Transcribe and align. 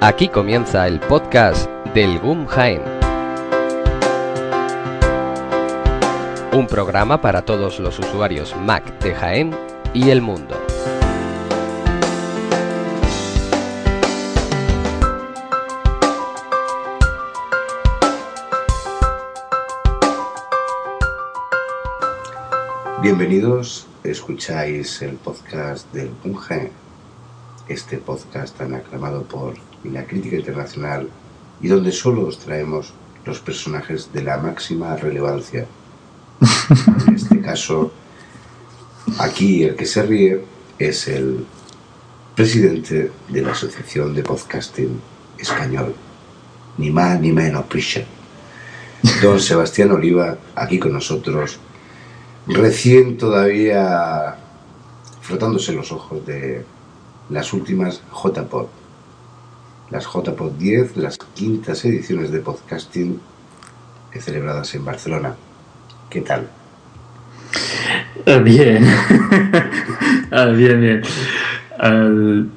Aquí 0.00 0.28
comienza 0.28 0.86
el 0.86 1.00
podcast 1.00 1.68
del 1.92 2.20
GUM 2.20 2.46
Jaén. 2.46 2.82
Un 6.52 6.68
programa 6.68 7.20
para 7.20 7.42
todos 7.42 7.80
los 7.80 7.98
usuarios 7.98 8.54
Mac 8.58 8.96
de 9.00 9.12
Jaén 9.12 9.56
y 9.92 10.10
el 10.10 10.22
mundo. 10.22 10.56
Bienvenidos, 23.02 23.88
escucháis 24.04 25.02
el 25.02 25.16
podcast 25.16 25.92
del 25.92 26.12
GUM 26.22 26.36
Jaén. 26.36 26.70
Este 27.66 27.98
podcast 27.98 28.56
tan 28.56 28.76
aclamado 28.76 29.24
por 29.24 29.54
la 29.84 30.04
crítica 30.04 30.36
internacional 30.36 31.08
y 31.60 31.68
donde 31.68 31.92
solo 31.92 32.26
os 32.26 32.38
traemos 32.38 32.92
los 33.24 33.40
personajes 33.40 34.12
de 34.12 34.22
la 34.22 34.38
máxima 34.38 34.96
relevancia. 34.96 35.66
En 37.06 37.14
este 37.14 37.40
caso, 37.40 37.92
aquí 39.18 39.64
el 39.64 39.74
que 39.74 39.86
se 39.86 40.02
ríe 40.02 40.44
es 40.78 41.08
el 41.08 41.46
presidente 42.34 43.10
de 43.28 43.42
la 43.42 43.52
Asociación 43.52 44.14
de 44.14 44.22
Podcasting 44.22 45.00
Español, 45.38 45.94
ni 46.76 46.90
más 46.90 47.18
ni 47.20 47.32
menos, 47.32 47.64
Prisha. 47.64 48.04
Don 49.22 49.40
Sebastián 49.50 49.90
Oliva, 49.92 50.38
aquí 50.54 50.78
con 50.78 50.92
nosotros, 50.92 51.58
recién 52.46 53.16
todavía 53.16 54.36
frotándose 55.22 55.72
los 55.72 55.90
ojos 55.90 56.24
de 56.24 56.64
las 57.30 57.52
últimas 57.52 58.02
JPod 58.12 58.77
las 59.90 60.04
JPod 60.06 60.52
10, 60.52 60.96
las 60.96 61.18
quintas 61.34 61.84
ediciones 61.84 62.30
de 62.30 62.40
podcasting 62.40 63.20
celebradas 64.18 64.74
en 64.74 64.84
Barcelona. 64.84 65.34
¿Qué 66.10 66.20
tal? 66.22 66.48
Bien, 68.44 68.84
Ah, 70.30 70.46
bien, 70.46 70.80
bien. 70.80 71.02
Al- 71.78 72.50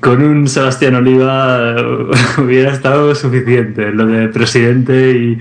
con 0.00 0.22
un 0.22 0.46
Sebastián 0.48 0.94
Oliva 0.94 1.74
eh, 1.76 2.06
hubiera 2.38 2.72
estado 2.72 3.14
suficiente. 3.14 3.90
Lo 3.92 4.06
de 4.06 4.28
presidente 4.28 5.10
y 5.10 5.38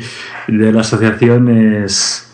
de 0.47 0.71
la 0.71 0.81
asociación 0.81 1.49
es... 1.83 2.29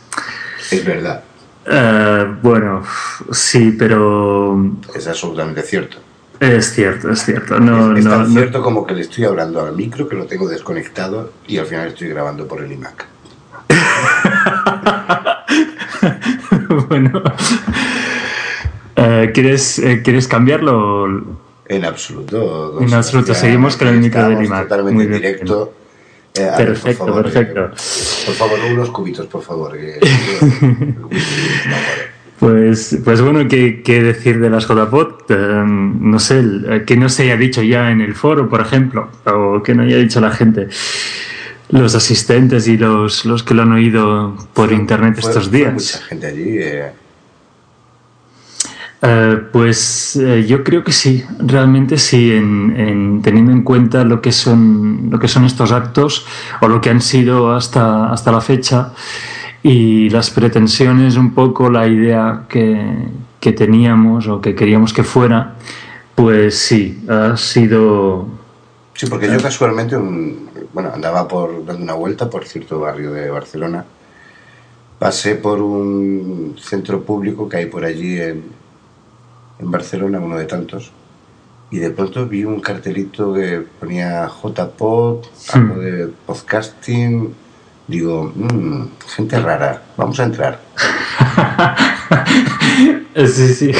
Es 0.72 0.84
verdad, 0.86 1.24
eh, 1.68 2.26
bueno, 2.42 2.84
sí, 3.32 3.76
pero 3.78 4.72
es 4.96 5.08
absolutamente 5.08 5.62
cierto. 5.62 5.98
Es 6.40 6.74
cierto, 6.74 7.12
es 7.12 7.24
cierto. 7.24 7.60
No, 7.60 7.94
es, 7.94 8.00
es 8.00 8.06
no, 8.06 8.12
tan 8.12 8.24
no- 8.24 8.30
cierto 8.40 8.62
como 8.62 8.86
que 8.86 8.94
le 8.94 9.02
estoy 9.02 9.24
hablando 9.26 9.62
al 9.62 9.76
micro 9.76 10.08
que 10.08 10.16
lo 10.16 10.26
tengo 10.26 10.48
desconectado 10.48 11.32
y 11.48 11.58
al 11.58 11.66
final 11.66 11.88
estoy 11.90 12.10
grabando 12.10 12.48
por 12.48 12.62
el 12.64 12.72
iMac. 12.72 13.06
bueno. 16.90 17.22
Eh, 18.96 19.32
¿quieres, 19.34 19.80
eh, 19.80 20.02
¿Quieres 20.04 20.28
cambiarlo? 20.28 21.08
En 21.68 21.84
absoluto. 21.86 22.80
En 22.82 22.94
absoluto, 22.94 23.34
seguimos 23.34 23.76
con 23.76 23.88
el 23.90 24.00
micro 24.00 24.30
del 24.30 24.44
iMac. 24.46 24.64
Totalmente 24.64 24.94
Muy 24.94 25.04
en 25.06 25.10
bien. 25.10 25.22
directo. 25.22 25.74
Eh, 26.34 26.42
ver, 26.58 26.68
Perfecto, 26.68 27.06
por 27.06 27.08
favor, 27.08 27.24
perfecto. 27.32 27.60
eh, 27.66 28.26
por 28.26 28.36
favor, 28.36 28.60
unos 28.72 28.90
cubitos, 28.92 29.26
por 29.28 29.42
favor. 29.42 29.78
Pues, 32.40 33.00
pues 33.06 33.22
bueno, 33.22 33.48
¿qué, 33.48 33.82
qué 33.82 34.04
decir 34.04 34.40
de 34.42 34.50
las 34.50 34.68
JPod? 34.68 35.14
Eh, 35.30 35.64
no 35.66 36.20
sé, 36.20 36.40
el- 36.40 36.84
que 36.86 36.98
no 36.98 37.08
se 37.10 37.24
haya 37.24 37.38
dicho 37.38 37.62
ya 37.62 37.92
en 37.92 38.02
el 38.02 38.14
foro, 38.14 38.50
por 38.50 38.60
ejemplo, 38.62 39.10
o 39.26 39.64
que 39.64 39.74
no 39.74 39.84
haya 39.84 39.98
dicho 39.98 40.20
la 40.20 40.32
gente. 40.32 40.68
Los 41.70 41.96
asistentes 41.96 42.68
y 42.68 42.78
los, 42.78 43.26
los 43.26 43.42
que 43.44 43.54
lo 43.54 43.64
han 43.64 43.72
oído 43.72 44.36
por 44.54 44.72
internet 44.72 45.16
Fue- 45.20 45.30
estos 45.30 45.50
fue 45.50 45.58
días. 45.60 45.74
mucha 45.74 45.98
gente 46.06 46.28
allí. 46.28 46.58
eh, 46.60 46.92
Eh, 49.02 49.38
pues 49.52 50.16
eh, 50.16 50.46
yo 50.48 50.64
creo 50.64 50.84
que 50.84 50.92
sí, 50.92 51.24
realmente 51.40 51.98
sí, 51.98 52.32
en, 52.32 52.74
en- 52.78 53.22
teniendo 53.22 53.52
en 53.52 53.62
cuenta 53.62 54.04
lo 54.04 54.20
que 54.22 54.32
son 54.32 55.10
lo 55.12 55.20
que 55.20 55.28
son 55.28 55.46
estos 55.46 55.72
actos 55.72 56.26
o 56.62 56.68
lo 56.68 56.82
que 56.82 56.90
han 56.90 57.02
sido 57.02 57.54
hasta, 57.54 58.12
hasta 58.12 58.32
la 58.32 58.42
fecha 58.42 58.94
y 59.68 60.12
las 60.12 60.30
pretensiones, 60.30 61.16
un 61.18 61.34
poco 61.34 61.72
la 61.72 61.88
idea 61.88 62.44
que, 62.48 62.78
que 63.40 63.52
teníamos 63.52 64.28
o 64.28 64.40
que 64.40 64.54
queríamos 64.54 64.94
que 64.94 65.04
fuera, 65.04 65.56
pues 66.14 66.56
sí, 66.56 67.04
ha 67.10 67.36
sido 67.36 68.28
Sí, 68.94 69.08
porque 69.08 69.28
yo 69.28 69.42
casualmente, 69.42 69.98
un- 69.98 70.50
bueno, 70.72 70.92
andaba 70.94 71.28
por 71.28 71.66
dando 71.66 71.82
una 71.84 71.96
vuelta 71.96 72.30
por 72.30 72.46
cierto 72.46 72.80
barrio 72.80 73.12
de 73.12 73.30
Barcelona. 73.32 73.84
Pasé 75.00 75.36
por 75.36 75.60
un 75.62 76.56
centro 76.60 77.02
público 77.04 77.50
que 77.50 77.58
hay 77.58 77.66
por 77.66 77.84
allí 77.86 78.22
en, 78.22 78.44
en 79.60 79.72
Barcelona, 79.72 80.20
uno 80.20 80.38
de 80.38 80.46
tantos, 80.46 80.92
y 81.72 81.80
de 81.80 81.90
pronto 81.90 82.28
vi 82.28 82.46
un 82.46 82.62
cartelito 82.62 83.34
que 83.34 83.64
ponía 83.80 84.28
JPod, 84.30 85.26
algo 85.54 85.80
de 85.82 86.08
podcasting. 86.28 87.34
Digo, 87.88 88.32
"Mm, 88.36 88.88
gente 89.16 89.40
rara, 89.40 89.82
vamos 89.98 90.20
a 90.20 90.24
entrar. 90.24 90.60
Sí, 93.16 93.54
sí. 93.54 93.72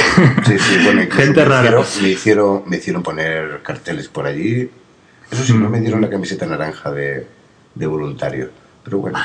Sí, 0.46 0.58
sí, 0.60 0.78
bueno, 0.86 1.02
incluso 1.04 1.26
Gente 1.26 1.42
me 1.42 1.46
rara. 1.46 1.82
Hicieron, 1.82 2.02
me, 2.02 2.10
hicieron, 2.10 2.64
me 2.68 2.78
hicieron 2.78 3.04
poner 3.04 3.62
carteles 3.64 4.08
por 4.08 4.26
allí. 4.26 4.70
Eso 5.30 5.44
sí, 5.44 5.54
Mm. 5.54 5.64
no 5.64 5.70
me 5.70 5.82
dieron 5.82 6.02
la 6.02 6.10
camiseta 6.10 6.46
naranja 6.46 6.90
de, 6.92 7.28
de 7.76 7.86
voluntario. 7.88 8.50
Pero 8.84 9.00
bueno, 9.00 9.20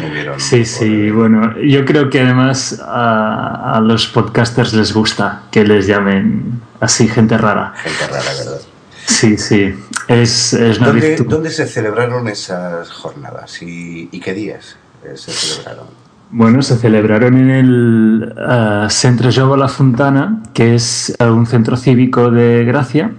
me 0.00 0.10
dieron. 0.12 0.40
Sí, 0.40 0.58
por- 0.58 0.66
sí, 0.66 1.10
bueno, 1.10 1.54
yo 1.60 1.84
creo 1.84 2.10
que 2.10 2.20
además 2.20 2.82
a, 2.84 3.74
a 3.76 3.80
los 3.80 4.06
podcasters 4.08 4.72
les 4.74 4.92
gusta 4.92 5.42
que 5.52 5.62
les 5.64 5.86
llamen 5.86 6.60
así 6.80 7.06
gente 7.06 7.36
rara. 7.38 7.74
Gente 7.76 8.06
rara, 8.08 8.32
¿verdad? 8.38 8.60
Sí, 9.06 9.38
sí, 9.38 9.72
es, 10.08 10.52
es 10.52 10.78
una 10.78 10.88
¿Dónde, 10.88 11.08
virtud. 11.10 11.26
dónde 11.28 11.50
se 11.50 11.66
celebraron 11.66 12.28
esas 12.28 12.90
jornadas 12.90 13.62
y, 13.62 14.08
y 14.10 14.20
qué 14.20 14.34
días 14.34 14.76
eh, 15.04 15.16
se 15.16 15.30
celebraron? 15.32 15.86
Bueno, 16.30 16.60
se 16.60 16.76
celebraron 16.76 17.36
en 17.38 17.50
el 17.50 18.34
eh, 18.36 18.86
Centro 18.90 19.30
Jove 19.32 19.56
La 19.56 19.68
Fontana, 19.68 20.42
que 20.52 20.74
es 20.74 21.14
eh, 21.20 21.24
un 21.24 21.46
centro 21.46 21.76
cívico 21.76 22.30
de 22.32 22.64
Gracia, 22.64 23.12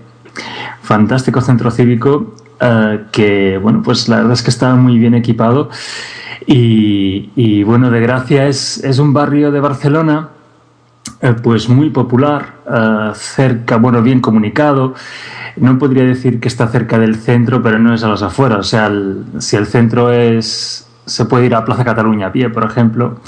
fantástico 0.81 1.39
centro 1.39 1.71
cívico, 1.71 2.35
eh, 2.59 3.05
que, 3.13 3.57
bueno, 3.57 3.81
pues 3.81 4.09
la 4.09 4.17
verdad 4.17 4.33
es 4.33 4.43
que 4.43 4.49
estaba 4.49 4.75
muy 4.75 4.99
bien 4.99 5.13
equipado. 5.15 5.69
Y, 6.45 7.31
y, 7.35 7.63
bueno, 7.63 7.89
de 7.91 7.99
Gracia 8.01 8.47
es, 8.47 8.83
es 8.83 8.99
un 8.99 9.13
barrio 9.13 9.51
de 9.51 9.59
Barcelona, 9.61 10.29
eh, 11.21 11.33
pues 11.41 11.67
muy 11.69 11.89
popular, 11.89 12.53
eh, 12.71 13.11
cerca, 13.15 13.77
bueno, 13.77 14.01
bien 14.01 14.19
comunicado. 14.21 14.93
No 15.55 15.79
podría 15.79 16.03
decir 16.03 16.39
que 16.39 16.47
está 16.47 16.67
cerca 16.67 16.99
del 16.99 17.15
centro, 17.15 17.61
pero 17.63 17.79
no 17.79 17.93
es 17.93 18.03
a 18.03 18.09
las 18.09 18.21
afueras. 18.21 18.59
O 18.59 18.63
sea, 18.63 18.87
el- 18.87 19.23
si 19.39 19.55
el 19.55 19.65
centro 19.65 20.11
es. 20.11 20.87
Se 21.05 21.23
puede 21.25 21.45
ir 21.45 21.55
a 21.55 21.63
Plaza 21.63 21.85
Cataluña 21.85 22.27
a 22.27 22.31
pie, 22.33 22.49
por 22.49 22.65
ejemplo, 22.65 23.19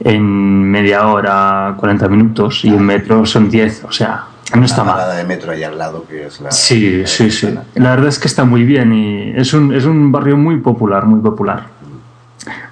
en 0.00 0.70
media 0.70 1.06
hora, 1.06 1.74
40 1.78 2.06
minutos, 2.08 2.62
y 2.64 2.68
en 2.68 2.82
metro 2.84 3.24
son 3.24 3.48
10. 3.48 3.84
O 3.84 3.90
sea, 3.92 4.24
no 4.54 4.64
está 4.64 4.78
la 4.78 4.84
mal. 4.84 4.94
parada 4.96 5.14
de 5.16 5.24
metro 5.24 5.50
ahí 5.52 5.62
al 5.64 5.78
lado, 5.78 6.04
que 6.06 6.26
es 6.26 6.40
la. 6.42 6.50
Sí, 6.52 7.02
sí, 7.06 7.30
sí. 7.30 7.48
La 7.74 7.90
verdad 7.90 8.08
es 8.08 8.18
que 8.18 8.28
está 8.28 8.44
muy 8.44 8.64
bien 8.64 8.92
y 8.92 9.32
es 9.34 9.54
un, 9.54 9.72
es 9.74 9.86
un 9.86 10.12
barrio 10.12 10.36
muy 10.36 10.58
popular, 10.58 11.06
muy 11.06 11.20
popular. 11.20 11.64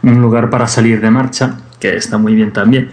Un 0.03 0.21
lugar 0.21 0.51
para 0.51 0.67
salir 0.67 1.01
de 1.01 1.11
marcha, 1.11 1.55
que 1.81 1.97
está 1.97 2.19
muy 2.19 2.35
bien 2.35 2.53
también. 2.53 2.91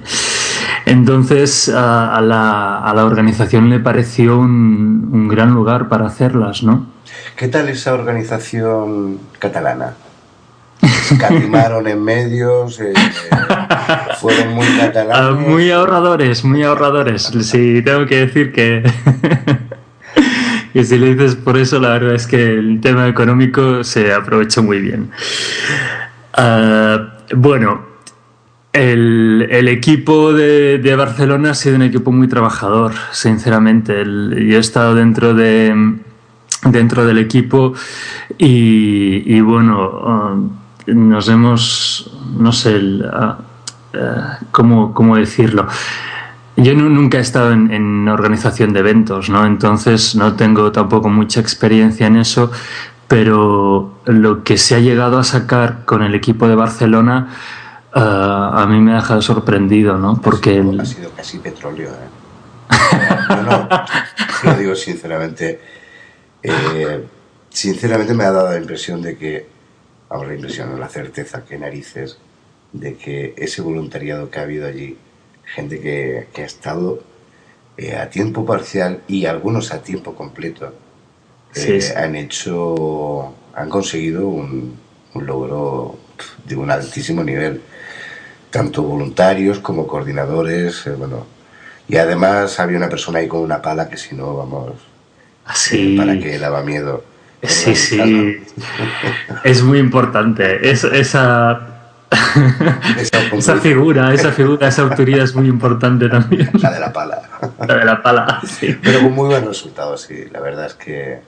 Entonces 0.87 1.67
a, 1.69 2.15
a 2.15 2.21
la, 2.21 2.79
a 2.79 2.93
la 2.93 3.03
organización 3.05 3.69
le 3.69 3.79
pareció 3.79 4.37
un, 4.39 5.09
un 5.11 5.27
gran 5.27 5.51
lugar 5.53 5.89
para 5.89 6.05
hacerlas, 6.07 6.63
¿no? 6.63 6.87
¿Qué 7.35 7.49
tal 7.49 7.67
esa 7.67 7.93
organización 7.93 9.19
catalana? 9.37 9.95
Escatimaron 10.81 11.87
en 11.87 12.01
medios, 12.03 12.79
eh, 12.79 12.93
fueron 14.21 14.53
muy 14.53 14.65
Ah, 14.67 14.77
catalanes. 14.85 15.47
muy 15.47 15.71
ahorradores, 15.71 16.45
muy 16.45 16.63
ahorradores. 16.63 17.23
Sí, 17.41 17.81
tengo 17.83 18.05
que 18.05 18.25
decir 18.27 18.53
que, 18.53 18.83
y 20.73 20.83
si 20.85 20.97
le 20.97 21.15
dices 21.15 21.35
por 21.35 21.57
eso, 21.57 21.79
la 21.79 21.89
verdad 21.89 22.13
es 22.15 22.27
que 22.27 22.41
el 22.59 22.79
tema 22.79 23.07
económico 23.07 23.83
se 23.83 24.13
aprovechó 24.13 24.63
muy 24.63 24.79
bien. 24.79 25.11
Ah, 26.33 27.13
bueno, 27.35 27.86
el, 28.77 29.67
equipo 29.67 30.33
de, 30.33 30.95
Barcelona 30.95 31.51
ha 31.51 31.53
sido 31.55 31.75
un 31.75 31.81
equipo 31.81 32.11
muy 32.11 32.27
trabajador, 32.27 32.93
sinceramente. 33.11 34.03
yo 34.03 34.57
he 34.57 34.59
estado 34.59 34.95
dentro 34.95 35.33
de 35.33 35.97
dentro 36.63 37.05
del 37.05 37.17
equipo 37.17 37.73
y, 38.37 39.39
bueno, 39.41 39.91
ah, 40.03 40.35
nos 40.87 41.29
hemos, 41.29 42.11
no 42.37 42.51
sé, 42.51 42.81
ah, 43.11 43.37
¿cómo, 44.51 44.93
¿cómo, 44.93 45.15
decirlo? 45.17 45.67
Yo 46.55 46.73
nunca 46.73 47.19
he 47.19 47.21
estado 47.21 47.51
en, 47.51 48.07
organización 48.07 48.73
de 48.73 48.79
eventos, 48.79 49.29
¿no? 49.29 49.45
Entonces 49.45 50.15
no 50.15 50.33
tengo 50.33 50.71
tampoco 50.71 51.09
mucha 51.09 51.39
experiencia 51.39 52.07
en 52.07 52.17
eso, 52.17 52.51
pero 53.07 53.99
lo 54.05 54.43
que 54.43 54.57
se 54.57 54.75
ha 54.75 54.79
llegado 54.79 55.19
a 55.19 55.23
sacar 55.23 55.85
con 55.85 56.01
el 56.03 56.15
equipo 56.15 56.47
de 56.47 56.55
Barcelona 56.55 57.27
ah, 57.97 58.63
a 58.63 58.67
mí 58.67 58.79
me 58.79 58.93
ha 58.93 58.95
dejado 58.95 59.21
sorprendido, 59.21 59.97
¿no? 59.97 60.21
Porque 60.21 60.63
ha 60.79 60.85
sido, 60.85 61.11
casi 61.11 61.39
petróleo, 61.39 61.89
¿eh? 61.89 62.97
no, 63.29 63.41
no, 63.43 63.69
lo 64.43 64.53
digo 64.57 64.75
sinceramente. 64.75 65.59
Eh, 66.43 67.03
sinceramente 67.49 68.13
me 68.13 68.23
ha 68.23 68.31
dado 68.31 68.51
la 68.51 68.57
impresión 68.57 69.01
de 69.01 69.17
que, 69.17 69.47
ahora 70.09 70.29
la 70.29 70.35
impresión, 70.35 70.79
la 70.79 70.89
certeza, 70.89 71.43
que 71.43 71.57
narices, 71.57 72.17
de 72.71 72.95
que 72.95 73.33
ese 73.37 73.61
voluntariado 73.61 74.29
que 74.29 74.39
ha 74.39 74.43
habido 74.43 74.67
allí 74.67 74.97
gente 75.43 75.79
que, 75.79 76.27
ha 76.35 76.45
estado 76.45 77.01
eh, 77.77 77.95
a 77.95 78.09
tiempo 78.09 78.45
parcial 78.45 79.01
y 79.07 79.25
algunos 79.25 79.71
a 79.71 79.81
tiempo 79.81 80.13
completo, 80.15 80.73
eh, 81.55 81.93
han 81.95 82.15
hecho, 82.15 83.33
han 83.55 83.69
conseguido 83.69 84.27
un, 84.27 84.77
logro 85.15 85.97
de 86.45 86.55
un 86.55 86.69
altísimo 86.69 87.23
nivel, 87.23 87.61
tanto 88.49 88.83
voluntarios 88.83 89.59
como 89.59 89.87
coordinadores, 89.87 90.87
eh, 90.87 90.91
bueno, 90.91 91.25
y 91.87 91.97
además 91.97 92.59
había 92.59 92.77
una 92.77 92.89
persona 92.89 93.19
ahí 93.19 93.27
con 93.27 93.41
una 93.41 93.61
pala 93.61 93.89
que 93.89 93.97
si 93.97 94.15
no, 94.15 94.35
vamos, 94.35 94.73
para 95.97 96.19
que 96.19 96.37
daba 96.39 96.61
miedo. 96.61 97.03
Sí, 97.43 97.75
sí. 97.75 98.37
es 99.43 99.61
muy 99.61 99.79
importante. 99.79 100.69
Es, 100.69 100.83
esa 100.83 101.77
esa, 103.33 103.57
figura, 103.57 104.13
esa 104.13 104.31
figura, 104.31 104.67
esa 104.67 104.83
autoridad 104.83 105.23
es 105.23 105.35
muy 105.35 105.47
importante 105.47 106.07
también. 106.07 106.49
La 106.61 106.71
de 106.71 106.79
la 106.79 106.93
pala. 106.93 107.21
La 107.67 107.75
de 107.75 107.85
la 107.85 108.01
pala, 108.01 108.41
sí. 108.45 108.77
Pero 108.81 109.01
con 109.01 109.13
muy 109.13 109.27
buen 109.27 109.45
resultado, 109.45 109.97
sí. 109.97 110.25
La 110.31 110.39
verdad 110.39 110.67
es 110.67 110.73
que. 110.75 111.19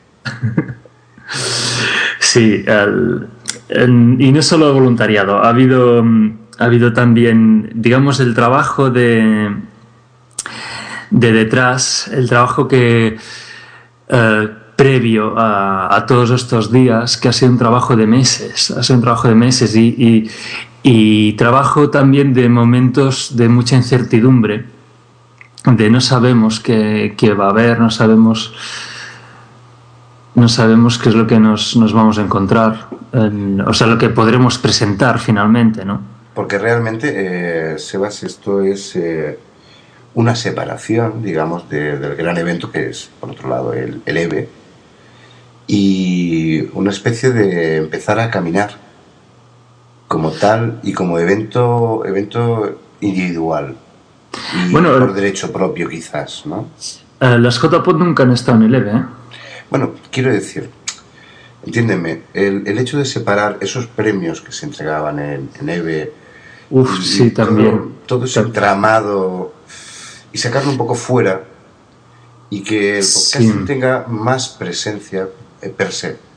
Sí, 2.20 2.66
y 4.20 4.32
no 4.32 4.42
solo 4.42 4.74
voluntariado, 4.74 5.44
ha 5.44 5.50
habido, 5.50 6.04
ha 6.60 6.66
habido 6.66 6.94
también, 6.94 7.72
digamos, 7.74 8.20
el 8.20 8.36
trabajo 8.36 8.92
de, 8.92 9.56
de 11.10 11.32
detrás, 11.32 12.08
el 12.14 12.30
trabajo 12.30 12.68
que. 12.68 13.18
Eh, 14.10 14.50
previo 14.80 15.34
a, 15.38 16.06
todos 16.08 16.32
estos 16.32 16.72
días, 16.72 17.18
que 17.18 17.28
ha 17.28 17.34
sido 17.34 17.52
un 17.52 17.58
trabajo 17.58 17.98
de 17.98 18.08
meses, 18.08 18.72
ha 18.72 18.82
sido 18.82 18.96
un 19.00 19.04
trabajo 19.04 19.28
de 19.28 19.36
meses 19.36 19.76
y, 19.76 21.34
trabajo 21.34 21.90
también 21.90 22.34
de 22.34 22.48
momentos 22.48 23.36
de 23.36 23.50
mucha 23.50 23.76
incertidumbre, 23.76 24.68
de 25.66 25.90
no 25.90 26.00
sabemos 26.00 26.62
qué, 26.62 27.36
va 27.38 27.48
a 27.48 27.50
haber, 27.50 27.78
no 27.82 27.92
sabemos, 27.92 28.54
no 30.36 30.48
sabemos 30.48 30.98
qué 30.98 31.10
es 31.10 31.16
lo 31.16 31.28
que 31.28 31.42
nos, 31.42 31.76
vamos 31.94 32.18
a 32.18 32.22
encontrar, 32.22 32.88
o 33.68 33.74
sea, 33.74 33.86
lo 33.86 33.98
que 33.98 34.08
podremos 34.08 34.58
presentar 34.60 35.20
finalmente, 35.20 35.84
¿no? 35.84 36.19
Porque 36.40 36.58
realmente, 36.58 37.74
eh, 37.74 37.78
Sebas, 37.80 38.24
esto 38.24 38.62
es 38.62 38.96
eh, 38.96 39.38
una 40.14 40.38
separación, 40.38 41.22
digamos, 41.22 41.68
del 41.68 42.16
gran 42.16 42.38
evento 42.38 42.72
que 42.72 42.88
es, 42.88 43.10
por 43.20 43.32
otro 43.32 43.50
lado, 43.50 43.74
el, 43.74 44.02
el 44.06 44.16
EVE, 44.16 44.48
y 45.68 46.62
una 46.72 46.92
especie 46.92 47.32
de 47.32 47.76
empezar 47.76 48.22
a 48.22 48.32
caminar 48.32 48.78
como 50.08 50.32
tal 50.32 50.80
y 50.82 50.94
como 50.94 51.20
evento, 51.20 52.06
evento 52.06 52.80
individual. 53.02 53.76
Y 54.66 54.72
bueno, 54.72 54.98
por 54.98 55.14
derecho 55.14 55.52
propio 55.52 55.90
quizás, 55.90 56.46
¿no? 56.46 56.70
Eh, 57.20 57.38
las 57.38 57.60
JPOD 57.60 57.98
nunca 57.98 58.24
han 58.24 58.32
estado 58.32 58.60
en 58.60 58.64
el 58.64 58.76
EVE, 58.76 58.92
¿eh? 58.92 59.06
Bueno, 59.70 59.92
quiero 60.10 60.32
decir, 60.32 60.70
entiéndeme, 61.66 62.22
el, 62.34 62.66
el, 62.66 62.78
hecho 62.78 62.98
de 62.98 63.04
separar 63.04 63.58
esos 63.60 63.88
premios 63.88 64.40
que 64.40 64.54
se 64.54 64.66
entregaban 64.66 65.20
en, 65.20 65.50
en 65.60 65.68
EVE... 65.68 66.29
Uf, 66.70 67.04
sí, 67.04 67.32
también. 67.32 67.96
Todo 68.06 68.26
ese 68.26 68.44
tramado 68.46 69.54
y 70.32 70.38
sacarlo 70.38 70.72
un 70.72 70.78
poco 70.78 70.96
fuera 70.96 71.44
y 72.50 72.64
que 72.64 73.00
el 73.00 73.06
podcast 73.06 73.66
tenga 73.66 74.06
más 74.08 74.50
presencia 74.50 75.28
eh, 75.62 75.70
per 75.70 75.92
se 75.92 76.30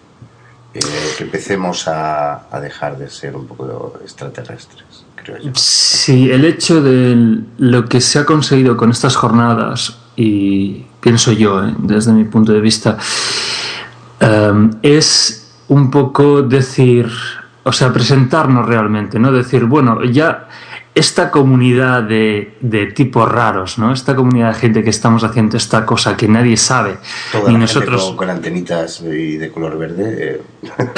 eh, 0.74 0.80
que 1.18 1.24
empecemos 1.24 1.86
a, 1.86 2.48
dejar 2.62 2.96
de 2.96 3.10
ser 3.10 3.36
un 3.36 3.46
poco 3.46 3.98
extraterrestres, 4.02 5.04
creo 5.16 5.36
yo. 5.36 5.50
Sí, 5.54 6.30
el 6.30 6.46
hecho 6.46 6.82
de 6.82 7.42
lo 7.58 7.84
que 7.84 8.00
se 8.00 8.18
ha 8.18 8.24
conseguido 8.24 8.74
con 8.78 8.90
estas 8.90 9.14
jornadas, 9.14 9.98
y 10.16 10.86
pienso 11.00 11.32
yo, 11.32 11.62
eh, 11.62 11.74
desde 11.76 12.12
mi 12.12 12.24
punto 12.24 12.52
de 12.52 12.60
vista, 12.62 12.96
eh, 14.18 14.70
es 14.80 15.52
un 15.68 15.90
poco 15.90 16.40
decir, 16.40 17.10
o 17.64 17.72
sea, 17.72 17.92
presentarnos 17.92 18.66
realmente, 18.66 19.18
¿no? 19.18 19.30
Decir, 19.30 19.64
bueno, 19.64 20.02
ya 20.04 20.48
esta 20.94 21.30
comunidad 21.30 22.02
de, 22.02 22.54
de, 22.60 22.86
tipos 22.86 23.30
raros, 23.30 23.78
¿no? 23.78 23.92
Esta 23.92 24.14
comunidad 24.14 24.48
de 24.48 24.60
gente 24.60 24.84
que 24.84 24.90
estamos 24.90 25.24
haciendo 25.24 25.56
esta 25.56 25.86
cosa 25.86 26.16
que 26.16 26.28
nadie 26.28 26.56
sabe. 26.58 26.98
y 27.48 27.52
nosotros 27.52 28.12
con, 28.12 28.28
antenitas 28.28 29.00
y 29.00 29.38
de 29.38 29.50
color 29.50 29.78
verde. 29.78 30.42
Eh. 30.62 30.88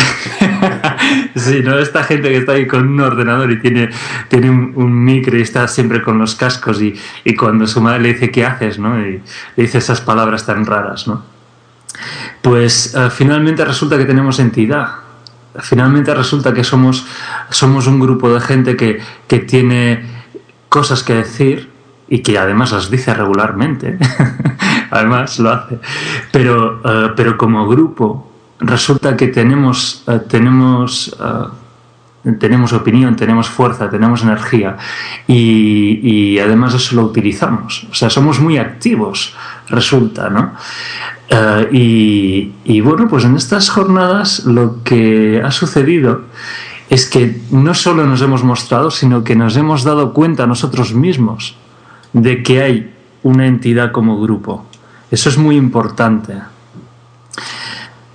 sí, 1.37 1.61
¿no? 1.63 1.79
Esta 1.79 2.03
gente 2.03 2.29
que 2.29 2.39
está 2.39 2.53
ahí 2.53 2.67
con 2.67 2.89
un 2.89 3.01
ordenador 3.01 3.53
y 3.53 3.61
tiene, 3.61 3.91
tiene 4.29 4.51
un, 4.51 5.05
micro 5.05 5.39
y 5.39 5.43
está 5.43 5.69
siempre 5.69 6.03
con 6.03 6.19
los 6.19 6.35
cascos 6.35 6.83
y, 6.83 6.95
y, 7.25 7.37
cuando 7.37 7.67
su 7.67 7.81
madre 7.81 8.01
le 8.01 8.15
dice 8.15 8.31
¿qué 8.31 8.45
haces? 8.45 8.79
¿no? 8.79 8.99
Y 8.99 9.23
le 9.57 9.63
dice 9.63 9.79
esas 9.79 10.01
palabras 10.01 10.45
tan 10.45 10.67
raras, 10.67 11.07
¿no? 11.07 11.23
Pues 12.43 12.95
eh, 12.97 13.11
finalmente 13.11 13.65
resulta 13.65 13.97
que 13.97 14.07
tenemos 14.07 14.41
entidad 14.41 15.04
finalmente 15.61 16.15
resulta 16.15 16.53
que 16.53 16.65
somos, 16.65 17.07
somos 17.51 17.87
un 17.87 18.01
grupo 18.01 18.33
de 18.33 18.41
gente 18.41 18.77
que, 18.77 19.01
tiene 19.41 20.05
cosas 20.69 21.03
que 21.03 21.15
decir 21.15 21.71
y 22.09 22.21
que 22.21 22.39
además 22.39 22.73
las 22.73 22.91
dice 22.91 23.15
regularmente, 23.15 23.99
además 24.91 25.39
lo 25.39 25.51
hace, 25.51 25.79
pero, 26.31 26.81
eh, 26.85 27.13
pero 27.17 27.37
como 27.37 27.69
grupo 27.69 28.31
resulta 28.61 29.17
que 29.17 29.29
tenemos, 29.29 30.05
eh, 30.07 30.21
tenemos, 30.29 31.17
eh, 31.21 32.33
tenemos 32.39 32.73
opinión, 32.73 33.17
tenemos 33.17 33.49
fuerza, 33.49 33.91
tenemos 33.91 34.23
energía 34.23 34.77
y, 35.27 36.01
y, 36.03 36.39
además 36.39 36.75
eso 36.75 36.97
lo 36.97 37.03
utilizamos, 37.03 37.87
o 37.91 37.95
sea, 37.95 38.11
somos 38.11 38.41
muy 38.41 38.59
activos, 38.59 39.35
resulta, 39.69 40.29
¿no? 40.29 40.53
Eh, 41.29 42.53
y, 42.65 42.81
bueno, 42.81 43.09
pues 43.09 43.25
en 43.25 43.37
estas 43.37 43.71
jornadas 43.71 44.45
lo 44.45 44.83
que 44.83 45.41
ha 45.45 45.51
sucedido 45.51 46.23
es 46.91 47.07
que 47.07 47.41
no 47.51 47.75
solo 47.75 48.07
nos 48.07 48.21
hemos 48.23 48.45
mostrado, 48.45 48.91
sino 48.91 49.25
que 49.25 49.35
nos 49.35 49.57
hemos 49.57 49.85
dado 49.85 50.13
cuenta 50.13 50.47
nosotros 50.47 50.95
mismos 50.95 51.57
de 52.13 52.43
que 52.43 52.63
hay 52.63 52.95
una 53.23 53.47
entidad 53.47 53.91
como 53.91 54.21
grupo. 54.21 54.67
Eso 55.11 55.29
es 55.29 55.39
muy 55.39 55.57
importante. 55.57 56.35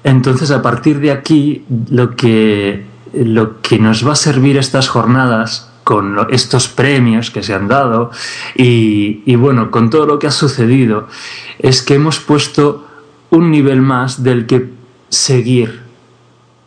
Entonces, 0.03 0.51
a 0.51 0.61
partir 0.61 0.99
de 0.99 1.11
aquí, 1.11 1.65
lo 1.89 2.15
que, 2.15 2.85
lo 3.13 3.61
que 3.61 3.79
nos 3.79 4.07
va 4.07 4.13
a 4.13 4.15
servir 4.15 4.57
estas 4.57 4.87
jornadas 4.87 5.68
con 5.89 6.27
estos 6.29 6.67
premios 6.67 7.31
que 7.31 7.41
se 7.41 7.55
han 7.55 7.67
dado 7.67 8.11
y, 8.53 9.35
bueno, 9.37 9.71
con 9.71 9.89
todo 9.89 10.05
lo 10.05 10.19
que 10.19 10.27
ha 10.27 10.31
sucedido, 10.31 11.07
es 11.57 11.81
que 11.81 11.95
hemos 11.95 12.19
puesto 12.19 12.85
un 13.31 13.49
nivel 13.49 13.81
más 13.81 14.21
del 14.21 14.45
que 14.45 14.69
seguir 15.09 15.81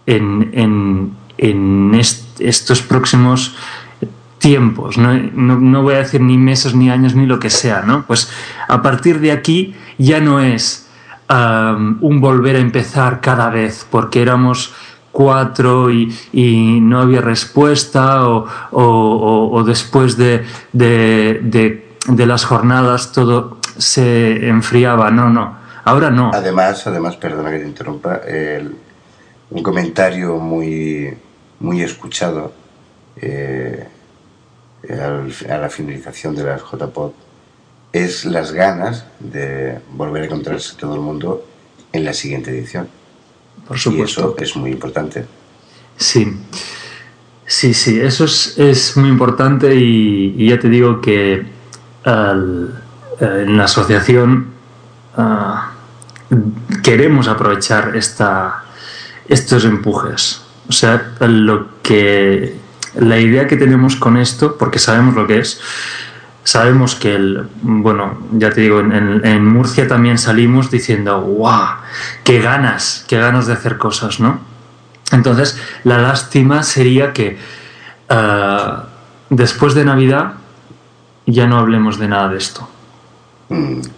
en, 0.07 1.15
estos 2.41 2.83
próximos 2.83 3.55
tiempos, 4.39 4.99
¿no? 4.99 5.83
voy 5.85 5.95
a 5.95 5.99
decir 5.99 6.21
ni 6.21 6.37
meses, 6.37 6.75
ni 6.75 6.91
años, 6.91 7.15
ni 7.15 7.25
lo 7.25 7.39
que 7.39 7.49
sea, 7.49 7.83
¿no? 7.83 8.05
Pues 8.05 8.29
a 8.67 8.83
partir 8.83 9.21
de 9.21 9.31
aquí 9.31 9.77
ya 9.99 10.19
no 10.19 10.41
es 10.41 10.89
un 11.29 12.21
volver 12.21 12.57
a 12.57 12.59
empezar 12.59 13.21
cada 13.21 13.51
vez, 13.51 13.87
porque 13.89 14.21
éramos 14.21 14.75
cuatro 15.13 15.91
y, 15.91 16.81
no 16.81 17.01
había 17.01 17.21
respuesta 17.21 18.27
o, 18.27 19.65
después 19.65 20.17
de, 20.17 20.45
de 20.73 22.27
las 22.27 22.45
jornadas 22.45 23.13
todo 23.13 23.59
se 23.79 24.49
enfriaba, 24.49 25.11
no, 25.11 25.31
no 25.31 25.63
Ahora 25.85 26.11
no. 26.11 26.31
Además, 26.33 26.87
además, 26.87 27.17
perdona 27.17 27.51
que 27.51 27.59
te 27.59 27.67
interrumpa, 27.67 28.17
el, 28.27 28.77
un 29.51 29.63
comentario 29.63 30.37
muy, 30.37 31.13
muy 31.59 31.83
escuchado 31.83 32.53
eh, 33.17 33.89
a 34.89 35.59
la 35.59 35.69
finalización 35.69 36.35
de 36.35 36.45
las 36.45 36.63
JPOD 36.63 37.13
es 37.93 38.25
las 38.25 38.53
ganas 38.53 39.05
de 39.19 39.81
volver 39.93 40.23
a 40.23 40.27
encontrarse 40.27 40.77
todo 40.77 40.95
el 40.95 41.01
mundo 41.01 41.45
en 41.93 42.05
la 42.05 42.15
siguiente 42.15 42.51
edición. 42.51 42.89
Por 43.73 43.81
supuesto. 43.81 44.21
Y 44.39 44.43
eso 44.43 44.51
es 44.51 44.57
muy 44.57 44.71
importante. 44.71 45.25
Sí, 45.97 46.31
sí, 47.47 47.73
sí, 47.73 47.99
eso 47.99 48.27
es, 48.27 48.93
muy 48.97 49.09
importante 49.09 49.75
y, 49.75 50.47
ya 50.47 50.59
te 50.59 50.69
digo 50.69 51.01
que 51.01 51.47
en 52.05 53.57
la 53.57 53.65
asociación 53.65 54.49
ah, 55.17 55.73
queremos 56.83 57.29
aprovechar 57.29 57.97
esta, 57.97 58.65
estos 59.27 59.65
empujes. 59.65 60.43
O 60.69 60.73
sea, 60.73 61.15
lo 61.21 61.81
que 61.83 62.57
la 62.97 63.19
idea 63.19 63.47
que 63.47 63.57
tenemos 63.57 63.97
con 63.97 64.19
esto, 64.19 64.59
porque 64.59 64.79
sabemos 64.79 65.15
lo 65.15 65.27
que 65.27 65.39
es, 65.39 65.61
sabemos 66.45 66.95
que, 66.95 67.15
el, 67.15 67.49
bueno, 67.63 68.19
ya 68.33 68.51
te 68.51 68.63
digo, 68.63 68.81
en, 68.81 69.47
Murcia 69.47 69.87
también 69.87 70.19
salimos 70.19 70.71
diciendo, 70.71 71.21
¡guau! 71.21 71.77
¡Qué 72.25 72.41
ganas! 72.41 73.05
¡Qué 73.09 73.19
ganas 73.19 73.47
de 73.47 73.53
hacer 73.53 73.79
cosas, 73.79 74.21
¿no? 74.21 74.41
Entonces, 75.13 75.61
la 75.85 75.99
lástima 75.99 76.63
sería 76.63 77.13
que 77.13 77.39
eh, 78.09 78.73
después 79.31 79.75
de 79.75 79.85
Navidad 79.85 80.35
ya 81.27 81.47
no 81.47 81.59
hablemos 81.59 81.99
de 81.99 82.09
nada 82.09 82.29
de 82.29 82.39
esto. 82.39 82.69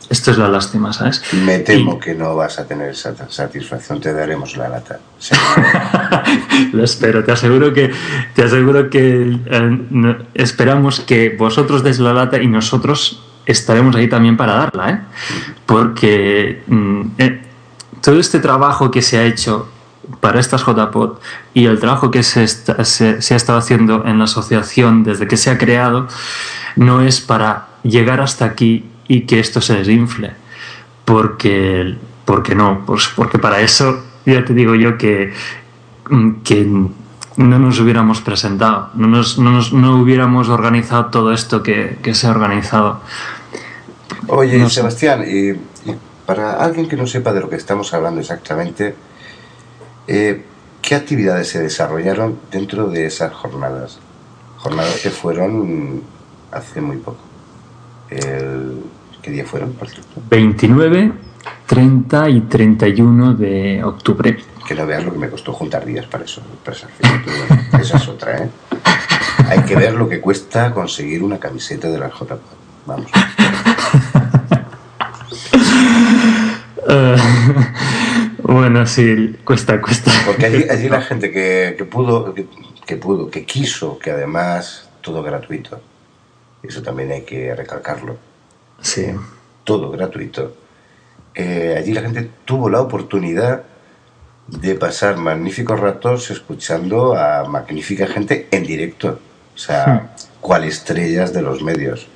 Esto 0.09 0.31
es 0.31 0.39
la 0.39 0.49
lástima, 0.49 0.93
¿sabes? 0.93 1.23
Me 1.33 1.59
temo 1.59 1.99
que 1.99 2.15
no 2.15 2.37
vas 2.37 2.59
a 2.59 2.67
tener 2.67 2.91
esa 2.91 3.15
satisfacción, 3.29 4.01
te 4.01 4.13
daremos 4.13 4.57
la 4.57 4.69
lata. 4.69 5.01
Lo 6.73 6.85
espero, 6.85 7.25
te 7.25 7.33
aseguro 7.33 7.73
que, 7.73 7.91
te 8.35 8.43
aseguro 8.43 8.91
que 8.91 9.39
eh, 9.47 10.17
esperamos 10.35 11.01
que 11.01 11.31
vosotros 11.31 11.83
des 11.83 11.99
la 11.99 12.13
lata 12.13 12.41
y 12.41 12.47
nosotros 12.47 13.23
estaremos 13.47 13.97
ahí 13.97 14.09
también 14.09 14.37
para 14.37 14.55
darla, 14.55 14.91
¿eh? 14.91 15.01
Porque 15.67 16.63
mm, 16.67 17.03
eh, 17.19 17.43
todo 18.01 18.19
este 18.21 18.41
trabajo 18.41 18.91
que 18.91 19.03
se 19.03 19.19
ha 19.19 19.25
hecho 19.25 19.69
para 20.21 20.41
estas 20.41 20.65
JPOD 20.65 21.19
y 21.55 21.67
el 21.67 21.79
trabajo 21.81 22.11
que 22.11 22.23
se, 22.23 22.47
se, 22.47 23.23
se 23.23 23.35
ha 23.35 23.37
estado 23.37 23.59
haciendo 23.59 24.05
en 24.07 24.19
la 24.19 24.25
asociación 24.25 25.03
desde 25.03 25.27
que 25.27 25.37
se 25.37 25.51
ha 25.51 25.57
creado 25.57 26.09
no 26.77 27.01
es 27.01 27.21
para 27.21 27.69
llegar 27.83 28.21
hasta 28.21 28.45
aquí 28.45 28.85
y 29.09 29.23
que 29.23 29.41
esto 29.41 29.61
se 29.61 29.75
desinfle. 29.75 30.33
Porque, 31.05 31.97
porque 32.25 32.55
no, 32.55 32.85
pues 32.87 33.09
porque 33.15 33.39
para 33.39 33.61
eso 33.61 34.03
ya 34.25 34.45
te 34.45 34.55
digo 34.55 34.75
yo 34.75 34.97
que, 34.97 35.33
que 36.45 36.65
no 36.65 37.59
nos 37.59 37.81
hubiéramos 37.81 38.21
presentado, 38.21 38.91
no, 38.95 39.07
nos, 39.09 39.39
no, 39.39 39.51
nos, 39.51 39.73
no 39.73 40.01
hubiéramos 40.01 40.49
organizado 40.49 41.07
todo 41.07 41.33
esto 41.33 41.63
que, 41.63 41.99
que 42.03 42.15
se 42.15 42.27
ha 42.27 42.31
organizado. 42.31 43.01
Oye, 44.29 44.69
Sebastián, 44.71 45.25
y, 45.27 45.55
para 46.25 46.53
alguien 46.53 46.89
que 46.89 46.97
no 46.97 47.07
sepa 47.07 47.33
de 47.33 47.41
lo 47.41 47.51
que 47.51 47.57
estamos 47.57 47.93
hablando 47.93 48.21
exactamente, 48.21 48.95
eh, 50.07 50.43
¿qué 50.81 50.95
actividades 50.95 51.49
se 51.49 51.63
desarrollaron 51.63 52.39
dentro 52.51 52.89
de 52.89 53.07
esas 53.07 53.33
jornadas? 53.33 53.99
Jornadas 54.59 55.01
que 55.03 55.11
fueron 55.11 56.03
hace 56.51 56.81
muy 56.81 56.97
poco. 56.97 57.19
El, 58.09 58.83
¿Qué 59.25 59.31
día 59.31 59.47
fueron, 59.47 59.73
por 59.73 59.89
cierto? 59.89 60.21
29, 60.29 61.13
30 61.67 62.29
y 62.29 62.41
31 62.43 63.33
de 63.33 63.83
octubre. 63.83 64.37
Que 64.69 64.75
no 64.75 64.87
veas 64.87 65.03
lo 65.03 65.13
que 65.15 65.19
me 65.19 65.31
costó 65.31 65.55
juntar 65.55 65.87
días 65.87 66.05
para 66.05 66.25
eso. 66.25 66.43
esa 67.81 67.97
es 67.97 68.09
otra, 68.09 68.37
¿eh? 68.37 68.51
Hay 69.49 69.61
que 69.63 69.77
ver 69.77 69.95
lo 69.95 70.11
que 70.11 70.21
cuesta 70.21 70.73
conseguir 70.73 71.23
una 71.23 71.39
camiseta 71.39 71.89
de 71.89 71.99
la 71.99 72.11
JPOD. 72.11 72.39
Vamos. 72.85 73.11
Uh, 76.87 77.17
bueno, 78.53 78.87
sí, 78.87 79.39
cuesta, 79.43 79.81
cuesta. 79.81 80.13
Porque 80.27 80.45
allí, 80.45 80.65
allí 80.69 80.91
la 80.91 81.01
gente 81.01 81.31
que, 81.31 81.77
que 81.79 81.87
pudo, 81.87 82.35
que, 82.35 82.47
que, 82.85 82.97
pudo, 82.97 83.31
que 83.31 83.47
quiso, 83.47 83.99
que 83.99 84.11
además 84.11 84.91
todo 85.01 85.23
gratuito. 85.23 85.81
Eso 86.63 86.83
también 86.83 87.11
hay 87.11 87.23
que 87.23 87.55
recalcarlo 87.55 88.34
Sí. 88.81 89.07
Todo 89.65 89.91
gratuito. 89.91 90.57
Eh, 91.35 91.75
allí 91.79 91.93
la 91.93 92.03
gente 92.03 92.31
tuvo 92.45 92.69
la 92.69 92.81
oportunidad 92.81 93.65
de 94.47 94.75
pasar 94.75 95.17
magníficos 95.17 95.81
ratos 95.81 96.31
escuchando 96.31 97.17
a 97.17 97.45
magnífica 97.49 98.07
gente 98.07 98.49
en 98.51 98.65
directo. 98.65 99.19
O 99.55 99.59
sea, 99.59 100.15
cual 100.41 100.65
estrellas 100.65 101.33
de 101.33 101.43
los 101.43 101.63
medios. 101.63 102.07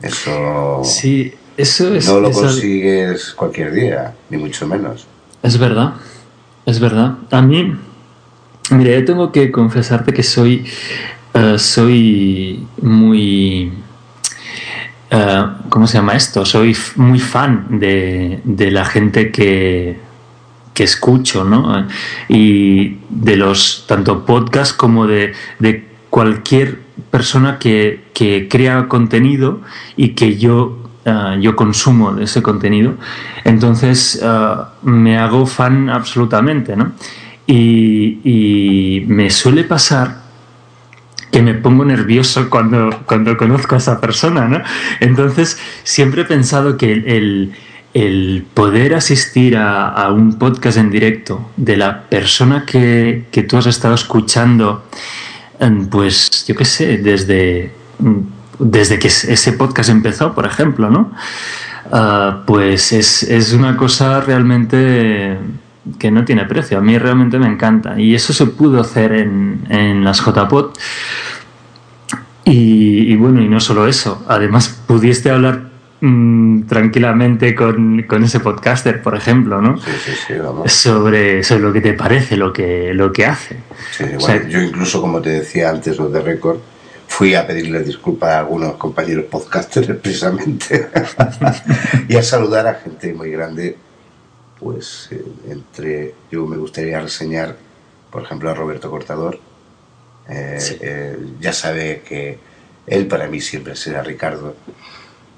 Eso. 0.00 0.82
Sí, 0.84 1.34
eso 1.56 1.94
es. 1.94 2.06
No 2.06 2.20
lo 2.20 2.30
consigues 2.30 3.32
cualquier 3.34 3.72
día, 3.72 4.14
ni 4.28 4.36
mucho 4.38 4.66
menos. 4.66 5.06
Es 5.42 5.58
verdad, 5.58 5.94
es 6.66 6.78
verdad. 6.80 7.16
A 7.30 7.42
mí, 7.42 7.74
mira, 8.70 8.92
yo 8.92 9.04
tengo 9.04 9.32
que 9.32 9.50
confesarte 9.50 10.12
que 10.12 10.22
soy, 10.22 10.66
uh, 11.34 11.58
soy 11.58 12.66
muy 12.80 13.72
eh, 15.10 15.46
¿cómo 15.70 15.86
se 15.86 15.98
llama 15.98 16.14
esto? 16.14 16.44
Soy 16.44 16.76
muy 16.96 17.18
fan 17.18 17.78
de, 17.78 18.70
la 18.70 18.84
gente 18.84 19.30
que, 19.30 19.98
que, 20.74 20.84
escucho, 20.84 21.44
¿no? 21.44 21.86
Y 22.28 22.98
de 23.08 23.36
los 23.36 23.84
tanto 23.88 24.26
podcasts 24.26 24.74
como 24.74 25.06
de, 25.06 25.32
cualquier 26.10 26.80
persona 27.10 27.58
que, 27.58 28.08
crea 28.50 28.86
contenido 28.88 29.62
y 29.96 30.10
que 30.10 30.36
yo, 30.36 30.78
eh, 31.06 31.38
yo 31.40 31.56
consumo 31.56 32.12
de 32.12 32.24
ese 32.24 32.42
contenido. 32.42 32.94
Entonces 33.44 34.20
eh, 34.22 34.54
me 34.82 35.16
hago 35.16 35.46
fan 35.46 35.88
absolutamente, 35.88 36.76
¿no? 36.76 36.92
Y 37.46 39.04
me 39.08 39.30
suele 39.30 39.64
pasar 39.64 40.19
que 41.30 41.42
me 41.42 41.54
pongo 41.54 41.84
nervioso 41.84 42.50
cuando, 42.50 42.90
cuando 43.06 43.36
conozco 43.36 43.74
a 43.74 43.78
esa 43.78 44.00
persona, 44.00 44.48
¿no? 44.48 44.62
Entonces, 45.00 45.58
siempre 45.84 46.22
he 46.22 46.24
pensado 46.24 46.76
que 46.76 46.92
el, 46.92 47.52
el 47.94 48.46
poder 48.54 48.94
asistir 48.94 49.56
a, 49.56 50.10
un 50.12 50.38
podcast 50.38 50.78
en 50.78 50.90
directo 50.90 51.50
de 51.56 51.76
la 51.76 52.02
persona 52.08 52.64
que, 52.66 53.26
que 53.30 53.42
tú 53.42 53.56
has 53.56 53.66
estado 53.66 53.94
escuchando, 53.94 54.84
em, 55.58 55.86
pues 55.86 56.44
yo 56.46 56.54
qué 56.54 56.64
sé, 56.64 56.98
desde, 56.98 57.72
desde 58.58 58.98
que 58.98 59.08
ese 59.08 59.52
podcast 59.52 59.90
empezó, 59.90 60.34
por 60.34 60.46
ejemplo, 60.46 60.90
¿no? 60.90 61.12
Ah, 61.92 62.42
pues 62.46 62.92
es, 62.92 63.24
es 63.24 63.52
una 63.52 63.76
cosa 63.76 64.20
realmente 64.20 65.38
que 65.98 66.10
no 66.10 66.24
tiene 66.24 66.44
precio. 66.44 66.78
A 66.78 66.80
mí 66.80 66.96
realmente 66.98 67.38
me 67.38 67.46
encanta. 67.46 67.98
Y 67.98 68.14
eso 68.14 68.32
se 68.32 68.46
pudo 68.46 68.80
hacer 68.80 69.12
en, 69.12 69.64
en 69.68 70.04
las 70.04 70.20
JPOT. 70.20 70.78
Y, 72.52 73.16
bueno, 73.16 73.40
y 73.40 73.48
no 73.48 73.60
solo 73.60 73.86
eso. 73.86 74.24
Además, 74.26 74.68
pudiste 74.86 75.30
hablar 75.30 75.70
mm, 76.00 76.62
tranquilamente 76.62 77.54
con, 77.54 78.02
con, 78.02 78.24
ese 78.24 78.40
podcaster, 78.40 79.02
por 79.02 79.14
ejemplo, 79.14 79.62
¿no? 79.62 79.78
Sí, 79.78 79.90
sí, 80.04 80.12
sí, 80.26 80.34
vamos. 80.34 80.72
Sobre, 80.72 81.44
sobre 81.44 81.62
lo 81.62 81.72
que 81.72 81.80
te 81.80 81.92
parece, 81.92 82.36
lo 82.36 82.52
que, 82.52 82.92
lo 82.92 83.12
que 83.12 83.26
hace. 83.26 83.56
Sí, 83.92 84.04
bueno, 84.18 84.48
yo 84.48 84.60
incluso, 84.60 85.00
como 85.00 85.20
te 85.20 85.30
decía 85.30 85.70
antes, 85.70 85.96
los 85.96 86.12
de 86.12 86.20
récord, 86.20 86.58
fui 87.10 87.34
a 87.34 87.46
pedirle 87.46 87.82
disculpas 87.82 88.30
a 88.30 88.38
algunos 88.38 88.74
compañeros 88.74 89.26
podcasters 89.26 89.88
precisamente 90.02 90.88
y 92.08 92.16
a 92.16 92.22
saludar 92.22 92.68
a 92.68 92.74
gente 92.74 93.12
muy 93.12 93.30
grande 93.32 93.76
pues 94.58 95.08
eh, 95.10 95.24
entre 95.48 96.14
yo 96.30 96.46
me 96.46 96.56
gustaría 96.56 97.00
reseñar 97.00 97.56
por 98.10 98.22
ejemplo 98.22 98.48
a 98.48 98.54
Roberto 98.54 98.90
Cortador 98.90 99.40
eh, 100.28 100.58
eh, 100.80 101.18
ya 101.40 101.52
sabe 101.52 102.02
que 102.06 102.38
él 102.86 103.06
para 103.06 103.26
mí 103.26 103.40
siempre 103.40 103.76
será 103.76 104.02
Ricardo. 104.02 104.56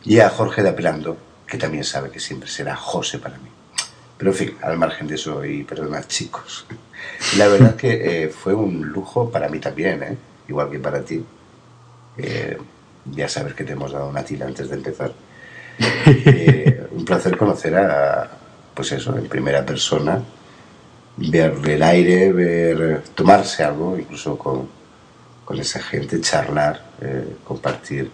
Y 0.05 0.21
a 0.21 0.29
Jorge 0.29 0.63
de 0.63 0.71
Apelando 0.71 1.17
que 1.47 1.59
también 1.59 1.85
sabe 1.85 2.11
que 2.11 2.19
siempre 2.19 2.49
será 2.49 2.77
José 2.77 3.19
para 3.19 3.39
mí. 3.39 3.51
Pero 4.17 4.31
en 4.31 4.37
fin 4.37 4.57
al 4.63 4.79
margen 4.79 5.07
de 5.07 5.17
eso 5.17 5.45
y 5.45 5.65
perdonad 5.65 6.05
chicos. 6.07 6.67
La 7.37 7.49
verdad 7.49 7.77
que 7.77 8.33
fue 8.37 8.55
un 8.55 8.89
lujo 8.89 9.31
para 9.31 9.49
mí 9.49 9.59
también 9.59 10.19
igual 10.49 10.71
que 10.71 10.79
para 10.79 11.03
ti. 11.03 11.25
Ya 13.07 13.29
sabes 13.29 13.55
que 13.55 13.65
te 13.65 13.73
hemos 13.73 13.93
dado 13.93 14.09
una 14.09 14.25
tila 14.25 14.47
antes 14.47 14.69
de 14.69 14.77
empezar. 14.77 15.13
Un 16.93 17.05
placer 17.05 17.37
conocer 17.37 17.75
a 17.75 18.31
pues 18.75 18.93
eso, 18.93 19.17
en 19.17 19.29
primera 19.29 19.65
persona, 19.65 20.23
ver 21.17 21.55
el 21.67 21.83
aire, 21.83 22.33
ver, 22.33 23.03
tomarse 23.15 23.63
algo, 23.65 23.99
incluso 23.99 24.37
con, 24.39 24.69
con 25.45 25.59
esa 25.59 25.81
gente, 25.81 26.21
charlar, 26.21 26.83
eh, 27.01 27.37
compartir 27.45 28.11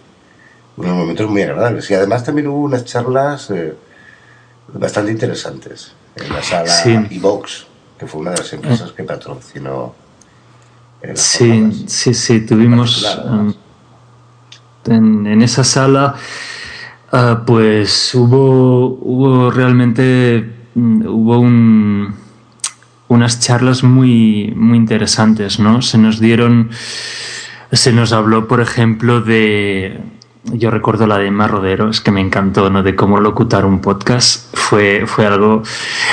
unos 0.77 0.95
momentos 0.95 1.29
muy 1.29 1.41
agradables. 1.41 1.89
Y 1.89 1.93
además 1.93 2.23
también 2.23 2.47
hubo 2.47 2.59
unas 2.59 2.85
charlas 2.85 3.49
eh, 3.51 3.73
bastante 4.73 5.11
interesantes 5.11 5.93
en 6.15 6.33
la 6.33 6.43
sala 6.43 6.67
Sí. 6.67 6.97
Evox, 7.11 7.65
que 7.97 8.07
fue 8.07 8.21
una 8.21 8.31
de 8.31 8.37
las 8.37 8.53
empresas 8.53 8.91
que 8.91 9.03
patrocinó 9.03 9.93
las 11.01 11.19
Sí, 11.19 11.85
sí, 11.87 12.13
sí, 12.13 12.41
tuvimos 12.45 13.05
en 14.85 15.41
esa 15.41 15.63
sala, 15.63 16.15
ah, 17.11 17.43
pues 17.45 18.13
hubo, 18.15 18.97
hubo 19.01 19.51
realmente 19.51 20.49
mm, 20.75 21.05
hubo 21.07 21.39
un- 21.39 22.15
unas 23.09 23.39
charlas 23.39 23.83
muy, 23.83 24.53
muy 24.55 24.77
interesantes, 24.77 25.59
¿no? 25.59 25.81
Se 25.81 25.97
nos 25.97 26.19
dieron, 26.19 26.69
se 27.71 27.91
nos 27.91 28.13
habló, 28.13 28.47
por 28.47 28.61
ejemplo, 28.61 29.19
de, 29.19 29.99
yo 30.43 30.71
recuerdo 30.71 31.07
la 31.07 31.17
de 31.17 31.25
Emma 31.27 31.47
Rodero, 31.47 31.89
es 31.89 32.01
que 32.01 32.11
me 32.11 32.21
encantó, 32.21 32.69
¿no? 32.69 32.83
De 32.83 32.95
cómo 32.95 33.19
locutar 33.19 33.65
un 33.65 33.81
podcast. 33.81 34.55
Fue, 34.55 35.03
fue 35.07 35.25
algo. 35.25 35.63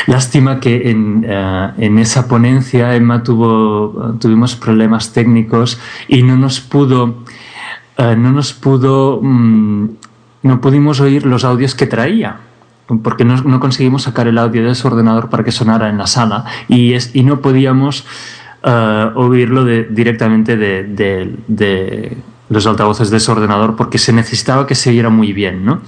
Lástima 0.06 0.58
que 0.58 0.90
en, 0.90 1.24
eh, 1.28 1.70
en 1.78 1.98
esa 1.98 2.26
ponencia 2.26 2.94
Emma 2.96 3.22
tuvo, 3.22 4.16
tuvimos 4.18 4.56
problemas 4.56 5.12
técnicos 5.12 5.78
y 6.08 6.22
no 6.22 6.36
nos 6.36 6.60
pudo, 6.60 7.24
eh, 7.98 8.16
no 8.16 8.32
nos 8.32 8.54
pudo, 8.54 9.20
mm, 9.22 9.88
no 10.44 10.60
pudimos 10.62 11.00
oír 11.00 11.26
los 11.26 11.44
audios 11.44 11.74
que 11.74 11.86
traía. 11.86 12.40
Porque 13.02 13.24
no, 13.24 13.36
no 13.42 13.58
conseguimos 13.60 14.02
sacar 14.04 14.28
el 14.28 14.38
audio 14.38 14.64
de 14.64 14.74
su 14.74 14.86
ordenador 14.86 15.28
para 15.28 15.42
que 15.42 15.50
sonara 15.52 15.88
en 15.88 15.98
la 15.98 16.06
sala 16.06 16.44
y, 16.68 16.92
es, 16.92 17.10
y 17.14 17.22
no 17.24 17.40
podíamos 17.40 18.04
eh, 18.62 19.10
oírlo 19.16 19.64
de- 19.64 19.84
directamente 19.84 20.56
de, 20.56 20.84
de- 20.84 21.34
de 21.48 22.16
los 22.48 22.64
altavoces 22.66 23.10
de 23.10 23.16
ese 23.16 23.32
ordenador 23.32 23.74
porque 23.74 23.98
se 23.98 24.12
necesitaba 24.12 24.68
que 24.68 24.76
se 24.76 24.90
oyera 24.90 25.08
muy 25.10 25.32
bien. 25.32 25.64
¿no? 25.64 25.80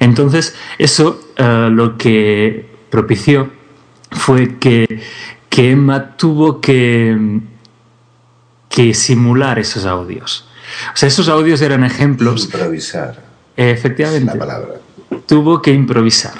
Entonces, 0.00 0.54
eso 0.78 1.20
eh, 1.36 1.68
lo 1.70 1.98
que 1.98 2.66
propició 2.88 3.50
fue 4.12 4.56
que, 4.56 5.02
que 5.50 5.72
Emma 5.72 6.16
tuvo 6.16 6.60
que, 6.62 7.40
que 8.70 8.94
simular 8.94 9.58
esos 9.58 9.84
audios. 9.84 10.48
O 10.94 10.96
sea, 10.96 11.08
esos 11.08 11.28
audios 11.28 11.60
eran 11.60 11.84
ejemplos. 11.84 12.46
Improvisar, 12.46 13.24
Efectivamente 13.58 14.32
la 14.32 14.38
palabra. 14.38 14.74
Tuvo 15.26 15.62
que 15.62 15.72
improvisar. 15.72 16.34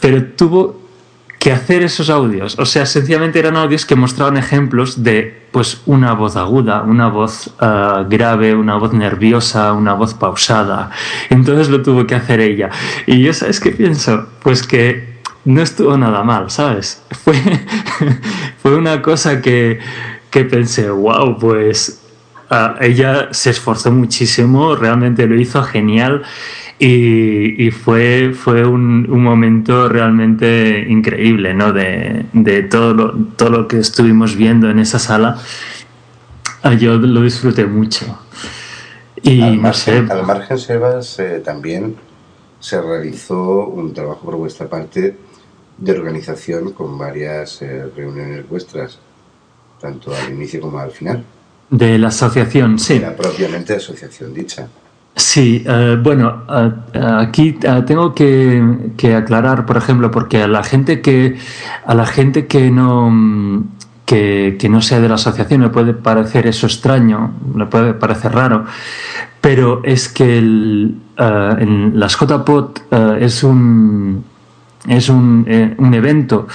Pero 0.00 0.24
tuvo 0.24 0.84
que 1.38 1.52
hacer 1.52 1.82
esos 1.82 2.08
audios. 2.08 2.58
O 2.58 2.64
sea, 2.64 2.86
sencillamente 2.86 3.38
eran 3.38 3.56
audios 3.56 3.84
que 3.84 3.96
mostraban 3.96 4.36
ejemplos 4.36 5.02
de 5.02 5.44
pues 5.52 5.82
una 5.86 6.14
voz 6.14 6.36
aguda, 6.36 6.82
una 6.82 7.08
voz 7.08 7.50
ah, 7.60 8.04
grave, 8.08 8.54
una 8.54 8.76
voz 8.76 8.92
nerviosa, 8.92 9.72
una 9.72 9.94
voz 9.94 10.14
pausada. 10.14 10.90
Entonces 11.30 11.68
lo 11.68 11.82
tuvo 11.82 12.06
que 12.06 12.14
hacer 12.14 12.40
ella. 12.40 12.70
Y 13.06 13.22
yo, 13.22 13.32
¿sabes 13.34 13.60
qué 13.60 13.72
pienso? 13.72 14.26
Pues 14.42 14.66
que 14.66 15.20
no 15.44 15.60
estuvo 15.60 15.96
nada 15.98 16.22
mal, 16.24 16.50
¿sabes? 16.50 17.02
Fue, 17.24 17.34
fue 18.62 18.76
una 18.76 19.02
cosa 19.02 19.42
que, 19.42 19.78
que 20.30 20.44
pensé, 20.44 20.88
wow, 20.88 21.38
pues 21.38 22.00
Ah, 22.50 22.76
ella 22.80 23.28
se 23.32 23.50
esforzó 23.50 23.90
muchísimo, 23.90 24.76
realmente 24.76 25.26
lo 25.26 25.34
hizo 25.34 25.62
genial 25.62 26.22
y, 26.78 27.66
y 27.66 27.70
fue, 27.70 28.32
fue 28.34 28.66
un, 28.66 29.06
un 29.10 29.22
momento 29.22 29.88
realmente 29.88 30.86
increíble, 30.88 31.54
¿no? 31.54 31.72
De, 31.72 32.26
de 32.32 32.62
todo, 32.64 32.94
lo, 32.94 33.12
todo 33.36 33.50
lo 33.50 33.68
que 33.68 33.78
estuvimos 33.78 34.36
viendo 34.36 34.70
en 34.70 34.78
esa 34.78 34.98
sala. 34.98 35.38
Ah, 36.62 36.74
Yo 36.74 36.96
lo 36.96 37.22
disfruté 37.22 37.66
mucho. 37.66 38.18
Y 39.22 39.40
al, 39.40 39.60
no 39.62 39.72
sé, 39.72 40.02
margen, 40.02 40.10
al 40.10 40.24
margen, 40.24 40.58
Sebas, 40.58 41.18
eh, 41.18 41.40
también 41.40 42.02
se 42.58 42.80
realizó 42.80 43.66
un 43.68 43.92
trabajo 43.94 44.24
por 44.24 44.36
vuestra 44.36 44.68
parte 44.68 45.20
de 45.76 45.92
organización 45.92 46.72
con 46.72 46.98
varias 46.98 47.62
eh, 47.62 47.86
reuniones 47.96 48.48
vuestras, 48.48 49.02
tanto 49.80 50.14
al 50.14 50.30
inicio 50.30 50.60
como 50.60 50.78
al 50.78 50.92
final. 50.92 51.30
de 51.70 51.98
la 51.98 52.08
asociación, 52.08 52.78
sí. 52.78 52.94
Era 52.94 53.16
propiamente 53.16 53.74
asociación 53.74 54.32
dicha. 54.34 54.68
Sí, 55.16 55.62
eh, 55.64 55.96
bueno, 56.02 56.42
aquí 57.20 57.52
tengo 57.86 58.14
que, 58.14 59.14
aclarar, 59.16 59.64
por 59.64 59.76
ejemplo, 59.76 60.10
porque 60.10 60.42
a 60.42 60.48
la 60.48 60.64
gente 60.64 61.00
que 61.00 61.38
a 61.86 61.94
la 61.94 62.04
gente 62.04 62.48
que 62.48 62.70
no 62.70 63.64
que, 64.04 64.58
no 64.68 64.82
sea 64.82 65.00
de 65.00 65.08
la 65.08 65.14
asociación 65.14 65.62
le 65.62 65.68
puede 65.68 65.94
parecer 65.94 66.48
eso 66.48 66.66
extraño, 66.66 67.32
le 67.56 67.66
puede 67.66 67.94
parecer 67.94 68.32
raro, 68.32 68.64
pero 69.40 69.82
es 69.84 70.08
que 70.08 70.38
eh, 70.38 71.56
en 71.58 71.92
las 71.98 72.16
JPOT 72.18 72.80
eh, 72.90 73.18
es 73.20 73.44
un 73.44 74.24
es 74.88 75.08
un, 75.08 75.74
un 75.78 75.94
evento 75.94 76.48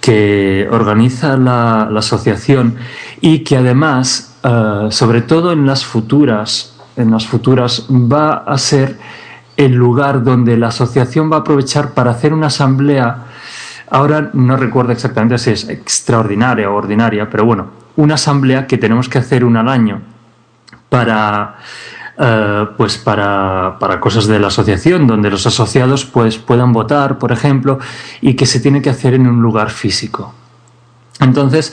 que 0.00 0.66
organiza 0.70 1.36
la, 1.36 1.86
la 1.90 1.98
asociación 1.98 2.76
y 3.20 3.40
que 3.40 3.58
además, 3.58 4.38
sobre 4.88 5.20
todo 5.20 5.52
en 5.52 5.66
las 5.66 5.84
futuras, 5.84 6.79
en 7.00 7.10
las 7.10 7.26
futuras, 7.26 7.86
va 7.90 8.44
a 8.46 8.56
ser 8.58 8.98
el 9.56 9.72
lugar 9.72 10.22
donde 10.22 10.56
la 10.56 10.68
asociación 10.68 11.30
va 11.30 11.36
a 11.36 11.40
aprovechar 11.40 11.90
para 11.90 12.12
hacer 12.12 12.32
una 12.32 12.46
asamblea. 12.46 13.24
Ahora 13.90 14.30
no 14.32 14.56
recuerdo 14.56 14.92
exactamente 14.92 15.38
si 15.38 15.50
es 15.50 15.68
extraordinaria 15.68 16.70
o 16.70 16.76
ordinaria, 16.76 17.28
pero 17.28 17.44
bueno, 17.44 17.66
una 17.96 18.14
asamblea 18.14 18.66
que 18.66 18.78
tenemos 18.78 19.08
que 19.08 19.18
hacer 19.18 19.44
una 19.44 19.60
al 19.60 19.68
año 19.68 20.00
para 20.88 21.56
eh, 22.22 22.66
pues 22.76 22.98
para, 22.98 23.78
para 23.80 23.98
cosas 23.98 24.26
de 24.26 24.38
la 24.38 24.48
asociación, 24.48 25.06
donde 25.06 25.30
los 25.30 25.46
asociados 25.46 26.04
pues, 26.04 26.36
puedan 26.36 26.70
votar, 26.70 27.18
por 27.18 27.32
ejemplo, 27.32 27.78
y 28.20 28.34
que 28.34 28.44
se 28.44 28.60
tiene 28.60 28.82
que 28.82 28.90
hacer 28.90 29.14
en 29.14 29.26
un 29.26 29.40
lugar 29.40 29.70
físico. 29.70 30.34
Entonces, 31.18 31.72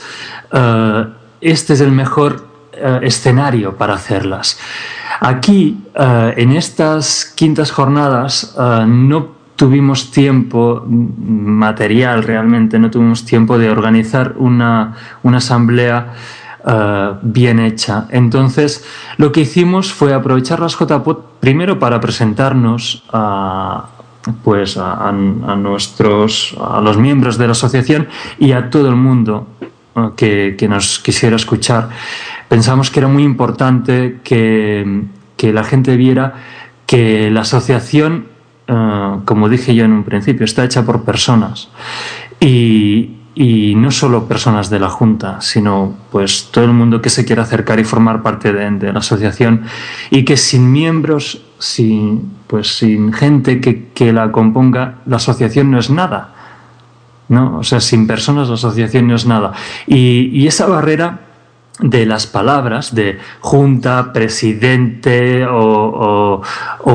eh, 0.50 1.06
este 1.42 1.74
es 1.74 1.82
el 1.82 1.92
mejor 1.92 2.47
eh, 2.80 3.00
escenario 3.02 3.76
para 3.76 3.94
hacerlas. 3.94 4.58
Aquí, 5.20 5.84
eh, 5.94 6.34
en 6.36 6.52
estas 6.52 7.32
quintas 7.34 7.70
jornadas, 7.72 8.54
eh, 8.58 8.84
no 8.86 9.38
tuvimos 9.56 10.12
tiempo 10.12 10.84
material 10.86 12.22
realmente, 12.22 12.78
no 12.78 12.90
tuvimos 12.90 13.24
tiempo 13.24 13.58
de 13.58 13.70
organizar 13.70 14.34
una, 14.36 14.94
una 15.22 15.38
asamblea 15.38 16.14
bien 17.22 17.60
hecha. 17.60 18.06
Entonces, 18.10 18.84
lo 19.16 19.32
que 19.32 19.40
hicimos 19.40 19.90
fue 19.90 20.12
aprovechar 20.12 20.60
las 20.60 20.76
JPOT 20.76 21.40
primero 21.40 21.78
para 21.78 21.98
presentarnos 21.98 23.04
a, 23.10 23.86
pues 24.44 24.76
a, 24.76 25.10
nuestros, 25.12 26.54
a 26.60 26.80
los 26.80 26.98
miembros 26.98 27.38
de 27.38 27.46
la 27.46 27.52
asociación 27.52 28.08
y 28.38 28.52
a 28.52 28.68
todo 28.70 28.88
el 28.88 28.96
mundo 28.96 29.46
que, 30.16 30.66
nos 30.68 30.98
quisiera 30.98 31.36
escuchar. 31.36 31.88
Pensamos 32.48 32.90
que 32.90 33.00
era 33.00 33.08
muy 33.08 33.24
importante 33.24 34.20
que, 34.24 35.04
que 35.36 35.52
la 35.52 35.64
gente 35.64 35.96
viera 35.96 36.34
que 36.86 37.30
la 37.30 37.42
asociación, 37.42 38.28
uh, 38.68 39.24
como 39.26 39.50
dije 39.50 39.74
yo 39.74 39.84
en 39.84 39.92
un 39.92 40.04
principio, 40.04 40.44
está 40.46 40.64
hecha 40.64 40.84
por 40.84 41.04
personas. 41.04 41.68
Y, 42.40 43.18
y 43.34 43.74
no 43.76 43.90
solo 43.90 44.26
personas 44.26 44.70
de 44.70 44.80
la 44.80 44.88
Junta, 44.88 45.40
sino 45.40 45.94
pues 46.10 46.48
todo 46.50 46.64
el 46.64 46.72
mundo 46.72 47.00
que 47.02 47.10
se 47.10 47.24
quiera 47.24 47.42
acercar 47.42 47.78
y 47.78 47.84
formar 47.84 48.22
parte 48.22 48.52
de, 48.52 48.70
de 48.70 48.92
la 48.92 48.98
asociación 48.98 49.62
y 50.10 50.24
que 50.24 50.36
sin 50.36 50.72
miembros, 50.72 51.42
sin, 51.58 52.32
pues 52.46 52.78
sin 52.78 53.12
gente 53.12 53.60
que, 53.60 53.90
que, 53.94 54.12
la 54.12 54.32
componga, 54.32 54.96
la 55.06 55.16
asociación 55.16 55.70
no 55.70 55.78
es 55.78 55.90
nada. 55.90 56.34
¿no? 57.28 57.58
O 57.58 57.62
sea, 57.62 57.80
sin 57.80 58.06
personas 58.06 58.48
la 58.48 58.54
asociación 58.54 59.06
no 59.06 59.14
es 59.14 59.26
nada. 59.26 59.52
Y, 59.86 60.30
y 60.32 60.46
esa 60.46 60.66
barrera 60.66 61.27
de 61.80 62.06
las 62.06 62.26
palabras 62.26 62.94
de 62.94 63.18
junta, 63.40 64.12
presidente 64.12 65.46
o, 65.48 66.42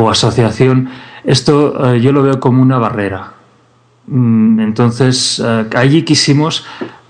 asociación, 0.10 0.90
esto 1.24 1.94
eh, 1.94 2.02
yo 2.02 2.12
lo 2.12 2.24
veo 2.24 2.40
como 2.40 2.62
una 2.62 2.78
barrera. 2.78 3.34
Entonces, 4.06 5.40
uh, 5.40 5.66
allí 5.78 6.04
quisimos 6.04 6.66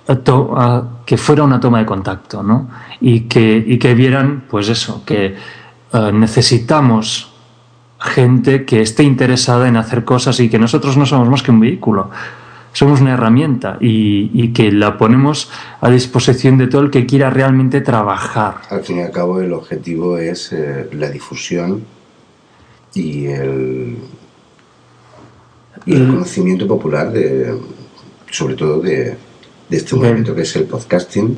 uh, 0.08 0.82
que 1.06 1.18
fuera 1.18 1.44
una 1.44 1.60
toma 1.60 1.80
de 1.80 1.86
contacto, 1.88 2.44
¿no? 2.44 2.70
Y 3.02 3.22
que, 3.22 3.64
y 3.66 3.80
que 3.80 3.96
vieran, 3.96 4.44
pues 4.48 4.70
eso, 4.70 5.04
que 5.06 5.36
necesitamos 6.14 7.34
gente 8.00 8.66
que 8.66 8.82
esté 8.82 9.04
interesada 9.04 9.68
en 9.68 9.78
hacer 9.78 10.04
cosas 10.04 10.40
y 10.40 10.50
que 10.50 10.60
nosotros 10.60 10.98
no 10.98 11.06
somos 11.06 11.30
más 11.30 11.42
que 11.42 11.52
un 11.52 11.60
vehículo, 11.60 12.10
somos 12.74 13.00
una 13.02 13.14
herramienta 13.14 13.78
y, 13.80 14.30
y 14.34 14.52
que 14.52 14.72
la 14.72 14.98
ponemos 14.98 15.50
a 15.80 15.90
disposición 15.90 16.58
de 16.58 16.68
todo 16.68 16.82
el 16.82 16.92
que 16.92 17.06
quiera 17.06 17.30
realmente 17.30 17.80
trabajar. 17.82 18.56
Al 18.70 18.84
fin 18.84 18.98
y 18.98 19.02
al 19.02 19.12
cabo, 19.12 19.40
el 19.40 19.54
objetivo 19.54 20.18
es 20.18 20.52
eh, 20.52 20.90
la 20.94 21.10
difusión 21.10 21.84
y 22.94 23.26
el 23.28 23.98
y 25.86 25.94
el 25.96 26.08
conocimiento 26.08 26.68
popular 26.68 27.12
de 27.12 27.58
sobre 28.30 28.56
todo 28.56 28.80
de, 28.80 29.18
de 29.70 29.78
este 29.78 29.96
movimiento 29.96 30.34
que 30.36 30.44
es 30.44 30.56
el 30.56 30.64
podcasting 30.66 31.38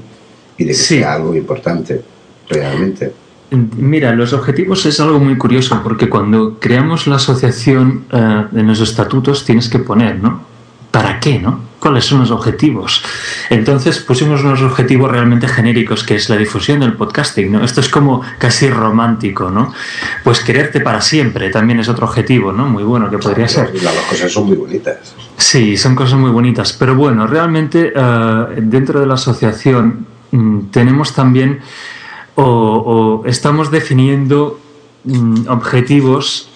y 0.58 0.64
de 0.64 0.70
que 0.70 0.76
Sí. 0.76 0.98
sea 1.00 1.14
algo 1.16 1.34
importante 1.36 2.02
realmente 2.50 3.14
Mira, 3.78 4.14
los 4.14 4.34
objetivos 4.34 4.86
es 4.86 5.00
algo 5.00 5.20
muy 5.20 5.38
curioso 5.38 5.80
porque 5.84 6.10
cuando 6.10 6.60
creamos 6.60 7.08
la 7.08 7.16
asociación 7.16 8.06
eh, 8.12 8.46
en 8.54 8.68
los 8.68 8.82
estatutos 8.82 9.46
tienes 9.46 9.70
que 9.70 9.80
poner, 9.80 10.20
¿no? 10.20 10.42
¿Para 10.96 11.20
qué, 11.20 11.40
no? 11.40 11.60
¿Cuáles 11.78 12.06
son 12.06 12.22
los 12.22 12.32
objetivos? 12.32 13.04
Entonces 13.50 14.00
pusimos 14.00 14.46
unos 14.46 14.62
objetivos 14.62 15.12
realmente 15.12 15.46
genéricos, 15.50 16.06
que 16.06 16.16
es 16.16 16.30
la 16.30 16.38
difusión 16.38 16.80
del 16.80 16.94
podcasting, 16.94 17.52
¿no? 17.52 17.66
Esto 17.66 17.82
es 17.82 17.90
como 17.90 18.22
casi 18.38 18.70
romántico, 18.70 19.52
¿no? 19.52 19.74
Pues 20.24 20.40
quererte 20.40 20.80
para 20.80 21.02
siempre 21.02 21.50
también 21.50 21.82
es 21.82 21.90
otro 21.90 22.06
objetivo, 22.06 22.54
¿no? 22.54 22.70
Muy 22.70 22.84
bueno 22.84 23.10
que 23.10 23.18
podría 23.18 23.50
ser. 23.50 23.76
Las 23.84 23.94
cosas 24.10 24.32
son 24.32 24.46
muy 24.46 24.56
bonitas. 24.56 25.14
Sí, 25.36 25.76
son 25.76 25.96
cosas 25.96 26.18
muy 26.18 26.32
bonitas, 26.32 26.72
pero 26.72 26.96
bueno, 26.96 27.28
realmente 27.28 27.92
eh, 27.94 28.46
dentro 28.62 29.02
de 29.02 29.06
la 29.06 29.16
asociación 29.16 30.08
mm, 30.32 30.60
tenemos 30.72 31.14
también 31.14 31.60
o, 32.36 33.22
estamos 33.26 33.70
definiendo 33.70 34.62
mm, 35.04 35.50
objetivos 35.50 36.48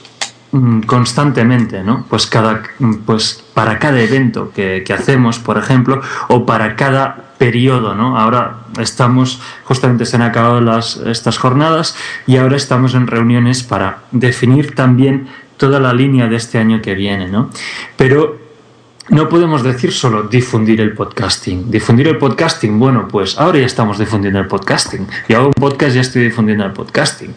constantemente, 0.86 1.84
¿no? 1.84 2.06
Pues, 2.10 2.26
cada, 2.26 2.64
pues 3.06 3.44
para 3.54 3.78
cada 3.78 4.02
evento 4.02 4.52
que, 4.54 4.84
hacemos, 4.94 5.40
por 5.40 5.58
ejemplo, 5.58 6.02
o 6.28 6.46
para 6.46 6.76
cada 6.76 7.34
periodo, 7.38 7.96
¿no? 7.96 8.18
Ahora 8.18 8.62
estamos, 8.80 9.42
justamente 9.66 10.06
se 10.06 10.16
han 10.16 10.24
acabado 10.24 10.60
estas 11.06 11.38
jornadas 11.38 11.96
y 12.28 12.38
ahora 12.38 12.58
estamos 12.58 12.96
en 12.96 13.08
reuniones 13.08 13.64
para 13.64 14.00
definir 14.12 14.76
también 14.76 15.28
toda 15.58 15.80
la 15.80 15.94
línea 15.94 16.28
de 16.28 16.36
este 16.36 16.58
año 16.58 16.82
que 16.82 16.96
viene, 16.96 17.28
¿no? 17.28 17.50
Pero 17.96 18.40
no 19.10 19.28
podemos 19.28 19.64
decir 19.64 19.92
solo 19.92 20.24
difundir 20.24 20.82
el 20.82 20.94
podcasting. 20.94 21.72
Difundir 21.72 22.08
el 22.08 22.18
podcasting, 22.18 22.78
bueno, 22.78 23.08
pues 23.08 23.38
ahora 23.38 23.60
ya 23.60 23.66
estamos 23.66 23.98
difundiendo 23.98 24.40
el 24.40 24.48
podcasting. 24.48 25.08
Yo 25.28 25.38
hago 25.38 25.48
un 25.48 25.54
podcast 25.54 25.96
ya 25.96 26.02
estoy 26.02 26.24
difundiendo 26.24 26.66
el 26.66 26.74
podcasting. 26.74 27.34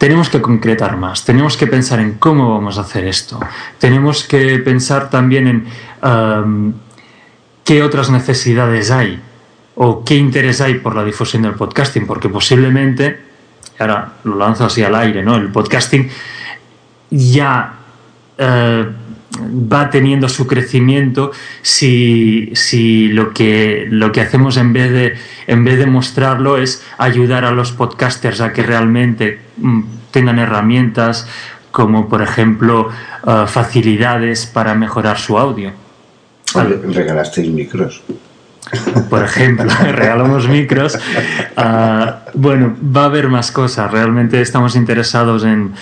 Tenemos 0.00 0.30
que 0.30 0.40
concretar 0.40 0.96
más, 0.96 1.26
tenemos 1.26 1.58
que 1.58 1.66
pensar 1.66 2.00
en 2.00 2.14
cómo 2.14 2.54
vamos 2.54 2.78
a 2.78 2.80
hacer 2.80 3.06
esto. 3.06 3.38
Tenemos 3.78 4.24
que 4.24 4.58
pensar 4.60 5.10
también 5.10 5.46
en 5.46 5.66
um, 6.02 6.72
qué 7.64 7.82
otras 7.82 8.08
necesidades 8.08 8.90
hay 8.90 9.20
o 9.74 10.02
qué 10.02 10.14
interés 10.16 10.62
hay 10.62 10.78
por 10.78 10.96
la 10.96 11.04
difusión 11.04 11.42
del 11.42 11.52
podcasting, 11.52 12.06
porque 12.06 12.30
posiblemente, 12.30 13.20
ahora 13.78 14.14
lo 14.24 14.36
lanzo 14.36 14.64
así 14.64 14.82
al 14.82 14.94
aire, 14.94 15.22
¿no? 15.22 15.36
El 15.36 15.52
podcasting 15.52 16.08
ya... 17.10 17.74
Uh, 18.38 19.09
va 19.38 19.90
teniendo 19.90 20.28
su 20.28 20.46
crecimiento 20.46 21.32
si, 21.62 22.50
si, 22.54 23.08
lo, 23.08 23.32
que, 23.32 23.86
lo 23.88 24.12
que 24.12 24.20
hacemos 24.20 24.56
en 24.56 24.72
vez, 24.72 24.90
de, 24.90 25.14
en 25.46 25.64
vez 25.64 25.78
de 25.78 25.86
mostrarlo 25.86 26.58
es 26.58 26.82
ayudar 26.98 27.44
a 27.44 27.52
los 27.52 27.72
podcasters 27.72 28.40
a 28.40 28.52
que 28.52 28.62
realmente 28.62 29.40
mm, 29.56 29.82
tengan 30.10 30.38
herramientas 30.38 31.28
como 31.70 32.08
por 32.08 32.22
ejemplo 32.22 32.88
uh, 33.22 33.46
facilidades 33.46 34.46
para 34.46 34.74
mejorar 34.74 35.18
su 35.18 35.38
audio. 35.38 35.72
Regalasteis 36.52 37.48
micros 37.48 38.02
por 39.08 39.24
ejemplo, 39.24 39.70
regalamos 39.92 40.48
micros. 40.48 40.98
Ah, 41.56 42.20
bueno, 42.34 42.76
va 42.84 43.02
a 43.02 43.04
haber 43.06 43.28
más 43.28 43.50
cosas. 43.50 43.90
Realmente 43.90 44.40
estamos 44.40 44.76
interesados 44.76 45.44
en, 45.44 45.74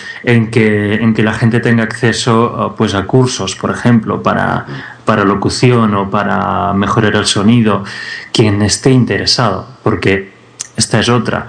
que, 0.50 0.94
en 0.94 1.14
que 1.14 1.22
la 1.22 1.34
gente 1.34 1.60
tenga 1.60 1.84
acceso 1.84 2.54
ah, 2.58 2.74
pues, 2.76 2.94
a 2.94 3.04
cursos, 3.04 3.56
por 3.56 3.70
ejemplo, 3.70 4.22
para, 4.22 4.66
para 5.04 5.24
locución 5.24 5.94
o 5.94 6.10
para 6.10 6.72
mejorar 6.72 7.16
el 7.16 7.26
sonido. 7.26 7.84
Quien 8.32 8.62
esté 8.62 8.90
interesado, 8.90 9.68
porque 9.82 10.32
esta 10.76 11.00
es 11.00 11.08
otra. 11.08 11.48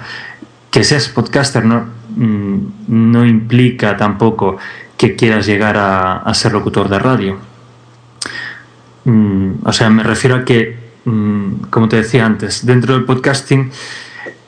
Que 0.72 0.84
seas 0.84 1.08
podcaster 1.10 1.64
no, 1.66 1.86
mm, 2.16 2.58
no 2.88 3.26
implica 3.26 3.96
tampoco 3.96 4.58
que 4.98 5.16
quieras 5.16 5.46
llegar 5.46 5.78
a, 5.78 6.34
ser 6.34 6.52
locutor 6.52 6.90
de 6.90 7.00
radio. 7.00 7.38
Mm, 9.06 9.52
o 9.64 9.72
sea, 9.72 9.90
me 9.90 10.04
refiero 10.04 10.36
a 10.36 10.44
que 10.44 10.79
como 11.70 11.90
te 11.90 11.98
decía 11.98 12.26
antes, 12.26 12.66
dentro 12.66 12.94
del 12.94 13.06
podcasting, 13.06 13.72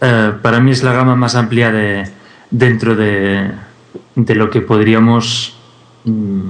eh, 0.02 0.34
para 0.41 0.60
mí 0.60 0.71
es 0.71 0.84
la 0.84 0.93
gama 0.93 1.15
más 1.15 1.36
amplia 1.36 1.71
de, 1.71 2.10
dentro 2.50 2.95
de, 2.95 3.52
de 4.15 4.36
lo 4.36 4.50
que 4.50 4.62
podríamos 4.62 5.56
mm, 6.06 6.50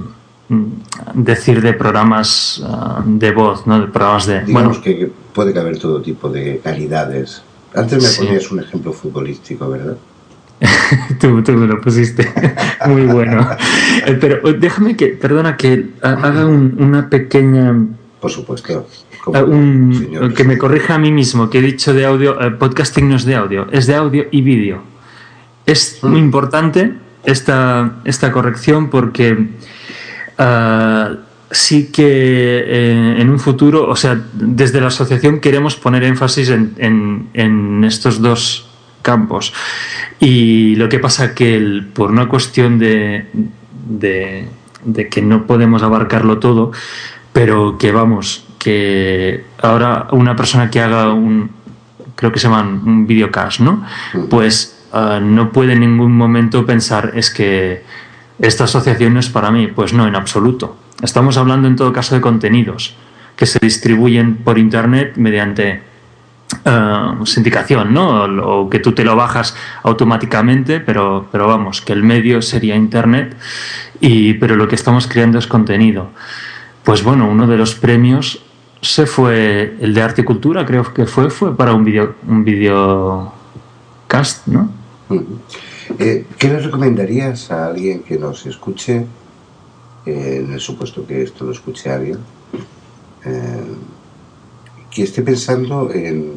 decir 1.14 1.60
de 1.62 1.72
programas 1.74 2.62
eh, 2.64 3.02
de 3.06 3.30
voz, 3.32 3.66
¿no? 3.66 3.80
de 3.80 3.86
programas 3.88 4.26
de... 4.26 4.44
Digamos 4.44 4.78
que 4.78 5.10
puede 5.34 5.52
caber 5.52 5.78
todo 5.78 6.00
tipo 6.00 6.28
de 6.28 6.60
calidades. 6.62 7.42
Antes 7.74 8.20
me 8.20 8.26
ponías 8.26 8.50
un 8.50 8.60
ejemplo 8.60 8.92
futbolístico, 8.92 9.68
¿verdad? 9.68 9.96
tú, 11.20 11.42
tú, 11.42 11.52
me 11.52 11.66
lo 11.66 11.80
pusiste. 11.80 12.28
Muy 12.86 13.02
bueno. 13.02 13.48
Eh, 14.04 14.18
pero 14.20 14.40
déjame 14.54 14.96
que, 14.96 15.08
perdona, 15.08 15.56
que 15.56 15.90
haga 16.02 16.46
una 16.46 17.08
pequeña... 17.08 17.76
Por 18.22 18.30
supuesto. 18.30 18.86
Eh, 19.34 20.34
que 20.36 20.44
me 20.44 20.56
corrija 20.56 20.94
a 20.94 20.98
mí 20.98 21.10
mismo, 21.10 21.50
que 21.50 21.58
he 21.58 21.60
dicho 21.60 21.92
de 21.92 22.06
audio, 22.06 22.40
eh, 22.40 22.52
podcasting 22.52 23.08
no 23.08 23.16
es 23.16 23.24
de 23.24 23.34
audio, 23.34 23.66
es 23.72 23.88
de 23.88 23.96
audio 23.96 24.26
y 24.30 24.42
vídeo. 24.42 24.80
Es 25.66 25.98
mm. 26.00 26.08
muy 26.08 26.20
importante 26.20 26.94
esta, 27.24 27.96
esta 28.04 28.30
corrección 28.30 28.90
porque 28.90 29.48
ah, 30.38 31.14
sí 31.50 31.90
que 31.90 32.62
eh, 32.64 33.16
en 33.18 33.28
un 33.28 33.40
futuro, 33.40 33.88
o 33.88 33.96
sea, 33.96 34.22
desde 34.34 34.80
la 34.80 34.86
asociación 34.86 35.40
queremos 35.40 35.74
poner 35.74 36.04
énfasis 36.04 36.50
en, 36.50 37.28
en, 37.34 37.82
estos 37.82 38.22
dos 38.22 38.68
campos. 39.02 39.52
Y 40.20 40.76
lo 40.76 40.88
que 40.88 41.00
pasa 41.00 41.34
que 41.34 41.82
por 41.92 42.12
una 42.12 42.28
cuestión 42.28 42.78
de, 42.78 43.26
de, 43.88 44.46
de 44.84 45.08
que 45.08 45.22
no 45.22 45.44
podemos 45.44 45.82
abarcarlo 45.82 46.38
todo, 46.38 46.70
pero 47.32 47.78
que 47.78 47.92
vamos, 47.92 48.44
que 48.58 49.44
ahora 49.60 50.08
una 50.12 50.36
persona 50.36 50.70
que 50.70 50.80
haga 50.80 51.12
un, 51.12 51.50
creo 52.14 52.32
que 52.32 52.38
se 52.38 52.48
llama 52.48 52.62
un 52.62 53.06
videocast, 53.06 53.60
¿no? 53.60 53.84
Pues 54.30 54.86
ah, 54.92 55.20
no 55.22 55.50
puede 55.50 55.72
en 55.72 55.80
ningún 55.80 56.16
momento 56.16 56.64
pensar 56.66 57.12
es 57.14 57.30
que 57.30 57.82
esta 58.38 58.64
asociación 58.64 59.14
no 59.14 59.20
es 59.20 59.28
para 59.28 59.50
mí. 59.50 59.68
Pues 59.68 59.92
no, 59.92 60.06
en 60.06 60.16
absoluto. 60.16 60.76
Estamos 61.02 61.36
hablando 61.36 61.68
en 61.68 61.76
todo 61.76 61.92
caso 61.92 62.14
de 62.14 62.20
contenidos 62.20 62.94
que 63.36 63.46
se 63.46 63.58
distribuyen 63.60 64.36
por 64.36 64.58
internet 64.58 65.14
mediante 65.16 65.82
uh, 66.66 67.24
sindicación, 67.24 67.92
¿no? 67.92 68.24
O 68.24 68.70
que 68.70 68.78
tú 68.78 68.92
te 68.92 69.04
lo 69.04 69.16
bajas 69.16 69.56
automáticamente, 69.82 70.80
pero, 70.80 71.28
pero 71.32 71.46
vamos, 71.48 71.80
que 71.80 71.92
el 71.92 72.02
medio 72.02 72.42
sería 72.42 72.76
internet, 72.76 73.36
y, 74.00 74.34
pero 74.34 74.56
lo 74.56 74.68
que 74.68 74.74
estamos 74.74 75.06
creando 75.06 75.38
es 75.38 75.46
contenido. 75.46 76.10
Pues 76.84 77.04
bueno, 77.04 77.30
uno 77.30 77.46
de 77.46 77.56
los 77.56 77.74
premios 77.74 78.42
se 78.80 79.06
fue 79.06 79.76
el 79.80 79.94
de 79.94 80.02
arte 80.02 80.22
y 80.22 80.24
cultura, 80.24 80.66
creo 80.66 80.92
que 80.92 81.06
fue, 81.06 81.30
fue 81.30 81.56
para 81.56 81.72
un 81.72 81.84
video, 81.84 82.16
un 82.26 82.44
video 82.44 83.32
cast, 84.08 84.48
¿no? 84.48 84.68
Eh, 85.98 86.26
¿Qué 86.38 86.48
le 86.48 86.58
recomendarías 86.58 87.50
a 87.52 87.66
alguien 87.66 88.02
que 88.02 88.18
nos 88.18 88.44
escuche, 88.46 89.06
eh, 90.06 90.42
en 90.44 90.52
el 90.52 90.60
supuesto 90.60 91.06
que 91.06 91.22
esto 91.22 91.44
lo 91.44 91.52
escuche 91.52 91.90
alguien, 91.90 92.18
eh, 93.24 93.74
que 94.90 95.04
esté 95.04 95.22
pensando 95.22 95.92
en, 95.92 96.32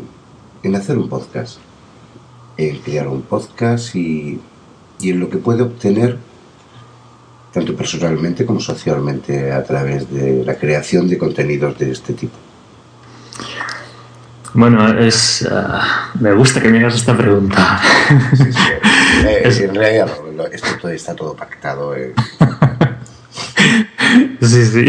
en, 0.61 0.75
hacer 0.75 0.99
un 0.99 1.09
podcast, 1.09 1.57
en 2.57 2.77
crear 2.79 3.07
un 3.07 3.23
podcast 3.23 3.95
y, 3.95 4.39
y 4.99 5.09
en 5.09 5.19
lo 5.19 5.29
que 5.29 5.37
puede 5.37 5.63
obtener 5.63 6.19
tanto 7.55 7.73
personalmente 7.73 8.45
como 8.45 8.59
socialmente 8.59 9.49
a 9.49 9.63
través 9.63 10.11
de 10.11 10.43
la 10.43 10.55
creación 10.55 11.07
de 11.07 11.17
contenidos 11.17 11.79
de 11.79 11.89
este 11.89 12.11
tipo? 12.11 12.35
Bueno, 14.53 14.89
es, 14.99 15.47
ah, 15.49 16.11
me 16.19 16.33
gusta 16.33 16.61
que 16.61 16.67
me 16.67 16.79
hagas 16.79 16.95
esta 16.95 17.17
pregunta. 17.17 17.81
Eh, 19.25 19.49
en 19.61 19.73
realidad 19.73 20.11
esto 20.51 20.67
todo, 20.79 20.91
está 20.91 21.15
todo 21.15 21.35
pactado. 21.35 21.95
Eh. 21.95 22.13
sí, 24.41 24.65
sí. 24.65 24.85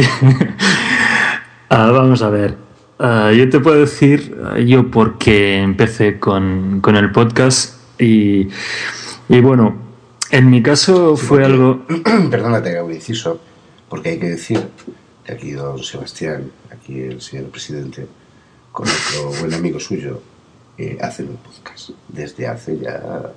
Ah, 1.70 1.90
vamos 1.92 2.20
a 2.22 2.28
ver. 2.28 2.56
Ah, 2.98 3.30
yo 3.32 3.48
te 3.48 3.60
puedo 3.60 3.80
decir, 3.80 4.36
yo 4.66 4.90
porque 4.90 5.62
empecé 5.62 6.18
con, 6.18 6.80
con 6.80 6.96
el 6.96 7.12
podcast 7.12 7.80
y, 8.00 8.48
y 9.28 9.40
bueno, 9.40 9.85
en 10.36 10.50
mi 10.50 10.62
caso 10.62 11.16
fue 11.16 11.44
algo... 11.44 11.86
Perdónate, 12.30 12.76
hago 12.76 12.88
un 12.88 12.92
inciso, 12.92 13.40
porque 13.88 14.10
hay 14.10 14.18
que 14.18 14.28
decir 14.28 14.68
que 15.24 15.32
aquí 15.32 15.52
don 15.52 15.82
Sebastián, 15.82 16.50
aquí 16.70 17.00
el 17.00 17.22
señor 17.22 17.46
presidente, 17.46 18.06
con 18.70 18.86
otro 18.86 19.30
buen 19.40 19.54
amigo 19.54 19.80
suyo, 19.80 20.20
eh, 20.76 20.98
hacen 21.00 21.30
un 21.30 21.36
podcast 21.38 21.90
desde 22.08 22.46
hace 22.46 22.78
ya 22.78 23.32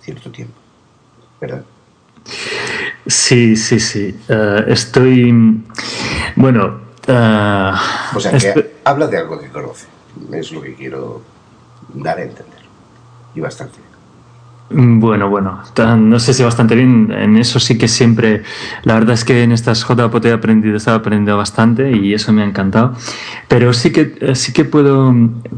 cierto 0.00 0.30
tiempo, 0.30 0.54
¿verdad? 1.40 1.64
Sí, 3.06 3.56
sí, 3.56 3.80
sí. 3.80 4.16
Eh, 4.28 4.64
estoy... 4.68 5.62
Bueno... 6.36 6.86
Eh, 7.08 7.72
o 8.14 8.20
sea, 8.20 8.38
que 8.38 8.76
habla 8.84 9.08
de 9.08 9.18
algo 9.18 9.40
que 9.40 9.48
conoce. 9.48 9.86
Es 10.32 10.52
lo 10.52 10.62
que 10.62 10.74
quiero 10.74 11.22
dar 11.92 12.18
a 12.18 12.22
entender. 12.22 12.60
Y 13.34 13.40
bastante. 13.40 13.85
Mm, 14.68 14.98
bueno, 14.98 15.28
bueno, 15.30 15.62
no 15.96 16.18
sé 16.18 16.34
si 16.34 16.42
bastante 16.42 16.74
bien. 16.74 17.12
En 17.12 17.36
eso 17.36 17.60
sí 17.60 17.78
que 17.78 17.88
siempre, 17.88 18.42
la 18.82 18.94
verdad 18.94 19.14
es 19.14 19.24
que 19.24 19.42
en 19.42 19.52
estas 19.52 19.84
JPOT 19.84 20.24
he 20.26 20.32
aprendido, 20.32 20.76
estaba 20.76 20.98
aprendiendo 20.98 21.36
bastante 21.36 21.92
y 21.92 22.14
eso 22.14 22.32
me 22.32 22.42
ha 22.42 22.46
encantado. 22.46 22.94
Pero 23.48 23.72
sí 23.72 23.92
que, 23.92 24.16
eh, 24.20 24.34
sí 24.34 24.52
que 24.52 24.64
puedo, 24.64 25.14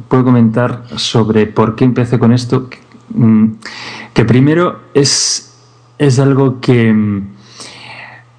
puedo 0.09 0.25
comentar 0.25 0.85
sobre 0.97 1.47
por 1.47 1.75
qué 1.75 1.85
empecé 1.85 2.19
con 2.19 2.33
esto. 2.33 2.69
Mm, 3.11 3.55
que 4.13 4.25
primero 4.25 4.81
es, 4.95 5.57
es 5.99 6.19
algo 6.19 6.61
que 6.61 6.93
mm, 6.93 7.29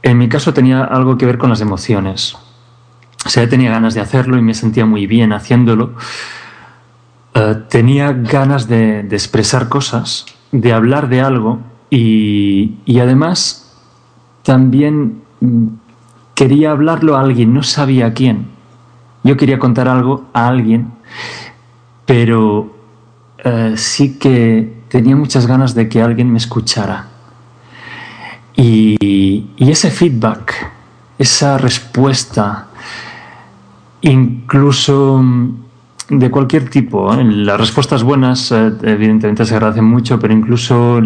en 0.04 0.18
mi 0.18 0.30
caso 0.30 0.54
tenía 0.54 0.84
algo 0.84 1.18
que 1.18 1.26
ver 1.26 1.38
con 1.40 1.50
las 1.50 1.62
emociones. 1.62 2.38
O 3.26 3.30
sea, 3.30 3.50
tenía 3.50 3.72
ganas 3.72 3.96
de 3.96 4.02
hacerlo 4.02 4.38
y 4.38 4.42
me 4.42 4.54
sentía 4.54 4.86
muy 4.86 5.08
bien 5.08 5.34
haciéndolo. 5.34 5.94
Eh, 7.34 7.56
tenía 7.70 8.14
ganas 8.14 8.68
de, 8.68 9.04
de 9.04 9.16
expresar 9.16 9.68
cosas 9.68 10.26
de 10.52 10.74
hablar 10.74 11.10
de 11.10 11.22
algo 11.22 11.60
y, 11.90 13.00
además 13.00 13.78
también 14.44 15.22
mm, 15.42 15.68
quería 16.34 16.72
hablarlo 16.72 17.18
a 17.18 17.22
alguien, 17.22 17.54
no 17.54 17.64
sabía 17.64 18.08
a 18.08 18.14
quién. 18.14 18.48
Yo 19.24 19.38
quería 19.38 19.60
contar 19.60 19.88
algo 19.88 20.26
a 20.34 20.48
alguien, 20.48 20.92
pero 22.06 22.74
eh, 23.44 23.74
sí 23.76 24.18
que 24.18 24.82
tenía 24.88 25.16
muchas 25.16 25.46
ganas 25.46 25.76
de 25.76 25.90
que 25.90 26.02
alguien 26.02 26.32
me 26.32 26.38
escuchara. 26.38 27.08
Y, 28.56 29.48
y 29.58 29.72
ese 29.72 29.92
feedback, 29.92 30.72
esa 31.18 31.58
respuesta, 31.58 32.68
incluso 34.02 35.20
mm, 35.22 35.69
de 36.10 36.32
cualquier 36.32 36.70
tipo. 36.70 37.14
¿eh? 37.14 37.24
Las 37.24 37.60
respuestas 37.60 38.04
buenas, 38.04 38.52
eh, 38.52 38.72
evidentemente, 38.84 39.46
se 39.46 39.54
agradecen 39.56 39.86
mucho, 39.86 40.20
pero 40.20 40.34
incluso, 40.34 41.00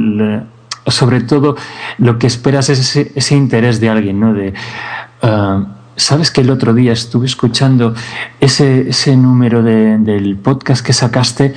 sobre 0.87 1.21
todo, 1.21 1.55
lo 1.97 2.17
que 2.17 2.27
esperas 2.27 2.69
es 2.69 2.95
ese, 2.95 3.35
interés 3.35 3.79
de 3.79 3.89
alguien, 3.89 4.19
¿no? 4.19 4.33
De, 4.33 4.53
ah, 5.21 5.65
¿Sabes 5.95 6.31
que 6.31 6.41
el 6.41 6.49
otro 6.49 6.73
día 6.73 6.91
estuve 6.91 7.27
escuchando 7.27 7.93
ese, 8.39 8.89
ese 8.89 9.15
número 9.15 9.61
del 9.61 10.37
podcast 10.37 10.83
que 10.83 10.91
sacaste 10.91 11.53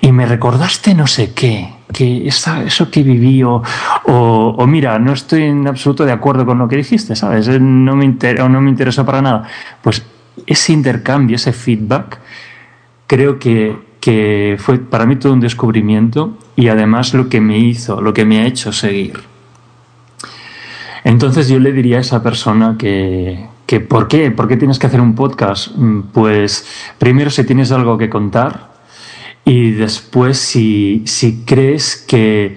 y 0.00 0.10
me 0.10 0.24
recordaste 0.24 0.94
no 0.94 1.06
sé 1.06 1.34
qué? 1.34 1.74
que 1.92 2.28
eso 2.28 2.90
que 2.90 3.02
viví 3.02 3.42
o, 3.42 3.62
mira, 4.66 4.98
no 4.98 5.12
estoy 5.12 5.44
en 5.44 5.66
absoluto 5.66 6.04
de 6.04 6.12
acuerdo 6.12 6.44
con 6.44 6.58
lo 6.58 6.68
que 6.68 6.76
dijiste, 6.76 7.16
¿sabes? 7.16 7.48
No 7.60 7.96
me, 7.96 8.16
o 8.40 8.48
no 8.48 8.60
me 8.60 8.70
interesó 8.70 9.04
para 9.04 9.22
nada. 9.22 9.44
Pues 9.82 10.02
ese 10.46 10.72
intercambio, 10.72 11.36
ese 11.36 11.52
feedback, 11.52 12.20
creo 13.08 13.38
que, 13.38 13.88
fue 14.58 14.78
para 14.78 15.04
mí 15.04 15.16
todo 15.16 15.34
un 15.34 15.40
descubrimiento 15.40 16.38
y 16.56 16.68
además 16.68 17.12
lo 17.12 17.28
que 17.28 17.42
me 17.42 17.58
hizo, 17.58 18.00
lo 18.00 18.14
que 18.14 18.24
me 18.24 18.38
ha 18.38 18.46
hecho 18.46 18.72
seguir. 18.72 19.20
Entonces 21.04 21.48
yo 21.48 21.58
le 21.58 21.72
diría 21.72 21.98
a 21.98 22.00
esa 22.00 22.22
persona 22.22 22.76
que, 22.78 23.46
que 23.66 23.80
¿por 23.80 24.08
qué? 24.08 24.30
¿Por 24.30 24.48
qué 24.48 24.56
tienes 24.56 24.78
que 24.78 24.86
hacer 24.86 25.02
un 25.02 25.14
podcast? 25.14 25.72
Mm, 25.76 26.04
pues 26.12 26.66
primero 26.96 27.28
si 27.28 27.44
tienes 27.44 27.70
algo 27.70 27.98
que 27.98 28.08
contar 28.08 28.70
y 29.44 29.72
después 29.72 30.38
si, 30.38 31.02
si 31.04 31.44
crees 31.44 31.96
que, 31.96 32.56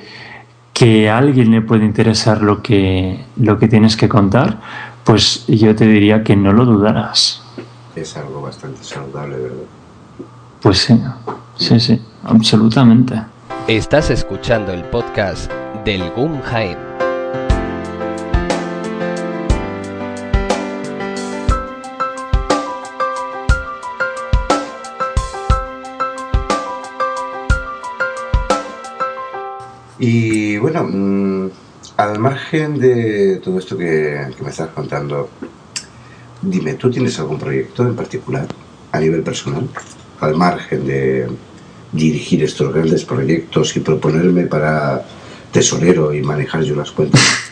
que 0.74 1.10
a 1.10 1.18
alguien 1.18 1.52
le 1.52 1.62
puede 1.62 1.84
interesar 1.84 2.42
lo 2.42 2.62
que, 2.62 3.26
lo 3.36 3.60
que 3.60 3.68
tienes 3.68 3.98
que 3.98 4.08
contar, 4.08 4.62
pues 5.04 5.46
yo 5.48 5.76
te 5.76 5.86
diría 5.86 6.24
que 6.24 6.38
no 6.38 6.54
lo 6.54 6.64
dudarás. 6.64 7.44
Es 7.94 8.16
algo 8.16 8.42
bastante 8.42 8.82
saludable, 8.84 9.36
¿verdad? 9.36 9.81
Pues 10.62 10.78
sí, 10.78 10.94
sí, 11.58 11.80
sí, 11.80 12.00
absolutamente. 12.24 13.20
Estás 13.68 14.12
escuchando 14.12 14.72
el 14.72 14.84
podcast 14.84 15.52
del 15.84 16.12
GUM 16.12 16.40
Jaén. 16.44 16.78
Y 29.98 30.58
bueno, 30.58 30.84
mm, 30.84 31.50
al 31.98 32.20
margen 32.20 32.78
de 32.78 33.38
todo 33.38 33.58
esto 33.58 33.76
que, 33.76 34.28
que, 34.38 34.44
me 34.44 34.52
estás 34.52 34.70
contando, 34.70 35.28
dime, 36.40 36.76
¿tú 36.76 36.92
tienes 36.92 37.18
algún 37.18 37.40
proyecto 37.40 37.82
en 37.82 37.96
particular 37.96 38.46
a 38.92 39.00
nivel 39.00 39.24
personal? 39.24 39.68
Al 40.22 40.36
margen 40.36 40.86
de 40.86 41.28
dirigir 41.92 42.44
estos 42.44 42.74
grandes 42.74 43.04
proyectos 43.04 43.76
y 43.76 43.82
proponerme 43.82 44.44
para 44.44 45.04
tesorero 45.52 46.14
y 46.14 46.22
manejar 46.22 46.64
yo 46.64 46.76
las 46.76 46.92
cuentas. 46.92 47.22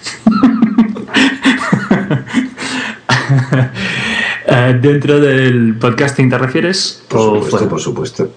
Eh, 4.51 4.79
¿Dentro 4.81 5.19
del 5.19 5.75
podcasting 5.75 6.27
te 6.27 6.37
refieres? 6.39 7.03
Por 7.07 7.43
supuesto, 7.43 7.69
por 7.69 7.79
supuesto. 7.79 8.31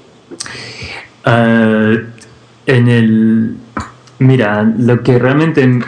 Eh, 1.24 2.06
en 2.66 2.88
el. 2.88 3.56
Mira, 4.18 4.62
lo 4.62 5.02
que 5.02 5.18
realmente. 5.18 5.80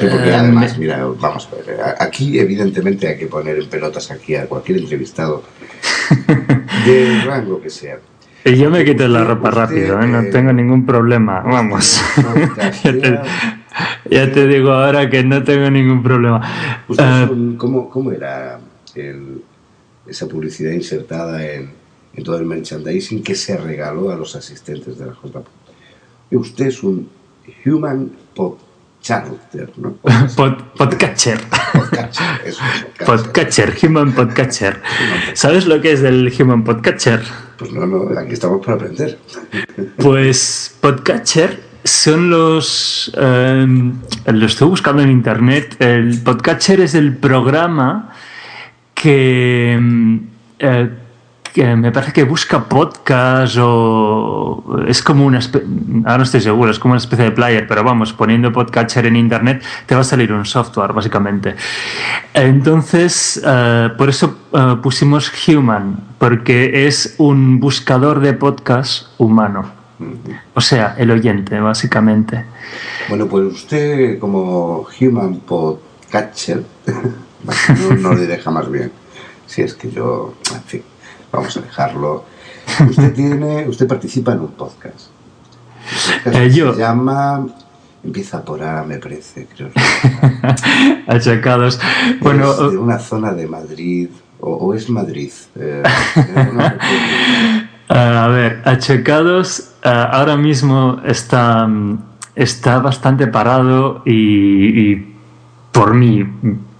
Sí, 0.00 0.06
porque 0.10 0.30
eh, 0.30 0.34
además, 0.34 0.78
mira, 0.78 1.04
vamos 1.04 1.46
a 1.52 1.56
ver, 1.56 1.78
aquí 1.98 2.38
evidentemente 2.38 3.06
hay 3.06 3.18
que 3.18 3.26
poner 3.26 3.58
en 3.58 3.68
pelotas 3.68 4.10
aquí 4.10 4.34
a 4.34 4.46
cualquier 4.46 4.78
entrevistado 4.78 5.42
del 6.86 7.22
rango 7.22 7.60
que 7.60 7.68
sea. 7.68 7.98
Y 8.46 8.56
yo 8.56 8.70
me 8.70 8.82
quito 8.82 9.06
la 9.06 9.24
ropa 9.24 9.50
rápido, 9.50 10.00
¿eh? 10.00 10.06
no 10.06 10.24
tengo 10.30 10.54
ningún 10.54 10.86
problema. 10.86 11.42
Vamos. 11.42 12.00
ya, 14.10 14.32
te, 14.32 14.46
digo 14.46 14.72
ahora 14.72 15.10
que 15.10 15.22
no 15.22 15.44
tengo 15.44 15.70
ningún 15.70 16.02
problema. 16.02 16.40
Uh, 16.88 17.56
¿cómo, 17.58 17.90
¿cómo, 17.90 18.10
era 18.10 18.58
esa 20.06 20.26
publicidad 20.26 20.72
insertada 20.72 21.44
en, 21.46 21.72
en, 22.14 22.24
todo 22.24 22.38
el 22.38 22.46
merchandising 22.46 23.22
que 23.22 23.34
se 23.34 23.58
regaló 23.58 24.10
a 24.10 24.16
los 24.16 24.34
asistentes 24.34 24.98
de 24.98 25.04
la 25.04 25.12
JPOT? 25.12 25.46
Usted 26.30 26.66
es 26.68 26.82
un 26.82 27.10
Human 27.66 28.10
Pop 28.34 28.58
Charter, 29.00 29.72
¿no? 29.76 29.94
podcatcher. 30.76 31.40
Podcatcher, 33.06 33.74
Human 33.82 34.12
Podcatcher. 34.12 34.80
¿Sabes 35.32 35.66
lo 35.66 35.80
que 35.80 35.92
es 35.92 36.02
el 36.02 36.32
Human 36.38 36.64
Podcatcher? 36.64 37.22
Pues 37.58 37.72
no, 37.72 37.86
no, 37.86 38.18
aquí 38.18 38.32
estamos 38.32 38.64
para 38.64 38.76
aprender. 38.76 39.18
Pues 39.96 40.76
Podcatcher 40.80 41.62
son 41.84 42.30
los... 42.30 43.10
Em, 43.16 43.94
lo 44.26 44.46
estoy 44.46 44.68
buscando 44.68 45.02
en 45.02 45.10
internet. 45.10 45.76
El 45.78 46.20
Podcatcher 46.22 46.80
es 46.80 46.94
el 46.94 47.16
programa 47.16 48.12
que... 48.94 49.72
Em, 49.72 50.28
eh, 50.58 50.90
que 51.52 51.76
me 51.76 51.90
parece 51.92 52.12
que 52.12 52.24
busca 52.24 52.64
podcast 52.64 53.56
o 53.60 54.84
es 54.86 55.02
como 55.02 55.26
una 55.26 55.38
especie, 55.38 55.66
ahora 56.04 56.18
no 56.18 56.24
estoy 56.24 56.40
seguro, 56.40 56.70
es 56.70 56.78
como 56.78 56.92
una 56.92 56.98
especie 56.98 57.24
de 57.26 57.30
player, 57.32 57.66
pero 57.66 57.82
vamos, 57.82 58.12
poniendo 58.12 58.52
podcatcher 58.52 59.06
en 59.06 59.16
internet 59.16 59.62
te 59.86 59.94
va 59.94 60.02
a 60.02 60.04
salir 60.04 60.32
un 60.32 60.46
software 60.46 60.92
básicamente. 60.92 61.56
Entonces, 62.34 63.40
eh, 63.44 63.88
por 63.96 64.08
eso 64.08 64.38
eh, 64.52 64.76
pusimos 64.82 65.32
Human, 65.46 65.98
porque 66.18 66.86
es 66.86 67.14
un 67.18 67.60
buscador 67.60 68.20
de 68.20 68.32
podcast 68.34 69.08
humano. 69.18 69.80
O 70.54 70.60
sea, 70.62 70.94
el 70.96 71.10
oyente, 71.10 71.60
básicamente. 71.60 72.46
Bueno, 73.08 73.26
pues 73.26 73.52
usted 73.52 74.18
como 74.18 74.86
Human 74.98 75.40
Podcatcher, 75.40 76.64
no, 76.86 77.96
no 77.96 78.14
le 78.14 78.26
deja 78.26 78.50
más 78.50 78.70
bien. 78.70 78.90
Si 79.46 79.62
es 79.62 79.74
que 79.74 79.90
yo, 79.90 80.34
en 80.54 80.62
fin 80.62 80.82
vamos 81.32 81.56
a 81.56 81.60
dejarlo. 81.60 82.24
Usted 82.88 83.14
tiene, 83.14 83.68
usted 83.68 83.86
participa 83.86 84.32
en 84.32 84.40
un 84.40 84.52
podcast. 84.52 85.08
Eh, 86.26 86.50
se 86.50 86.72
llama 86.76 87.46
empieza 88.02 88.44
por 88.44 88.62
A, 88.62 88.82
me 88.82 88.98
parece, 88.98 89.46
creo. 89.46 89.70
Achacados. 91.06 91.80
Bueno, 92.20 92.70
de 92.70 92.78
una 92.78 92.98
zona 92.98 93.32
de 93.32 93.46
Madrid 93.46 94.08
o, 94.40 94.74
es 94.74 94.88
Madrid. 94.88 95.32
Eh, 95.56 95.82
a 97.88 98.26
ver, 98.28 98.62
Achacados 98.64 99.72
eh, 99.82 99.88
ahora 99.88 100.36
mismo 100.36 101.00
está 101.04 101.68
está 102.34 102.78
bastante 102.78 103.26
parado 103.26 104.02
y, 104.06 104.92
y 104.92 105.16
por 105.72 105.94
mí 105.94 106.24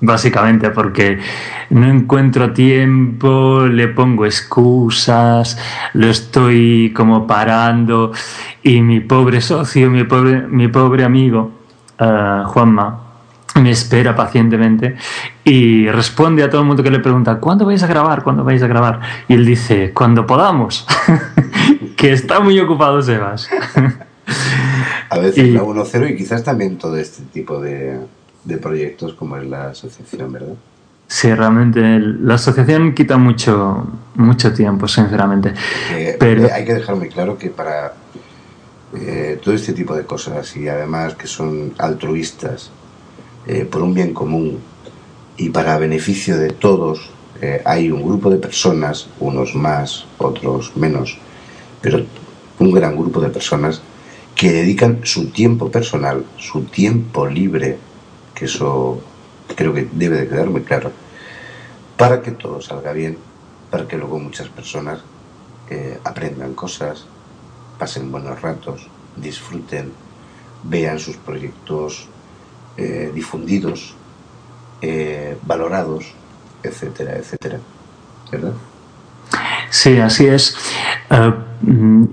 básicamente 0.01 0.71
porque 0.71 1.19
no 1.71 1.87
encuentro 1.87 2.53
tiempo, 2.53 3.67
le 3.67 3.89
pongo 3.89 4.27
excusas, 4.27 5.59
lo 5.95 6.09
estoy 6.09 6.93
como 6.95 7.27
parando 7.27 8.13
y 8.63 8.81
mi 8.81 9.01
pobre 9.01 9.41
socio, 9.41 9.91
mi 9.91 10.05
pobre, 10.05 10.47
mi 10.49 10.69
pobre 10.69 11.05
amigo, 11.05 11.53
uh, 12.01 12.45
Juanma, 12.47 13.11
me 13.57 13.71
espera 13.71 14.15
pacientemente 14.15 14.97
y 15.45 15.89
responde 15.89 16.43
a 16.43 16.51
todo 16.51 16.63
el 16.63 16.67
mundo 16.67 16.83
que 16.83 16.91
le 16.91 17.01
pregunta, 17.01 17.39
¿cuándo 17.39 17.67
vais 17.67 17.83
a 17.83 17.87
grabar? 17.87 18.23
¿Cuándo 18.23 18.45
vais 18.45 18.63
a 18.63 18.67
grabar? 18.67 19.01
Y 19.29 19.35
él 19.35 19.45
dice, 19.45 19.93
cuando 19.93 20.27
podamos, 20.27 20.87
que 21.97 22.13
está 22.13 22.41
muy 22.41 22.59
ocupado 22.59 23.03
Sebas. 23.03 23.49
A 25.11 25.19
veces 25.19 25.49
la 25.53 25.63
1.0 25.63 26.11
y 26.13 26.17
quizás 26.17 26.45
también 26.45 26.79
todo 26.79 26.97
este 26.97 27.23
tipo 27.25 27.61
de, 27.61 27.99
de 28.45 28.57
proyectos 28.57 29.15
como 29.15 29.37
es 29.37 29.47
la 29.47 29.71
asociación, 29.71 30.33
¿verdad? 30.33 30.55
Sí, 31.07 31.33
realmente 31.35 31.99
la 31.99 32.35
asociación 32.35 32.95
quita 32.95 33.17
mucho, 33.17 33.85
mucho 34.15 34.53
tiempo, 34.53 34.87
sinceramente. 34.87 35.55
Pero 36.19 36.49
hay 36.53 36.65
que 36.65 36.75
dejar 36.75 36.95
muy 36.95 37.09
claro 37.09 37.37
que 37.37 37.51
para 37.51 37.95
eh, 38.95 39.39
todo 39.43 39.55
este 39.55 39.73
tipo 39.73 39.95
de 39.95 40.05
cosas 40.05 40.57
y 40.57 40.69
además 40.69 41.15
que 41.15 41.27
son 41.27 41.75
altruistas 41.79 42.71
eh, 43.47 43.65
por 43.65 43.83
un 43.83 43.93
bien 43.95 44.15
común 44.15 44.59
y 45.37 45.51
para 45.51 45.79
beneficio 45.79 46.39
de 46.39 46.51
todos, 46.51 47.11
eh, 47.41 47.63
hay 47.65 47.91
un 47.91 48.03
grupo 48.03 48.31
de 48.31 48.37
personas, 48.37 49.09
unos 49.19 49.55
más, 49.55 50.07
otros 50.19 50.77
menos, 50.77 51.19
pero 51.81 52.05
un 52.59 52.71
gran 52.71 52.97
grupo 52.97 53.21
de 53.21 53.31
personas 53.31 53.81
que 54.35 54.53
dedican 54.53 55.01
su 55.03 55.31
tiempo 55.31 55.71
personal, 55.71 56.25
su 56.37 56.63
tiempo 56.65 57.27
libre, 57.27 57.79
que 58.41 58.47
eso 58.47 58.99
creo 59.55 59.75
que 59.75 59.87
debe 59.93 60.17
de 60.17 60.27
quedar 60.27 60.49
muy 60.49 60.63
claro, 60.63 60.91
para 61.99 62.23
que 62.23 62.31
todo 62.31 62.63
salga 62.63 62.95
bien, 62.95 63.19
para 63.71 63.87
que 63.87 63.99
luego 63.99 64.19
muchas 64.19 64.49
personas 64.49 65.01
eh, 65.69 66.01
aprendan 66.05 66.55
cosas, 66.55 67.05
pasen 67.79 68.11
buenos 68.11 68.41
ratos, 68.41 68.89
disfruten, 69.15 69.93
vean 70.63 70.99
sus 70.99 71.19
proyectos 71.19 72.09
eh, 72.79 73.13
difundidos, 73.15 73.95
eh, 74.81 75.37
valorados, 75.43 76.07
etcétera, 76.63 77.19
etcétera. 77.19 77.59
¿Verdad? 78.33 78.55
Sí, 79.69 79.99
así 79.99 80.27
es. 80.27 80.57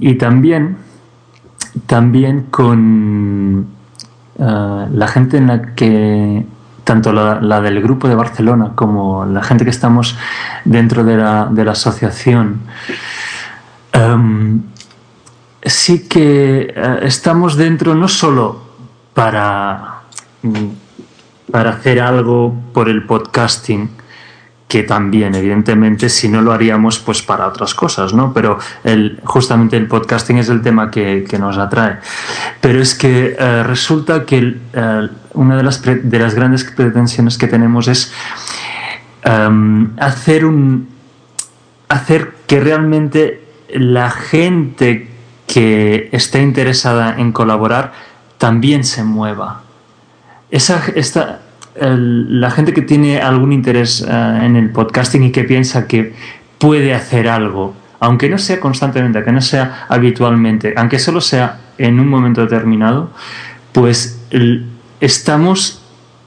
y 0.01 0.15
también, 0.15 0.77
también 1.85 2.47
con 2.51 3.76
la 4.37 5.07
gente 5.07 5.37
en 5.37 5.47
la 5.47 5.73
que 5.75 6.45
tanto 6.87 7.11
la, 7.11 7.61
del 7.61 7.81
grupo 7.81 8.07
de 8.07 8.15
Barcelona 8.15 8.71
como 8.73 9.25
la 9.25 9.43
gente 9.43 9.65
que 9.65 9.71
estamos 9.71 10.15
dentro 10.63 11.03
de 11.03 11.17
la, 11.17 11.47
de 11.51 11.65
la 11.65 11.73
asociación, 11.73 12.61
em, 13.91 14.61
sí 15.63 16.07
que 16.07 16.73
eh, 16.73 16.99
estamos 17.01 17.57
dentro 17.57 17.93
no 17.93 18.07
solo 18.07 18.61
para, 19.13 20.03
mm, 20.43 21.51
para 21.51 21.71
hacer 21.71 21.99
algo 21.99 22.55
por 22.73 22.87
el 22.87 23.05
podcasting, 23.05 23.89
que 24.67 24.83
también, 24.83 25.33
evidentemente, 25.33 26.09
si 26.09 26.27
no 26.27 26.41
lo 26.41 26.51
haríamos, 26.51 26.99
pues 26.99 27.21
para 27.21 27.47
otras 27.47 27.73
cosas, 27.73 28.13
¿no? 28.13 28.33
Pero 28.33 28.59
el, 28.83 29.19
justamente 29.23 29.77
el 29.77 29.87
podcasting 29.87 30.37
es 30.37 30.49
el 30.49 30.61
tema 30.61 30.91
que, 30.91 31.25
nos 31.39 31.57
atrae. 31.57 31.99
Pero 32.59 32.81
es 32.81 32.93
que 32.93 33.35
eh, 33.39 33.63
resulta 33.63 34.25
que 34.25 34.57
eh, 34.73 35.09
una 35.33 35.55
de 35.55 35.63
las, 35.63 35.81
de 35.81 36.19
las 36.19 36.35
grandes 36.35 36.65
pretensiones 36.65 37.37
que 37.37 37.47
tenemos 37.47 37.87
es 37.87 38.11
em, 39.23 39.97
hacer 39.99 40.45
un 40.45 40.97
hacer 41.89 42.35
que 42.47 42.59
realmente 42.59 43.43
la 43.69 44.09
gente 44.09 45.07
que 45.45 46.09
esté 46.11 46.41
interesada 46.41 47.15
en 47.17 47.31
colaborar 47.31 47.93
también 48.37 48.83
se 48.83 49.03
mueva. 49.03 49.61
Esa, 50.51 50.81
esta, 50.95 51.41
la 51.79 52.51
gente 52.51 52.73
que 52.73 52.81
tiene 52.81 53.19
algún 53.19 53.53
interés 53.53 54.05
eh, 54.07 54.39
en 54.41 54.55
el 54.55 54.69
podcasting 54.71 55.23
y 55.23 55.31
que 55.31 55.43
piensa 55.43 55.87
que 55.87 56.13
puede 56.57 56.93
hacer 56.93 57.27
algo, 57.27 57.75
aunque 57.99 58.29
no 58.29 58.37
sea 58.37 58.59
constantemente, 58.59 59.19
aunque 59.19 59.31
no 59.31 59.41
sea 59.41 59.85
habitualmente, 59.89 60.73
aunque 60.75 60.99
solo 60.99 61.21
sea 61.21 61.59
en 61.77 61.99
un 61.99 62.07
momento 62.07 62.41
determinado, 62.41 63.11
pues 63.71 64.19
estamos 64.99 65.81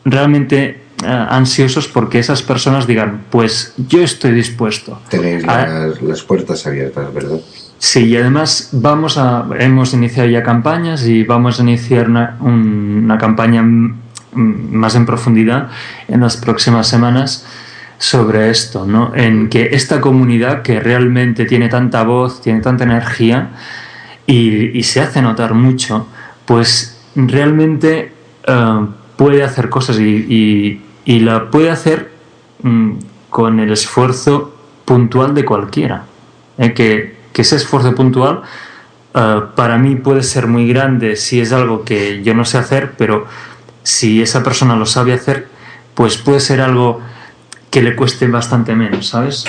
realmente 0.05 0.81
eh, 1.03 1.27
ansiosos 1.31 1.89
porque 1.89 2.19
esas 2.19 2.43
personas 2.43 2.87
digan, 2.87 3.25
pues 3.31 3.75
yo 3.89 4.03
estoy 4.03 4.33
dispuesto. 4.33 5.01
Tenéis 5.09 5.45
las, 5.45 6.23
puertas 6.23 6.67
abiertas, 6.67 7.13
¿verdad? 7.13 7.41
Sí, 7.79 8.05
y 8.05 8.17
además 8.17 8.69
vamos 8.73 9.17
a, 9.17 9.47
hemos 9.59 9.95
iniciado 9.95 10.29
ya 10.29 10.43
campañas 10.43 11.07
y 11.07 11.25
vamos 11.25 11.59
a 11.59 11.63
iniciar 11.63 12.11
una, 12.11 12.37
una 12.41 13.17
campaña 13.17 13.65
más 14.33 14.95
en 14.95 15.07
profundidad 15.07 15.71
en 16.09 16.21
las 16.21 16.37
próximas 16.37 16.89
semanas 16.89 17.47
sobre 17.99 18.49
esto, 18.51 18.87
¿no? 18.87 19.13
En 19.15 19.51
que 19.51 19.71
esta 19.73 20.01
comunidad 20.01 20.63
que 20.63 20.81
realmente 20.81 21.45
tiene 21.45 21.69
tanta 21.69 22.03
voz, 22.03 22.41
tiene 22.41 22.61
tanta 22.61 22.85
energía 22.85 23.51
y, 24.27 24.83
se 24.85 25.01
hace 25.01 25.21
notar 25.21 25.55
mucho, 25.55 26.07
pues 26.47 26.99
realmente 27.15 28.13
eh, 28.47 28.87
puede 29.17 29.43
hacer 29.43 29.69
cosas 29.69 29.99
y, 29.99 30.81
la 31.05 31.51
puede 31.51 31.71
hacer 31.71 32.11
mm, 32.63 32.93
con 33.29 33.61
el 33.61 33.73
esfuerzo 33.73 34.55
puntual 34.85 35.35
de 35.35 35.45
cualquiera. 35.45 36.05
¿eh? 36.57 36.73
Que, 36.73 37.17
que, 37.33 37.43
ese 37.43 37.57
esfuerzo 37.57 37.95
puntual 37.95 38.43
eh, 39.13 39.41
para 39.57 39.77
mí 39.77 39.97
puede 39.97 40.23
ser 40.23 40.47
muy 40.47 40.69
grande 40.69 41.17
si 41.17 41.41
es 41.41 41.53
algo 41.53 41.85
que 41.85 42.23
yo 42.23 42.33
no 42.33 42.45
sé 42.45 42.59
hacer, 42.59 42.93
pero 42.97 43.27
si 43.83 44.23
esa 44.23 44.43
persona 44.43 44.77
lo 44.77 44.87
sabe 44.87 45.13
hacer, 45.13 45.49
pues 45.95 46.17
puede 46.19 46.41
ser 46.41 46.61
algo 46.61 47.01
que 47.71 47.83
le 47.83 47.95
cueste 47.95 48.27
bastante 48.27 48.75
menos, 48.75 49.09
¿sabes? 49.09 49.45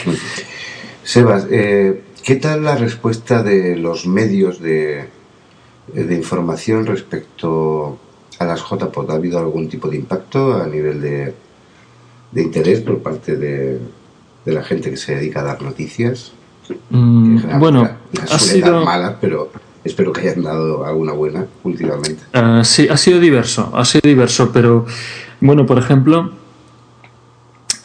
Sebas, 1.03 1.47
eh, 1.49 2.03
¿qué 2.23 2.35
tal 2.35 2.63
la 2.63 2.75
respuesta 2.75 3.41
de 3.43 3.75
los 3.75 4.05
medios 4.05 4.61
de, 4.61 5.07
de, 5.93 6.15
información 6.15 6.85
respecto 6.85 7.97
a 8.37 8.45
las 8.45 8.61
JPOD? 8.61 9.09
¿Ha 9.09 9.15
habido 9.15 9.39
algún 9.39 9.67
tipo 9.67 9.89
de 9.89 9.97
impacto 9.97 10.61
a 10.61 10.67
nivel 10.67 11.01
de, 11.01 11.33
de 12.31 12.41
interés 12.41 12.81
por 12.81 13.01
parte 13.01 13.35
de, 13.35 13.79
de, 14.45 14.51
la 14.51 14.63
gente 14.63 14.91
que 14.91 14.97
se 14.97 15.15
dedica 15.15 15.39
a 15.39 15.43
dar 15.43 15.61
noticias? 15.61 16.31
Mm, 16.91 17.59
bueno, 17.59 17.89
ha 18.29 18.39
sido... 18.39 18.85
malas, 18.85 19.15
pero 19.19 19.51
Espero 19.83 20.13
que 20.13 20.21
hayan 20.21 20.43
dado 20.43 20.85
alguna 20.85 21.13
buena 21.13 21.45
últimamente. 21.63 22.21
Uh, 22.35 22.63
sí, 22.63 22.87
ha 22.87 22.97
sido 22.97 23.19
diverso, 23.19 23.71
ha 23.75 23.83
sido 23.83 24.01
diverso, 24.03 24.51
pero 24.51 24.85
bueno, 25.39 25.65
por 25.65 25.79
ejemplo, 25.79 26.31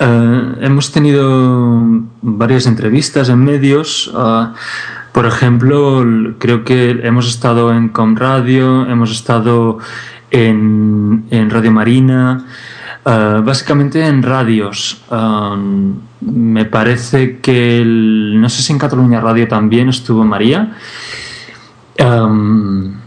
uh, 0.00 0.60
hemos 0.60 0.92
tenido 0.92 1.82
varias 2.20 2.66
entrevistas 2.66 3.30
en 3.30 3.38
medios. 3.38 4.08
Uh, 4.08 4.48
por 5.12 5.24
ejemplo, 5.24 6.04
creo 6.38 6.64
que 6.64 7.00
hemos 7.02 7.26
estado 7.26 7.72
en 7.72 7.88
Comradio, 7.88 8.86
hemos 8.86 9.10
estado 9.10 9.78
en, 10.30 11.24
Radio 11.48 11.72
Marina, 11.72 12.44
básicamente 13.02 14.06
en 14.06 14.22
radios. 14.22 15.00
me 16.20 16.64
parece 16.66 17.38
que, 17.38 17.82
no 17.86 18.50
sé 18.50 18.60
si 18.60 18.74
en 18.74 18.78
Cataluña 18.78 19.22
Radio 19.22 19.48
también 19.48 19.88
estuvo 19.88 20.22
María 20.22 20.76
en, 21.98 22.98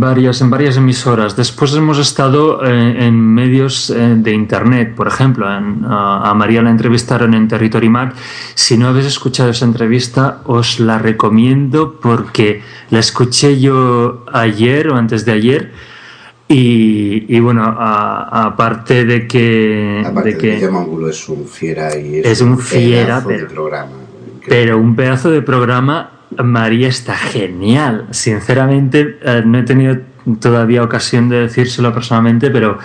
varias, 0.00 0.40
en 0.40 0.50
varias 0.50 0.76
emisoras. 0.76 1.36
Después 1.36 1.74
hemos 1.74 1.98
estado 1.98 2.64
eh, 2.64 3.06
en, 3.06 3.14
medios 3.14 3.90
eh, 3.90 4.14
de 4.16 4.32
internet, 4.32 4.94
por 4.94 5.08
ejemplo, 5.08 5.46
a 5.48 6.32
María 6.34 6.62
la 6.62 6.70
entrevistaron 6.70 7.34
en 7.34 7.48
Territory 7.48 7.88
Mac. 7.88 8.14
Si 8.54 8.76
no 8.76 8.88
habéis 8.88 9.06
escuchado 9.06 9.50
esa 9.50 9.64
entrevista, 9.64 10.42
os 10.44 10.80
la 10.80 10.98
recomiendo 10.98 11.98
porque 12.00 12.62
la 12.90 12.98
escuché 12.98 13.60
yo 13.60 14.24
ayer 14.32 14.88
o 14.88 14.96
antes 14.96 15.24
de 15.24 15.32
ayer. 15.32 15.72
Y, 16.50 17.38
bueno, 17.40 17.62
aparte 17.62 19.04
de 19.04 19.28
que. 19.28 20.02
Aparte 20.04 20.32
de 20.32 20.38
que, 20.38 20.56
es 20.56 21.28
un 21.28 21.46
fiera 21.46 21.94
y 21.94 22.20
es, 22.24 22.40
un, 22.40 22.58
fiera, 22.58 23.22
pero, 23.26 23.40
de 23.40 23.54
programa. 23.54 23.92
Pero 24.48 24.78
un 24.78 24.96
pedazo 24.96 25.30
de 25.30 25.42
programa 25.42 26.17
María 26.42 26.88
está 26.88 27.14
genial. 27.14 28.06
Sinceramente, 28.10 29.18
eh, 29.22 29.42
no 29.44 29.58
he 29.58 29.62
tenido 29.62 29.98
todavía 30.40 30.82
ocasión 30.82 31.28
de 31.28 31.40
decírselo 31.40 31.92
personalmente, 31.92 32.50
pero, 32.50 32.78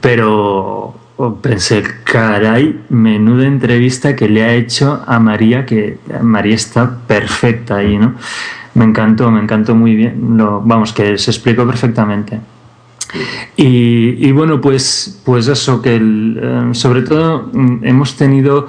pero 0.00 0.94
oh, 1.16 1.34
pensé, 1.36 1.82
caray, 2.04 2.80
menuda 2.88 3.46
entrevista 3.46 4.14
que 4.14 4.28
le 4.28 4.42
ha 4.42 4.52
hecho 4.54 5.02
a 5.06 5.18
María, 5.18 5.64
que 5.64 5.98
María 6.22 6.54
está 6.54 6.98
perfecta 7.06 7.76
ahí, 7.76 7.98
¿no? 7.98 8.14
Me 8.74 8.84
encantó, 8.84 9.30
me 9.30 9.40
encantó 9.40 9.74
muy 9.74 9.94
bien. 9.94 10.14
Vamos, 10.64 10.92
que 10.92 11.16
se 11.16 11.30
explicó 11.30 11.64
perfectamente. 11.66 12.40
Y, 13.56 14.32
bueno, 14.32 14.60
pues, 14.60 15.20
pues 15.24 15.46
eso, 15.46 15.80
que 15.80 15.96
eh, 15.96 16.68
sobre 16.72 17.02
todo 17.02 17.48
mm, 17.52 17.84
hemos 17.84 18.16
tenido 18.16 18.66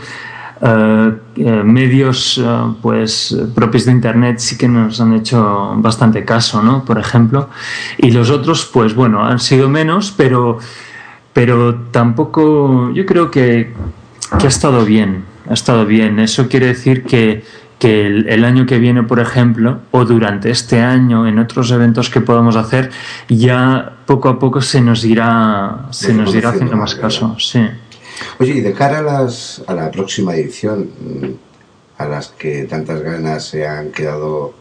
medios 1.41 2.37
eh, 2.37 2.43
pues 2.81 3.37
propios 3.53 3.85
de 3.85 3.91
internet 3.91 4.39
sí 4.39 4.57
que 4.57 4.67
nos 4.67 5.01
han 5.01 5.13
hecho 5.13 5.73
bastante 5.77 6.23
caso, 6.23 6.61
¿no? 6.61 6.85
Por 6.85 6.97
ejemplo. 6.97 7.49
Y 7.97 8.11
los 8.11 8.29
otros, 8.29 8.69
pues 8.71 8.95
bueno, 8.95 9.23
han 9.23 9.39
sido 9.39 9.69
menos, 9.69 10.13
pero, 10.15 10.59
pero 11.33 11.75
tampoco, 11.91 12.91
yo 12.93 13.05
creo 13.05 13.29
que, 13.31 13.73
que 14.39 14.45
ha 14.45 14.49
estado 14.49 14.85
bien, 14.85 15.25
ha 15.49 15.53
estado 15.53 15.85
bien. 15.85 16.19
Eso 16.19 16.47
quiere 16.47 16.67
decir 16.67 17.03
que, 17.03 17.43
que 17.77 18.07
el, 18.07 18.45
año 18.45 18.65
que 18.65 18.79
viene, 18.79 19.03
por 19.03 19.19
ejemplo, 19.19 19.79
o 19.91 20.05
durante 20.05 20.49
este 20.49 20.81
año, 20.81 21.27
en 21.27 21.39
otros 21.39 21.71
eventos 21.71 22.09
que 22.09 22.21
podamos 22.21 22.55
hacer, 22.55 22.91
ya 23.27 23.91
poco 24.05 24.29
a 24.29 24.39
poco 24.39 24.61
se 24.61 24.79
nos 24.79 25.03
irá, 25.03 25.87
se 25.89 26.13
nos 26.13 26.33
irá 26.33 26.49
haciendo 26.49 26.77
más 26.77 26.95
caso. 26.95 27.35
Sí. 27.39 27.59
Oye, 28.39 28.53
y 28.55 28.61
de 28.61 28.73
cara 28.73 28.99
a, 28.99 29.01
las, 29.01 29.63
a 29.67 29.73
la 29.73 29.91
próxima 29.91 30.35
edición, 30.35 30.89
mm, 30.99 32.01
a 32.01 32.07
las 32.07 32.29
que 32.29 32.63
tantas 32.63 33.01
ganas 33.01 33.45
se 33.45 33.65
han 33.65 33.91
quedado 33.91 34.53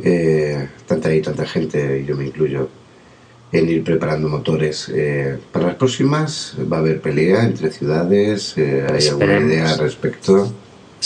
eh, 0.00 0.68
tanta 0.86 1.12
y 1.12 1.20
tanta 1.20 1.46
gente, 1.46 2.00
y 2.02 2.06
yo 2.06 2.16
me 2.16 2.26
incluyo, 2.26 2.68
en 3.50 3.68
ir 3.68 3.82
preparando 3.82 4.28
motores. 4.28 4.90
Eh, 4.94 5.38
para 5.52 5.68
las 5.68 5.76
próximas 5.76 6.54
va 6.70 6.78
a 6.78 6.80
haber 6.80 7.00
pelea 7.00 7.44
entre 7.44 7.70
ciudades, 7.70 8.54
eh, 8.56 8.86
¿hay 8.88 9.08
alguna 9.08 9.40
idea 9.40 9.70
al 9.70 9.78
respecto? 9.78 10.52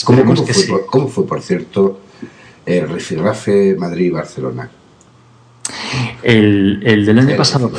¿Cómo, 0.05 1.09
fue, 1.09 1.27
por 1.27 1.43
cierto, 1.43 2.01
el 2.67 2.89
rifirrafe 2.89 3.77
Madrid-Barcelona? 3.77 4.71
El, 6.23 6.81
el, 6.85 7.05
del 7.07 7.19
año 7.19 7.37
pasado. 7.37 7.71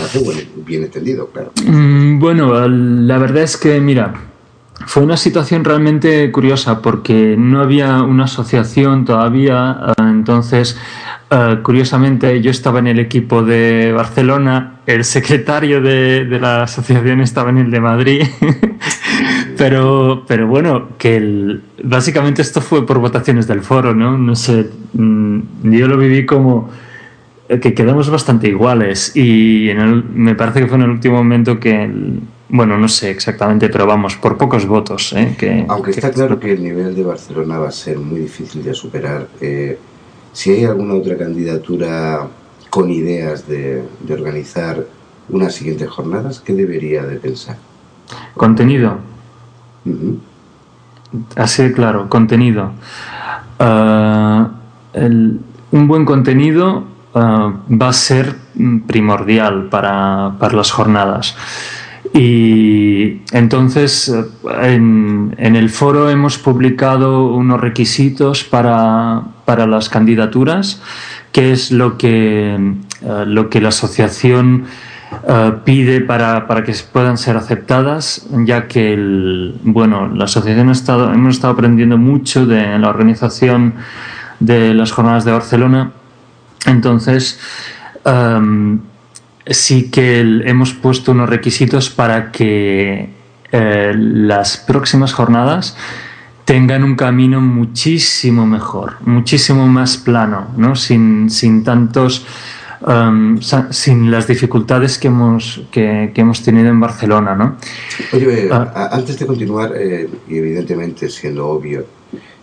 bien 0.65 0.83
entendido, 0.83 1.27
claro. 1.27 1.51
Mm, 1.65 2.19
bueno, 2.19 2.67
la 2.67 3.17
verdad 3.17 3.43
es 3.43 3.57
que, 3.57 3.79
mira, 3.79 4.13
fue 4.85 5.03
una 5.03 5.17
situación 5.17 5.63
realmente 5.63 6.31
curiosa 6.31 6.81
porque 6.81 7.35
no 7.37 7.61
había 7.61 8.01
una 8.01 8.25
asociación 8.25 9.05
todavía, 9.05 9.77
eh, 9.87 9.93
entonces 10.01 10.77
eh, 11.29 11.59
curiosamente 11.63 12.41
yo 12.41 12.51
estaba 12.51 12.79
en 12.79 12.87
el 12.87 12.99
equipo 12.99 13.43
de 13.43 13.91
Barcelona, 13.93 14.79
el 14.85 15.03
secretario 15.03 15.81
de, 15.81 16.25
la 16.39 16.63
asociación 16.63 17.21
estaba 17.21 17.49
en 17.49 17.59
el 17.59 17.71
de 17.71 17.79
Madrid, 17.79 18.23
pero, 19.57 20.25
pero 20.27 20.47
bueno, 20.47 20.89
que 20.97 21.59
básicamente 21.83 22.41
esto 22.41 22.59
fue 22.61 22.85
por 22.85 22.99
votaciones 22.99 23.47
del 23.47 23.61
foro, 23.61 23.95
¿no? 23.95 24.17
No 24.17 24.35
sé, 24.35 24.69
mm, 24.93 25.39
yo 25.71 25.87
lo 25.87 25.97
viví 25.97 26.25
como 26.25 26.69
que 27.47 27.73
quedamos 27.73 28.09
bastante 28.09 28.47
iguales 28.47 29.15
y 29.15 29.69
me 30.13 30.35
parece 30.35 30.61
que 30.61 30.67
fue 30.67 30.77
en 30.77 30.83
el 30.83 30.89
último 30.89 31.17
momento 31.17 31.59
que... 31.59 31.91
Bueno, 32.49 32.77
no 32.77 32.87
sé 32.87 33.09
exactamente, 33.09 33.67
pero 33.69 33.87
vamos, 33.87 34.15
por 34.15 34.37
pocos 34.37 34.67
votos. 34.67 35.11
¿eh? 35.13 35.35
Que, 35.37 35.65
Aunque 35.67 35.89
está 35.89 36.11
claro 36.11 36.39
que 36.39 36.51
el 36.53 36.61
nivel 36.61 36.93
de 36.93 37.03
Barcelona 37.03 37.57
va 37.57 37.69
a 37.69 37.71
ser 37.71 37.97
muy 37.97 38.19
difícil 38.19 38.63
de 38.63 38.75
superar. 38.75 39.27
Eh, 39.41 39.79
si 40.33 40.51
hay 40.51 40.65
alguna 40.65 40.93
otra 40.93 41.17
candidatura 41.17 42.27
con 42.69 42.91
ideas 42.91 43.47
de, 43.47 43.83
organizar 44.09 44.85
unas 45.29 45.55
siguientes 45.55 45.89
jornadas, 45.89 46.41
¿qué 46.41 46.53
debería 46.53 47.03
de 47.03 47.17
pensar? 47.17 47.57
Contenido. 48.35 48.97
Así 51.35 51.63
de 51.63 51.71
claro, 51.71 52.07
contenido. 52.07 52.71
Ah, 53.57 54.51
un 54.93 55.87
buen 55.87 56.05
contenido 56.05 56.92
va 57.15 57.87
a 57.87 57.93
ser 57.93 58.35
primordial 58.87 59.69
para, 59.69 60.33
para 60.39 60.55
las 60.55 60.71
jornadas. 60.71 61.35
Y 62.13 63.21
entonces 63.31 64.13
en, 64.61 65.35
el 65.37 65.69
foro 65.69 66.09
hemos 66.11 66.37
publicado 66.37 67.33
unos 67.33 67.59
requisitos 67.59 68.43
para, 68.43 69.23
las 69.47 69.89
candidaturas, 69.89 70.81
que 71.31 71.51
es 71.51 71.71
lo 71.71 71.97
que, 71.97 72.55
eh, 72.55 73.23
lo 73.25 73.49
que 73.49 73.61
la 73.61 73.69
asociación 73.69 74.65
eh, 75.27 75.53
pide 75.63 76.01
para, 76.01 76.45
que 76.63 76.75
puedan 76.91 77.17
ser 77.17 77.35
aceptadas, 77.35 78.27
ya 78.45 78.67
que 78.67 79.53
bueno, 79.63 80.07
la 80.13 80.25
asociación 80.25 80.69
ha 80.69 80.73
estado, 80.73 81.11
hemos 81.11 81.35
estado 81.35 81.53
aprendiendo 81.53 81.97
mucho 81.97 82.45
de 82.45 82.77
la 82.77 82.89
organización 82.89 83.73
de 84.39 84.75
las 84.75 84.91
jornadas 84.91 85.25
de 85.25 85.31
Barcelona. 85.31 85.91
Entonces, 86.65 87.39
em, 88.05 88.79
sí 89.47 89.89
que 89.89 90.21
hemos 90.45 90.73
puesto 90.73 91.11
unos 91.11 91.29
requisitos 91.29 91.89
para 91.89 92.31
que 92.31 93.09
eh, 93.51 93.93
las 93.95 94.57
próximas 94.57 95.13
jornadas 95.13 95.75
tengan 96.45 96.83
un 96.83 96.95
camino 96.95 97.39
muchísimo 97.41 98.45
mejor, 98.45 98.95
muchísimo 99.05 99.67
más 99.67 99.97
plano, 99.97 100.47
¿no? 100.57 100.75
sin, 100.75 101.29
sin 101.29 101.63
tantos... 101.63 102.25
Um, 102.85 103.39
sin 103.69 104.11
las 104.11 104.27
dificultades 104.27 104.97
que 104.97 105.07
hemos, 105.07 105.61
que, 105.71 106.11
hemos 106.13 106.43
tenido 106.43 106.67
en 106.67 106.81
Barcelona. 106.81 107.33
¿no? 107.33 107.55
Oye, 108.11 108.49
ah. 108.51 108.89
antes 108.91 109.17
de 109.17 109.25
continuar, 109.25 109.71
eh, 109.73 110.09
y 110.27 110.37
evidentemente 110.37 111.07
siendo 111.07 111.47
obvio, 111.47 111.85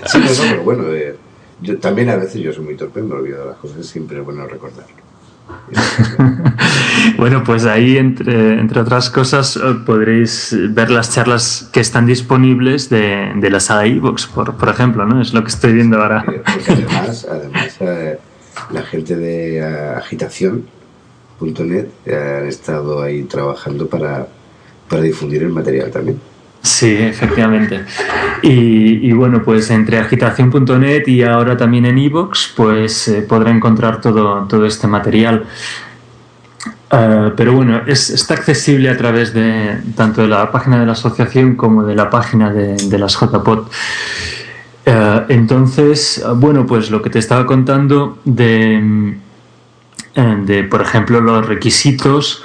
sí, 0.05 0.19
no, 0.19 0.27
pero 0.39 0.63
bueno, 0.63 0.85
eh, 0.93 1.17
yo, 1.61 1.77
también 1.79 2.11
a 2.11 2.15
veces 2.15 2.41
yo 2.41 2.53
soy 2.53 2.63
muy 2.63 2.77
torpe, 2.77 3.01
me 3.01 3.13
olvido 3.13 3.39
de 3.39 3.45
las 3.47 3.57
cosas, 3.57 3.85
siempre 3.85 4.19
es 4.19 4.23
bueno 4.23 4.47
recordarlo. 4.47 5.04
bueno, 7.17 7.43
pues 7.43 7.65
ahí, 7.65 7.97
entre, 7.97 8.59
entre 8.59 8.81
otras 8.81 9.09
cosas, 9.09 9.57
eh, 9.57 9.61
podréis 9.85 10.55
ver 10.69 10.91
las 10.91 11.11
charlas 11.11 11.69
que 11.71 11.79
están 11.79 12.05
disponibles 12.05 12.89
de, 12.89 13.31
de 13.35 13.49
la 13.49 13.59
sala 13.59 13.87
iVoox, 13.87 14.27
por, 14.27 14.55
por 14.55 14.69
ejemplo, 14.69 15.05
¿no? 15.05 15.21
Es 15.21 15.33
lo 15.33 15.43
que 15.43 15.49
estoy 15.49 15.73
viendo 15.73 16.01
ahora. 16.01 16.23
además, 16.67 17.27
además 17.29 17.75
eh, 17.79 18.19
la 18.71 18.81
gente 18.83 19.15
de 19.15 19.61
uh, 19.61 19.97
agitación.net 19.97 21.87
han 22.07 22.47
estado 22.47 23.01
ahí 23.01 23.23
trabajando 23.23 23.87
para, 23.87 24.27
para 24.89 25.01
difundir 25.01 25.43
el 25.43 25.49
material 25.49 25.91
también. 25.91 26.19
Sí, 26.75 26.93
efectivamente. 26.99 27.85
Y, 28.41 29.13
bueno, 29.13 29.41
pues 29.43 29.71
entre 29.71 29.97
agitación.net 29.97 31.07
y 31.07 31.23
ahora 31.23 31.55
también 31.55 31.85
en 31.85 31.97
iVoox, 31.97 32.49
pues 32.53 33.07
eh, 33.07 33.21
podrá 33.21 33.49
encontrar 33.49 34.01
todo, 34.01 34.45
todo 34.49 34.65
este 34.65 34.85
material. 34.85 35.45
Eh, 36.91 37.31
pero 37.37 37.53
bueno, 37.53 37.83
es, 37.87 38.09
está 38.09 38.33
accesible 38.33 38.89
a 38.89 38.97
través 38.97 39.33
de 39.33 39.77
tanto 39.95 40.23
de 40.23 40.27
la 40.27 40.51
página 40.51 40.77
de 40.77 40.85
la 40.85 40.91
asociación 40.91 41.55
como 41.55 41.83
de 41.83 41.95
la 41.95 42.09
página 42.09 42.51
de, 42.51 42.99
las 42.99 43.17
JPOT. 43.17 43.71
Eh, 44.85 45.21
entonces, 45.29 46.21
bueno, 46.35 46.65
pues 46.65 46.91
lo 46.91 47.01
que 47.01 47.09
te 47.09 47.19
estaba 47.19 47.45
contando 47.45 48.19
de, 48.25 49.15
de 50.13 50.63
por 50.65 50.81
ejemplo, 50.81 51.21
los 51.21 51.47
requisitos 51.47 52.43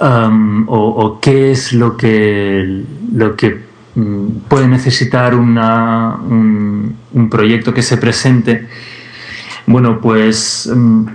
o, 0.00 1.18
qué 1.20 1.52
es 1.52 1.72
lo 1.72 1.96
que, 1.96 2.84
lo 3.12 3.36
que 3.36 3.50
mm, 3.50 3.67
puede 4.48 4.68
necesitar 4.68 5.34
una, 5.34 6.16
un, 6.16 7.28
proyecto 7.30 7.74
que 7.74 7.82
se 7.82 7.96
presente. 7.96 8.68
Bueno, 9.66 10.00
pues 10.00 10.70
mm, 10.74 11.06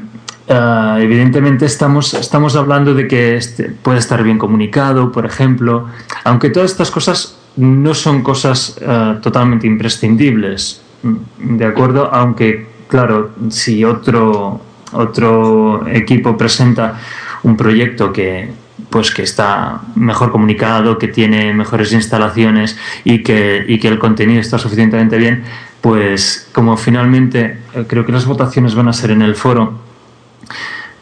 ah, 0.49 0.97
evidentemente 0.99 1.65
estamos, 1.65 2.13
estamos 2.13 2.55
hablando 2.55 2.93
de 2.93 3.07
que 3.07 3.36
este 3.36 3.69
puede 3.69 3.99
estar 3.99 4.23
bien 4.23 4.38
comunicado, 4.38 5.11
por 5.11 5.25
ejemplo, 5.25 5.88
aunque 6.23 6.49
todas 6.49 6.71
estas 6.71 6.91
cosas 6.91 7.38
no 7.55 7.93
son 7.93 8.21
cosas 8.21 8.77
ah, 8.86 9.19
totalmente 9.21 9.67
imprescindibles, 9.67 10.81
mm, 11.03 11.57
¿de 11.57 11.65
acuerdo? 11.65 12.09
Aunque 12.13 12.73
claro, 12.88 13.31
si 13.49 13.84
otro, 13.84 14.61
otro 14.91 15.88
equipo 15.88 16.38
presenta 16.38 16.99
un 17.41 17.57
proyecto 17.57 18.13
que, 18.13 18.51
pues 18.93 19.09
que 19.09 19.23
está 19.23 19.81
mejor 19.95 20.31
comunicado, 20.31 20.99
que 20.99 21.07
tiene 21.07 21.51
mejores 21.51 21.93
instalaciones 21.93 22.77
y 23.03 23.23
que, 23.23 23.65
y 23.67 23.79
que 23.79 23.87
el 23.87 23.97
contenido 23.97 24.39
está 24.39 24.59
suficientemente 24.59 25.17
bien, 25.17 25.43
pues 25.81 26.47
como 26.51 26.77
finalmente 26.77 27.57
eh, 27.73 27.85
creo 27.87 28.05
que 28.05 28.11
las 28.11 28.27
votaciones 28.27 28.75
van 28.75 28.87
a 28.87 28.93
ser 28.93 29.09
en 29.09 29.23
el 29.23 29.33
foro, 29.33 29.79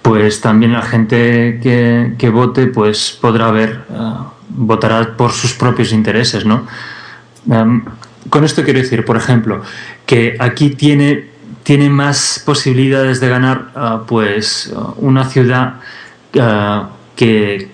pues 0.01 0.39
también 0.39 0.71
la 0.71 0.83
gente 0.83 1.59
que, 1.61 2.13
que 2.17 2.29
vote 2.29 2.67
pues 2.67 3.11
podrá 3.19 3.51
ver, 3.51 3.81
eh, 3.89 4.13
votará 4.47 5.17
por 5.17 5.33
sus 5.33 5.53
propios 5.53 5.91
intereses, 5.91 6.45
¿no? 6.45 6.65
Em, 7.51 7.83
con 8.29 8.45
esto 8.45 8.63
quiero 8.63 8.79
decir, 8.79 9.03
por 9.03 9.17
ejemplo, 9.17 9.63
que 10.05 10.37
aquí 10.39 10.69
tiene, 10.69 11.25
tiene 11.63 11.89
más 11.89 12.41
posibilidades 12.45 13.19
de 13.19 13.27
ganar 13.27 13.71
eh, 13.75 13.97
pues 14.07 14.73
una 14.95 15.25
ciudad 15.25 15.81
que, 17.15 17.70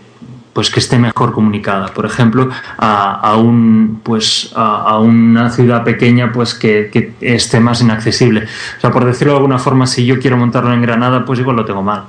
pues 0.57 0.71
que 0.71 0.79
esté 0.79 0.97
mejor 0.97 1.33
comunicada. 1.33 1.85
Por 1.93 2.07
ejemplo, 2.07 2.49
a, 2.79 3.37
un, 3.37 4.01
pues, 4.01 4.51
a, 4.55 4.97
una 4.97 5.51
ciudad 5.51 5.83
pequeña 5.83 6.31
pues 6.31 6.55
que, 6.55 6.89
que, 6.91 7.13
esté 7.21 7.59
más 7.59 7.79
inaccesible. 7.81 8.47
O 8.77 8.81
sea, 8.81 8.89
por 8.89 9.05
decirlo 9.05 9.33
de 9.33 9.37
alguna 9.37 9.59
forma, 9.59 9.85
si 9.85 10.03
yo 10.03 10.17
quiero 10.17 10.35
montarlo 10.35 10.73
en 10.73 10.81
Granada, 10.81 11.23
pues 11.25 11.39
igual 11.39 11.57
lo 11.57 11.65
tengo 11.65 11.83
mal. 11.83 12.05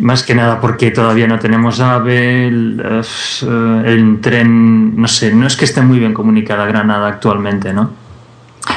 Más 0.00 0.24
que 0.24 0.34
nada 0.34 0.60
porque 0.60 0.90
todavía 0.90 1.28
no 1.28 1.38
tenemos 1.38 1.78
AVE, 1.78 2.48
el, 2.48 2.82
eh, 2.84 3.82
el 3.92 4.20
tren, 4.20 5.00
no 5.00 5.06
sé, 5.06 5.32
no 5.32 5.46
es 5.46 5.56
que 5.56 5.66
esté 5.66 5.82
muy 5.82 6.00
bien 6.00 6.14
comunicada 6.14 6.66
Granada 6.66 7.06
actualmente, 7.06 7.72
¿no? 7.72 8.05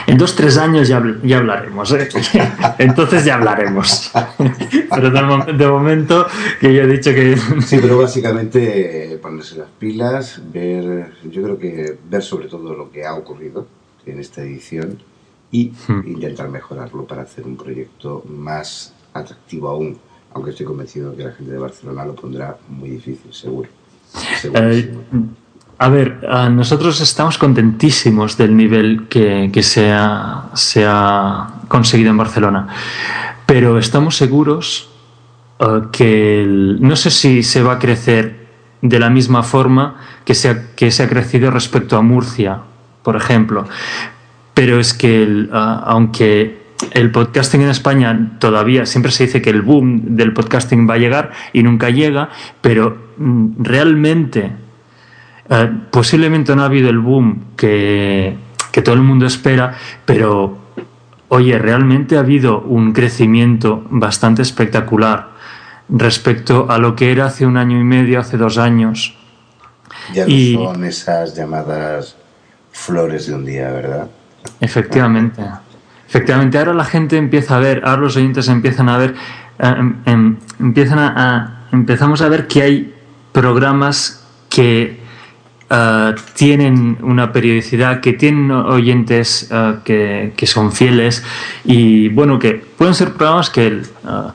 En 0.10 0.18
dos, 0.18 0.36
tres 0.36 0.58
años 0.58 0.88
ya, 0.88 1.04
ya 1.24 1.38
hablaremos. 1.38 1.92
¿eh? 1.92 2.10
Entonces 2.80 3.24
ya 3.26 3.36
hablaremos. 3.36 4.12
Pero 4.90 5.12
de, 5.12 5.68
momento, 5.68 6.26
que 6.60 6.74
yo 6.74 6.82
he 6.82 6.88
dicho 6.88 7.12
que... 7.12 7.38
Sí, 7.62 7.78
pero 7.80 8.00
básicamente 8.00 9.20
ponerse 9.22 9.58
las 9.58 9.70
pilas, 9.70 10.42
ver, 10.52 11.14
yo 11.30 11.44
creo 11.44 11.60
que 11.60 11.98
ver 12.10 12.24
sobre 12.24 12.48
todo 12.48 12.74
lo 12.74 12.90
que 12.92 13.06
ha 13.06 13.14
ocurrido 13.14 13.68
en 14.08 14.20
esta 14.20 14.42
edición 14.42 14.98
y 15.52 15.72
hmm. 15.88 16.08
intentar 16.08 16.50
mejorarlo 16.50 17.06
para 17.06 17.22
hacer 17.22 17.46
un 17.46 17.56
proyecto 17.56 18.24
más 18.28 18.94
atractivo 19.14 19.70
aún, 19.70 20.00
aunque 20.34 20.52
estoy 20.52 20.66
convencido 20.66 21.16
que 21.16 21.24
la 21.24 21.34
gente 21.34 21.52
de 21.52 21.60
Barcelona 21.60 22.06
lo 22.06 22.16
pondrá 22.16 22.58
muy 22.68 22.90
difícil, 22.90 23.32
seguro. 23.32 23.70
Eh, 24.44 24.92
a 25.82 25.88
ver, 25.88 26.28
nosotros 26.52 27.00
estamos 27.00 27.38
contentísimos 27.38 28.36
del 28.36 28.56
nivel 28.58 29.08
que, 29.08 29.50
se, 29.64 29.94
ha, 29.94 31.48
conseguido 31.70 32.10
en 32.10 32.18
Barcelona, 32.18 32.68
pero 33.46 33.80
estamos 33.80 34.18
seguros 34.18 34.90
eh, 35.60 35.66
que 35.94 36.46
no 36.82 36.98
sé 36.98 37.10
si 37.10 37.44
se 37.44 37.64
va 37.64 37.74
a 37.74 37.80
crecer 37.80 38.48
de 38.82 39.00
la 39.00 39.10
misma 39.10 39.42
forma 39.42 39.96
que 40.26 40.36
se 40.36 40.50
ha, 40.50 40.76
que 40.76 40.92
se 40.92 41.04
ha 41.04 41.10
crecido 41.10 41.50
respecto 41.50 41.96
a 41.96 42.02
Murcia, 42.02 42.60
por 43.02 43.16
ejemplo, 43.16 43.66
pero 44.54 44.82
es 44.82 44.94
que 44.94 45.48
aunque 45.52 46.60
el 46.92 47.10
podcasting 47.12 47.62
en 47.62 47.70
España 47.70 48.32
todavía 48.40 48.86
siempre 48.86 49.14
se 49.14 49.28
dice 49.28 49.42
que 49.42 49.50
el 49.50 49.62
boom 49.62 50.18
del 50.18 50.34
podcasting 50.34 50.90
va 50.90 50.96
a 50.96 50.98
llegar 50.98 51.32
y 51.54 51.64
nunca 51.64 51.90
llega, 51.90 52.30
pero 52.62 52.98
mm, 53.18 53.64
realmente 53.64 54.52
eh, 55.50 55.72
posiblemente 55.90 56.56
no 56.56 56.62
ha 56.62 56.66
habido 56.66 56.90
el 56.90 57.00
boom 57.00 57.56
que, 57.56 58.38
todo 58.84 58.96
el 58.96 59.02
mundo 59.02 59.26
espera, 59.26 59.76
pero 60.06 60.58
oye, 61.28 61.60
realmente 61.60 62.16
ha 62.16 62.22
habido 62.22 62.62
un 62.62 62.94
crecimiento 62.94 63.86
bastante 63.90 64.42
espectacular 64.42 65.32
respecto 65.90 66.68
a 66.70 66.78
lo 66.78 66.96
que 66.96 67.12
era 67.12 67.26
hace 67.26 67.46
un 67.46 67.58
año 67.58 67.78
y 67.78 67.84
medio, 67.84 68.22
hace 68.22 68.38
dos 68.38 68.58
años. 68.58 69.18
Ya 70.14 70.26
no 70.26 70.72
son 70.72 70.86
esas 70.86 71.36
llamadas 71.36 72.16
flores 72.72 73.28
de 73.28 73.34
un 73.34 73.44
día, 73.44 73.70
¿verdad? 73.70 74.08
Efectivamente. 74.62 75.44
Efectivamente, 76.08 76.58
ahora 76.58 76.74
la 76.74 76.86
gente 76.86 77.18
empieza 77.18 77.58
a 77.58 77.60
ver, 77.60 77.82
ahora 77.84 78.04
los 78.04 78.16
oyentes 78.16 78.48
empiezan 78.48 78.88
a 78.88 78.98
ver, 78.98 79.14
eh, 79.60 79.76
em, 79.78 79.96
em, 80.06 80.38
empiezan 80.60 81.00
a, 81.00 81.68
empezamos 81.72 82.22
a 82.22 82.30
ver 82.30 82.48
que 82.48 82.62
hay 82.62 82.96
programas 83.32 84.26
que 84.50 85.00
eh, 85.70 86.16
tienen 86.34 86.98
una 87.02 87.32
periodicidad, 87.32 88.02
que 88.02 88.14
tienen 88.14 88.50
oyentes 88.50 89.48
eh, 89.52 89.76
que, 89.84 90.34
que, 90.36 90.48
son 90.48 90.72
fieles 90.72 91.24
y 91.64 92.10
bueno, 92.10 92.40
que 92.40 92.54
pueden 92.54 92.96
ser 92.96 93.14
programas 93.14 93.52
que, 93.52 93.84
uh, 94.04 94.32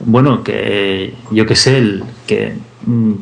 bueno, 0.00 0.44
que 0.44 1.14
yo 1.30 1.46
que 1.46 1.56
sé, 1.56 1.78
el, 1.78 2.04
que 2.26 2.52
mm, 2.84 3.12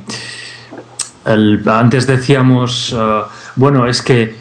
antes 1.66 2.06
decíamos, 2.06 2.96
bueno, 3.56 3.86
es 3.86 4.02
que 4.02 4.34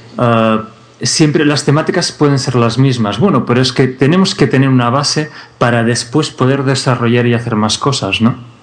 siempre 1.02 1.46
las 1.46 1.66
temáticas 1.66 2.12
pueden 2.12 2.40
ser 2.40 2.56
las 2.56 2.78
mismas. 2.78 3.20
Bueno, 3.20 3.46
pero 3.46 3.62
es 3.62 3.74
que 3.74 3.88
tenemos 3.88 4.36
que 4.36 4.48
tener 4.48 4.70
una 4.70 4.90
base 4.90 5.32
para 5.58 5.84
después 5.84 6.30
poder 6.30 6.64
desarrollar 6.64 7.26
y 7.26 7.34
hacer 7.34 7.56
más 7.56 7.78
cosas, 7.78 8.22
¿no? 8.22 8.55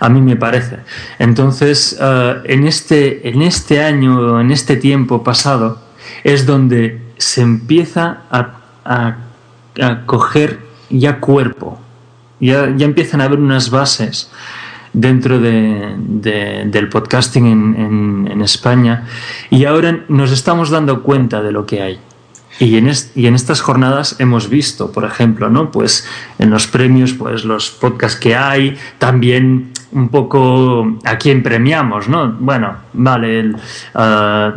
A 0.00 0.08
mí 0.08 0.20
me 0.20 0.36
parece. 0.36 0.78
Entonces, 1.18 1.96
eh, 2.00 2.34
en, 2.44 2.66
este, 2.66 3.28
en 3.28 3.42
este 3.42 3.82
año, 3.82 4.40
en 4.40 4.50
este 4.50 4.76
tiempo 4.76 5.22
pasado, 5.22 5.80
es 6.24 6.46
donde 6.46 7.00
se 7.16 7.42
empieza 7.42 8.22
a, 8.30 8.58
a, 8.84 9.16
coger 10.06 10.60
ya 10.90 11.20
cuerpo, 11.20 11.78
ya, 12.40 12.74
ya, 12.76 12.86
empiezan 12.86 13.20
a 13.20 13.24
haber 13.24 13.38
unas 13.38 13.70
bases 13.70 14.30
dentro 14.92 15.38
de, 15.38 15.94
del 15.98 16.88
podcasting 16.88 17.46
en, 17.46 18.28
en 18.30 18.40
España 18.40 19.06
y 19.50 19.66
ahora 19.66 20.04
nos 20.08 20.32
estamos 20.32 20.70
dando 20.70 21.02
cuenta 21.02 21.42
de 21.42 21.52
lo 21.52 21.66
que 21.66 21.82
hay. 21.82 22.00
Y 22.58 22.78
en, 22.78 22.90
y 23.14 23.26
en 23.26 23.34
estas 23.34 23.60
jornadas 23.60 24.16
hemos 24.18 24.48
visto, 24.48 24.90
por 24.90 25.04
ejemplo, 25.04 25.50
¿no? 25.50 25.70
Pues 25.70 26.08
en 26.38 26.50
los 26.50 26.66
premios, 26.66 27.12
pues 27.12 27.44
los 27.44 27.70
podcasts 27.70 28.18
que 28.18 28.34
hay, 28.34 28.76
también 28.98 29.72
un 29.92 30.08
poco 30.08 30.98
a 31.04 31.18
quién 31.18 31.42
premiamos, 31.42 32.08
¿no? 32.08 32.32
Bueno, 32.32 32.76
vale, 32.94 33.52
ah, 33.94 34.54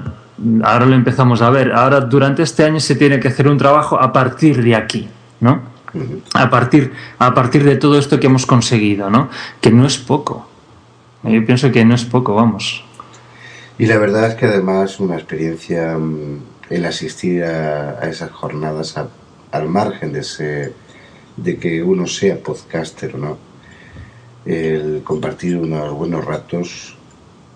ahora 0.63 0.85
lo 0.85 0.95
empezamos 0.95 1.41
a 1.41 1.49
ver. 1.49 1.73
Ahora, 1.73 2.01
durante 2.01 2.43
este 2.43 2.63
año 2.63 2.79
se 2.79 2.95
tiene 2.95 3.19
que 3.19 3.27
hacer 3.27 3.47
un 3.47 3.57
trabajo 3.57 3.99
a 3.99 4.13
partir 4.13 4.63
de 4.63 4.75
aquí, 4.75 5.09
¿no? 5.41 5.61
A 6.33 6.49
partir, 6.49 6.93
a 7.17 7.33
partir 7.33 7.63
de 7.63 7.75
todo 7.75 7.97
esto 7.97 8.19
que 8.19 8.27
hemos 8.27 8.45
conseguido, 8.45 9.09
¿no? 9.09 9.29
Que 9.59 9.71
no 9.71 9.85
es 9.85 9.97
poco. 9.97 10.47
Yo 11.23 11.45
pienso 11.45 11.71
que 11.71 11.83
no 11.83 11.95
es 11.95 12.05
poco, 12.05 12.35
vamos. 12.35 12.83
Y 13.77 13.85
la 13.85 13.97
verdad 13.97 14.27
es 14.27 14.35
que 14.35 14.45
además 14.45 14.99
una 14.99 15.15
experiencia 15.15 15.97
mm, 15.97 16.39
el 16.69 16.85
asistir 16.85 17.43
a, 17.43 18.07
esas 18.07 18.31
jornadas 18.31 18.95
al 19.51 19.69
margen 19.69 20.13
de, 20.13 20.19
ese, 20.19 20.73
de 21.37 21.57
que 21.57 21.83
uno 21.83 22.07
sea 22.07 22.37
podcaster 22.37 23.15
o 23.15 23.17
no, 23.17 23.37
el 24.45 25.01
compartir 25.03 25.57
unos 25.57 25.93
buenos 25.93 26.25
ratos, 26.25 26.95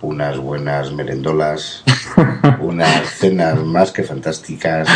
unas 0.02 0.38
buenas 0.38 0.92
merendolas, 0.92 1.84
unas 2.60 3.10
cenas 3.10 3.64
más 3.64 3.92
que 3.92 4.04
fantásticas. 4.04 4.88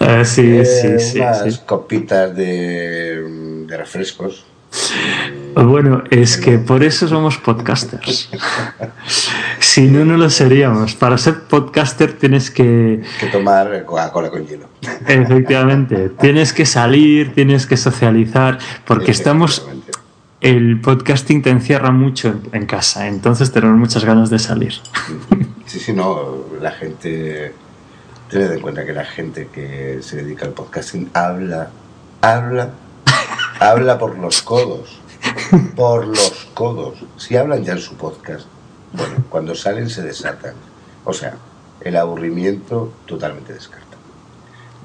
Ah, 0.00 0.24
sí, 0.24 0.64
sí, 0.64 0.98
sí, 0.98 1.18
unas 1.18 1.58
copitas 1.58 2.34
de, 2.34 3.64
de 3.66 3.76
refrescos 3.76 4.44
bueno, 5.54 6.04
es 6.10 6.36
que 6.36 6.58
por 6.58 6.82
eso 6.82 7.08
somos 7.08 7.38
podcasters. 7.38 8.28
si 9.58 9.82
no, 9.88 10.04
no 10.04 10.16
lo 10.16 10.28
seríamos. 10.28 10.94
Para 10.94 11.16
ser 11.18 11.42
podcaster 11.44 12.12
tienes 12.12 12.50
que... 12.50 13.02
Que 13.18 13.26
tomar 13.26 13.84
Coca-Cola 13.84 14.30
con 14.30 14.46
hielo. 14.46 14.68
Efectivamente. 15.06 16.10
Tienes 16.20 16.52
que 16.52 16.66
salir, 16.66 17.34
tienes 17.34 17.66
que 17.66 17.76
socializar, 17.76 18.58
porque 18.86 19.10
estamos... 19.10 19.66
El 20.42 20.80
podcasting 20.80 21.42
te 21.42 21.50
encierra 21.50 21.90
mucho 21.90 22.38
en 22.52 22.66
casa, 22.66 23.08
entonces 23.08 23.50
tenemos 23.50 23.78
muchas 23.78 24.04
ganas 24.04 24.28
de 24.28 24.38
salir. 24.38 24.74
Sí, 25.64 25.80
sí, 25.80 25.92
no. 25.92 26.44
La 26.60 26.70
gente... 26.70 27.54
Tened 28.30 28.52
en 28.52 28.60
cuenta 28.60 28.84
que 28.84 28.92
la 28.92 29.04
gente 29.04 29.48
que 29.52 29.98
se 30.02 30.16
dedica 30.16 30.46
al 30.46 30.52
podcasting 30.52 31.10
habla, 31.14 31.70
habla, 32.20 32.70
habla 33.60 33.98
por 33.98 34.18
los 34.18 34.42
codos 34.42 35.00
por 35.74 36.06
los 36.06 36.48
codos. 36.54 36.98
Si 37.16 37.36
hablan 37.36 37.64
ya 37.64 37.72
en 37.72 37.78
su 37.78 37.96
podcast, 37.96 38.46
bueno, 38.92 39.24
cuando 39.28 39.54
salen 39.54 39.90
se 39.90 40.02
desatan. 40.02 40.54
O 41.04 41.12
sea, 41.12 41.36
el 41.80 41.96
aburrimiento 41.96 42.92
totalmente 43.06 43.52
descartado. 43.52 43.86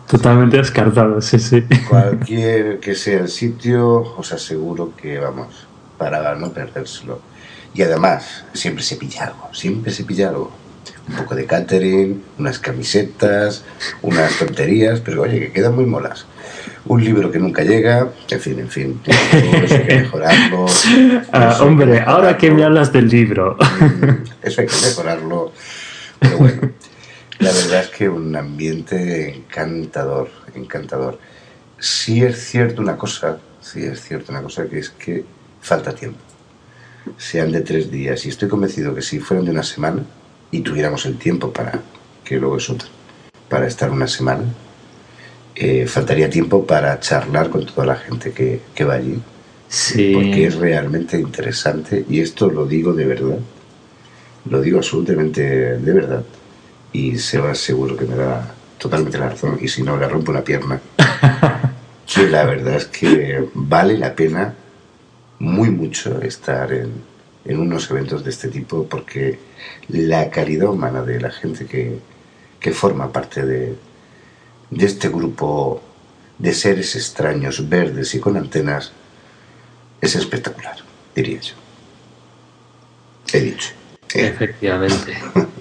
Totalmente 0.08 0.58
descartado, 0.58 1.22
sí, 1.22 1.40
sí. 1.40 1.64
Cualquier 1.90 2.80
que 2.80 2.96
sea 2.96 3.20
el 3.20 3.30
sitio, 3.30 4.16
os 4.18 4.32
aseguro 4.34 4.94
que 4.96 5.20
vamos, 5.20 5.68
para 5.98 6.36
no 6.36 6.52
perdérselo. 6.52 7.20
Y 7.74 7.82
además, 7.84 8.44
siempre 8.54 8.84
se 8.84 8.98
pilla 8.98 9.28
algo, 9.28 9.50
siempre 9.54 9.92
se 9.92 10.04
pilla 10.04 10.30
algo. 10.30 10.52
Un 11.08 11.16
poco 11.16 11.36
de 11.36 11.46
catering, 11.46 12.22
unas 12.38 12.60
camisetas, 12.60 13.64
unas 14.02 14.38
tonterías, 14.38 15.00
pero 15.00 15.24
oye, 15.24 15.40
que 15.40 15.52
quedan 15.52 15.76
muy 15.76 15.86
molas. 15.86 16.26
Un 16.92 17.06
libro 17.06 17.32
que 17.32 17.40
nunca 17.40 17.64
llega, 17.64 18.12
en 18.30 18.40
fin, 18.42 18.60
en 18.60 18.70
fin, 18.70 19.02
eso 19.06 19.76
hay 19.76 19.88
que 19.88 19.96
mejorarlo. 19.96 20.66
Ah, 21.32 21.58
hombre, 21.62 22.02
ahora 22.02 22.38
que 22.38 22.52
me 22.52 22.66
hablas 22.66 22.92
del 22.92 23.08
libro. 23.08 23.56
Mm, 23.80 24.46
eso 24.46 24.60
hay 24.60 24.68
que 24.68 24.76
mejorarlo, 24.76 25.54
pero 26.20 26.38
bueno, 26.38 26.62
la 27.40 27.52
verdad 27.54 27.84
es 27.84 27.88
que 27.92 28.10
un 28.10 28.36
ambiente 28.36 29.34
encantador, 29.34 30.32
encantador. 30.54 31.18
Sí 31.80 32.24
es 32.24 32.44
cierto 32.50 32.82
una 32.82 32.98
cosa, 32.98 33.38
sí 33.62 33.84
es 33.84 34.02
cierto 34.02 34.34
una 34.34 34.42
cosa, 34.42 34.66
que 34.66 34.80
es 34.80 34.90
que 34.90 35.24
falta 35.62 35.96
tiempo. 35.96 36.20
Sean 37.18 37.54
de 37.54 37.62
tres 37.62 37.90
días, 37.90 38.26
y 38.26 38.30
estoy 38.30 38.50
convencido 38.50 38.94
que 38.94 39.02
si 39.02 39.20
fueran 39.20 39.46
de 39.46 39.52
una 39.52 39.64
semana 39.64 40.04
y 40.52 40.60
tuviéramos 40.60 41.06
el 41.06 41.18
tiempo 41.18 41.54
para, 41.54 41.80
que 42.26 42.36
luego 42.36 42.58
es 42.58 42.70
otra, 42.70 42.90
para 43.48 43.66
estar 43.66 43.90
una 43.92 44.08
semana, 44.10 44.44
eh, 45.64 45.86
faltaría 45.86 46.28
tiempo 46.28 46.66
para 46.66 47.00
charlar 47.00 47.52
con 47.52 47.68
toda 47.68 47.86
la 47.86 47.96
gente 47.96 48.32
que, 48.32 48.62
que 48.74 48.84
va 48.84 48.96
allí. 48.96 49.22
Sí. 49.70 50.12
Porque 50.12 50.48
es 50.48 50.56
realmente 50.56 51.20
interesante 51.20 52.04
y 52.10 52.20
esto 52.20 52.50
lo 52.50 52.66
digo 52.66 52.94
de 52.94 53.06
verdad. 53.06 53.38
Lo 54.50 54.60
digo 54.60 54.80
absolutamente 54.80 55.44
de 55.78 55.94
verdad. 55.94 56.24
Y 56.92 57.16
Seba 57.20 57.54
seguro 57.54 57.96
que 57.96 58.06
me 58.06 58.16
da 58.16 58.56
totalmente 58.80 59.20
la 59.20 59.30
razón. 59.30 59.60
Y 59.62 59.68
si 59.68 59.84
no, 59.84 59.98
le 59.98 60.08
rompo 60.08 60.32
una 60.32 60.44
pierna. 60.44 60.82
que 62.12 62.28
la 62.28 62.44
verdad 62.44 62.78
es 62.78 62.86
que 62.86 63.48
vale 63.54 64.00
la 64.00 64.16
pena 64.16 64.56
muy 65.38 65.70
mucho 65.70 66.24
estar 66.24 66.74
en, 66.74 66.92
en 67.46 67.60
unos 67.60 67.92
eventos 67.92 68.24
de 68.24 68.32
este 68.32 68.48
tipo 68.48 68.88
porque 68.88 69.38
la 69.90 70.32
calidad 70.32 70.70
humana 70.70 71.04
de 71.04 71.22
la 71.22 71.30
gente 71.30 71.68
que, 71.68 72.00
que 72.60 72.72
forma 72.72 73.12
parte 73.12 73.46
de, 73.46 73.76
de 74.72 74.86
este 74.86 75.10
grupo 75.10 75.82
de 76.40 76.54
seres 76.54 76.96
extraños, 76.96 77.70
verdes 77.70 78.16
y 78.16 78.20
con 78.20 78.36
antenas, 78.36 78.92
es 80.00 80.16
espectacular, 80.16 80.78
diría 81.16 81.40
yo. 81.40 81.54
He 83.32 83.42
dicho. 83.42 83.70
Eh, 84.16 84.28
Efectivamente. 84.28 85.18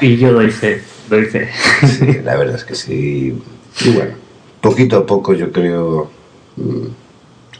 Y 0.00 0.16
yo 0.16 0.32
doy 0.32 0.50
fe, 0.50 0.80
doy 1.08 1.24
fe. 1.24 1.48
Sí, 1.84 2.20
la 2.22 2.36
verdad 2.36 2.54
es 2.54 2.64
que 2.64 2.76
sí. 2.76 3.36
Y 3.80 3.90
bueno, 3.90 4.14
poquito 4.60 4.98
a 4.98 5.06
poco 5.06 5.34
yo 5.34 5.50
creo 5.50 6.08
mm, 6.56 6.86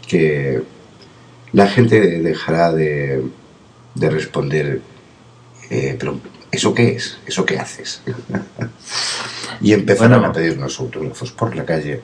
que 0.06 0.62
la 1.52 1.66
gente 1.66 2.00
dejará 2.20 2.72
de, 2.72 3.24
de 3.94 4.10
responder, 4.10 4.80
eh, 5.70 5.96
pero 5.98 6.20
¿eso 6.50 6.74
qué 6.74 6.96
es? 6.96 7.18
¿Eso 7.26 7.44
qué 7.44 7.58
haces? 7.58 8.02
y 9.60 9.72
empezarán 9.72 10.20
Bueno. 10.20 10.28
a 10.28 10.32
pedirnos 10.32 10.78
autógrafos 10.78 11.32
por 11.32 11.54
la 11.56 11.64
calle. 11.64 12.02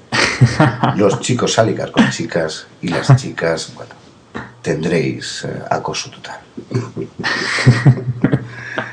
Los 0.97 1.20
chicos 1.20 1.59
ligar 1.64 1.92
con 1.92 2.11
chicas 2.11 2.66
y 2.82 2.88
las 2.88 3.14
chicas, 3.16 3.72
bueno, 3.74 3.95
tendréis 4.62 5.45
eh, 5.45 5.62
acoso 5.70 6.11
total. 6.11 6.40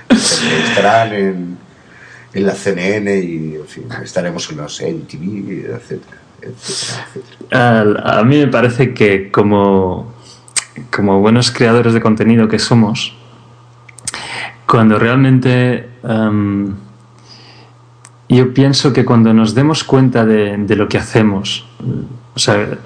Estarán 0.09 1.13
en, 1.13 1.57
en 2.33 2.45
la 2.45 2.53
CNN 2.53 3.17
y, 3.19 3.55
en 3.55 3.67
fin, 3.67 3.87
estaremos 4.03 4.49
en 4.51 4.57
los 4.57 4.79
NTV, 4.81 5.75
etcétera, 5.75 6.17
etcétera, 6.41 7.07
etcétera. 7.15 8.19
A 8.19 8.23
mí 8.23 8.37
me 8.37 8.47
parece 8.47 8.93
que 8.93 9.31
como, 9.31 10.13
como 10.95 11.19
buenos 11.21 11.51
creadores 11.51 11.93
de 11.93 12.01
contenido 12.01 12.47
que 12.47 12.59
somos, 12.59 13.15
cuando 14.71 14.97
realmente 14.97 15.89
em, 16.01 16.73
yo 18.29 18.53
pienso 18.53 18.93
que 18.93 19.03
cuando 19.03 19.33
nos 19.33 19.53
demos 19.53 19.83
cuenta 19.83 20.25
de, 20.25 20.75
lo 20.77 20.87
que 20.87 20.97
hacemos, 20.97 21.67
o 22.33 22.39
sea, 22.39 22.77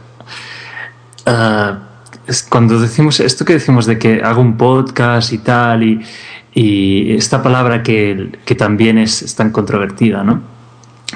es 2.25 2.41
cuando 2.41 2.79
decimos 2.79 3.19
esto 3.19 3.45
que 3.45 3.53
decimos 3.53 3.85
de 3.85 3.99
que 3.99 4.23
hago 4.23 4.41
un 4.41 4.57
podcast 4.57 5.31
y 5.31 5.37
tal, 5.37 5.83
y, 5.83 6.01
y 6.55 7.13
esta 7.13 7.43
palabra 7.43 7.83
que, 7.83 8.31
que 8.45 8.55
también 8.55 8.97
es, 8.97 9.21
es 9.21 9.35
tan 9.35 9.51
controvertida, 9.51 10.23
¿no? 10.23 10.41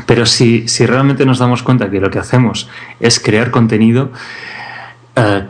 Pero 0.06 0.28
si, 0.28 0.68
si 0.68 0.86
realmente 0.86 1.26
nos 1.26 1.40
damos 1.40 1.64
cuenta 1.64 1.90
que 1.90 2.00
lo 2.00 2.12
que 2.12 2.20
hacemos 2.20 2.70
es 3.00 3.20
crear 3.20 3.50
contenido, 3.50 4.12
eh, 5.16 5.48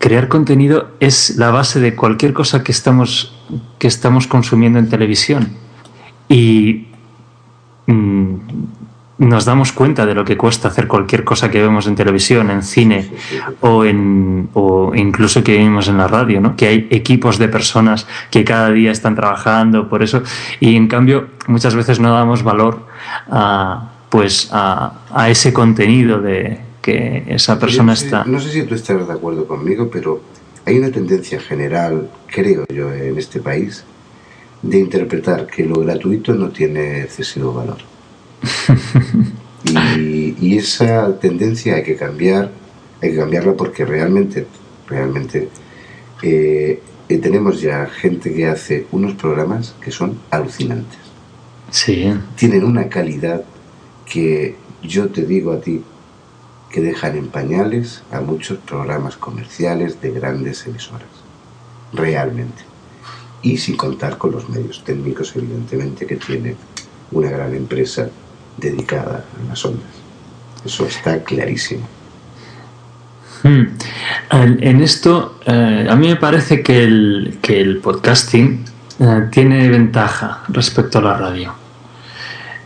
crear 0.00 0.26
contenido 0.26 0.90
es 0.98 1.36
la 1.36 1.52
base 1.52 1.78
de 1.78 1.94
cualquier 1.94 2.32
cosa 2.32 2.64
que 2.64 2.72
estamos, 2.72 3.39
que 3.78 3.88
estamos 3.88 4.26
consumiendo 4.26 4.78
en 4.78 4.88
televisión. 4.88 5.48
Y 6.28 6.86
mm, 7.86 8.34
nos 9.20 9.44
damos 9.44 9.72
cuenta 9.72 10.06
de 10.06 10.14
lo 10.14 10.24
que 10.24 10.38
cuesta 10.38 10.68
hacer 10.68 10.88
cualquier 10.88 11.24
cosa 11.24 11.50
que 11.50 11.60
vemos 11.60 11.86
en 11.86 11.94
televisión, 11.94 12.50
en 12.50 12.62
cine 12.62 13.10
o, 13.60 13.84
en, 13.84 14.48
o 14.54 14.92
incluso 14.94 15.44
que 15.44 15.58
vimos 15.58 15.88
en 15.88 15.98
la 15.98 16.08
radio, 16.08 16.40
¿no? 16.40 16.56
que 16.56 16.66
hay 16.66 16.88
equipos 16.90 17.38
de 17.38 17.48
personas 17.48 18.06
que 18.30 18.44
cada 18.44 18.70
día 18.70 18.90
están 18.90 19.14
trabajando 19.14 19.90
por 19.90 20.02
eso 20.02 20.22
y 20.58 20.74
en 20.74 20.88
cambio 20.88 21.28
muchas 21.48 21.74
veces 21.74 22.00
no 22.00 22.14
damos 22.14 22.42
valor 22.42 22.86
a, 23.30 23.90
pues 24.08 24.48
a, 24.52 24.94
a 25.12 25.28
ese 25.28 25.52
contenido 25.52 26.22
de 26.22 26.60
que 26.80 27.24
esa 27.28 27.58
persona 27.58 27.92
Yo 27.92 28.04
está. 28.04 28.24
No 28.24 28.40
sé 28.40 28.50
si 28.50 28.62
tú 28.62 28.74
estarás 28.74 29.06
de 29.06 29.12
acuerdo 29.12 29.46
conmigo, 29.46 29.90
pero 29.92 30.22
hay 30.70 30.78
una 30.78 30.90
tendencia 30.90 31.40
general, 31.40 32.10
creo 32.28 32.64
yo, 32.72 32.92
en 32.92 33.18
este 33.18 33.40
país, 33.40 33.84
de 34.62 34.78
interpretar 34.78 35.46
que 35.46 35.64
lo 35.64 35.80
gratuito 35.80 36.32
no 36.34 36.50
tiene 36.50 37.02
excesivo 37.02 37.52
valor. 37.52 37.78
Y, 39.62 40.34
y 40.40 40.56
esa 40.56 41.20
tendencia 41.20 41.74
hay 41.74 41.82
que 41.82 41.94
cambiar, 41.94 42.50
hay 43.02 43.10
que 43.10 43.16
cambiarla 43.18 43.52
porque 43.52 43.84
realmente, 43.84 44.46
realmente 44.88 45.50
eh, 46.22 46.80
eh, 47.08 47.18
tenemos 47.18 47.60
ya 47.60 47.86
gente 47.86 48.32
que 48.32 48.46
hace 48.46 48.86
unos 48.90 49.12
programas 49.14 49.74
que 49.84 49.90
son 49.90 50.18
alucinantes. 50.30 50.98
Sí, 51.70 52.10
Tienen 52.36 52.64
una 52.64 52.88
calidad 52.88 53.44
que 54.06 54.56
yo 54.82 55.10
te 55.10 55.26
digo 55.26 55.52
a 55.52 55.60
ti 55.60 55.82
que 56.70 56.80
dejan 56.80 57.16
en 57.16 57.28
pañales 57.28 58.02
a 58.12 58.20
muchos 58.20 58.58
programas 58.58 59.16
comerciales 59.16 60.00
de 60.00 60.12
grandes 60.12 60.66
emisoras. 60.66 61.08
Realmente. 61.92 62.62
Y 63.42 63.56
sin 63.56 63.76
contar 63.76 64.18
con 64.18 64.32
los 64.32 64.48
medios 64.48 64.84
técnicos, 64.84 65.34
evidentemente, 65.34 66.06
que 66.06 66.16
tiene 66.16 66.56
una 67.10 67.30
gran 67.30 67.54
empresa 67.54 68.08
dedicada 68.56 69.24
a 69.38 69.48
las 69.48 69.64
ondas. 69.64 69.88
Eso 70.64 70.86
está 70.86 71.22
clarísimo. 71.24 71.88
Hmm. 73.42 73.64
En 74.30 74.82
esto, 74.82 75.40
eh, 75.46 75.86
a 75.88 75.96
mí 75.96 76.08
me 76.08 76.16
parece 76.16 76.62
que 76.62 76.84
el, 76.84 77.38
que 77.40 77.60
el 77.60 77.78
podcasting 77.78 78.64
eh, 79.00 79.28
tiene 79.32 79.68
ventaja 79.68 80.44
respecto 80.48 80.98
a 80.98 81.02
la 81.02 81.16
radio. 81.16 81.54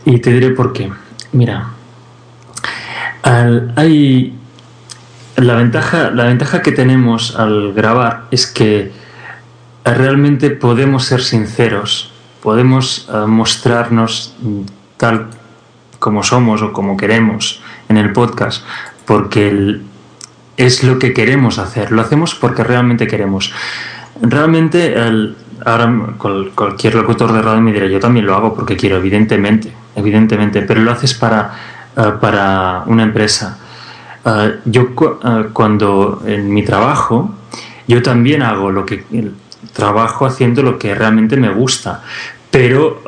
Y 0.03 0.19
te 0.19 0.31
diré 0.31 0.51
por 0.51 0.73
qué. 0.73 0.91
Mira, 1.31 1.74
la 5.37 5.55
ventaja, 5.55 6.11
la 6.11 6.25
ventaja 6.25 6.61
que 6.61 6.71
tenemos 6.71 7.35
al 7.35 7.73
grabar 7.73 8.25
es 8.31 8.45
que 8.47 8.91
realmente 9.83 10.51
podemos 10.51 11.05
ser 11.05 11.21
sinceros, 11.21 12.11
podemos 12.41 13.09
eh, 13.11 13.25
mostrarnos 13.27 14.35
tal 14.97 15.27
como 15.99 16.23
somos 16.23 16.61
o 16.61 16.71
como 16.71 16.97
queremos 16.97 17.61
en 17.89 17.97
el 17.97 18.11
podcast, 18.13 18.63
porque 19.05 19.79
es 20.57 20.83
lo 20.83 20.99
que 20.99 21.13
queremos 21.13 21.57
hacer, 21.57 21.91
lo 21.91 22.01
hacemos 22.01 22.35
porque 22.35 22.63
realmente 22.63 23.07
queremos. 23.07 23.51
Realmente, 24.21 24.95
ahora 25.65 25.91
cual- 26.17 26.51
cualquier 26.55 26.95
locutor 26.95 27.33
de 27.33 27.41
radio 27.41 27.61
me 27.61 27.73
dirá, 27.73 27.87
yo 27.87 27.99
también 27.99 28.25
lo 28.25 28.35
hago 28.35 28.53
porque 28.55 28.77
quiero, 28.77 28.97
evidentemente, 28.97 29.73
evidentemente, 29.95 30.61
pero 30.61 30.81
lo 30.81 30.91
haces 30.91 31.13
para, 31.13 31.53
eh, 31.97 32.11
para 32.19 32.83
una 32.87 33.03
empresa. 33.03 33.57
Eh, 34.25 34.59
yo 34.65 34.81
eh, 34.83 35.49
cuando 35.53 36.21
en 36.25 36.53
mi 36.53 36.63
trabajo, 36.63 37.33
yo 37.87 38.01
también 38.01 38.41
hago 38.41 38.71
lo 38.71 38.85
que 38.85 39.03
trabajo 39.73 40.25
haciendo 40.25 40.63
lo 40.63 40.77
que 40.79 40.95
realmente 40.95 41.35
me 41.37 41.49
gusta, 41.49 42.01
pero 42.49 43.01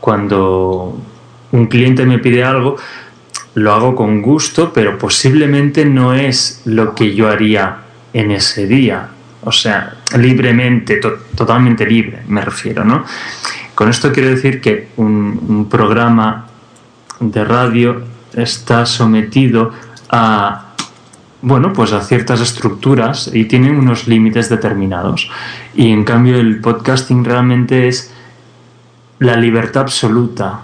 cuando 0.00 0.96
un 1.52 1.66
cliente 1.66 2.06
me 2.06 2.18
pide 2.18 2.44
algo, 2.44 2.76
lo 3.54 3.72
hago 3.72 3.96
con 3.96 4.22
gusto, 4.22 4.72
pero 4.72 4.96
posiblemente 4.96 5.84
no 5.84 6.14
es 6.14 6.62
lo 6.64 6.94
que 6.94 7.14
yo 7.14 7.28
haría 7.28 7.78
en 8.12 8.30
ese 8.30 8.66
día. 8.66 9.08
O 9.42 9.50
sea, 9.50 9.94
libremente, 10.16 10.96
to- 10.96 11.18
totalmente 11.34 11.84
libre, 11.84 12.22
me 12.28 12.42
refiero, 12.42 12.84
¿no? 12.84 13.04
Con 13.74 13.88
esto 13.88 14.12
quiero 14.12 14.28
decir 14.28 14.60
que 14.60 14.90
un 14.96 15.66
programa 15.68 16.46
de 17.20 17.44
radio 17.44 18.02
está 18.34 18.86
sometido 18.86 19.70
a, 20.08 20.74
bueno, 21.42 21.72
pues 21.72 21.92
a 21.92 22.02
ciertas 22.02 22.40
estructuras 22.40 23.30
y 23.32 23.44
tiene 23.44 23.70
unos 23.70 24.08
límites 24.08 24.48
determinados. 24.48 25.30
Y 25.74 25.90
en 25.90 26.04
cambio 26.04 26.38
el 26.38 26.60
podcasting 26.60 27.24
realmente 27.24 27.88
es 27.88 28.10
la 29.18 29.36
libertad 29.36 29.82
absoluta. 29.82 30.62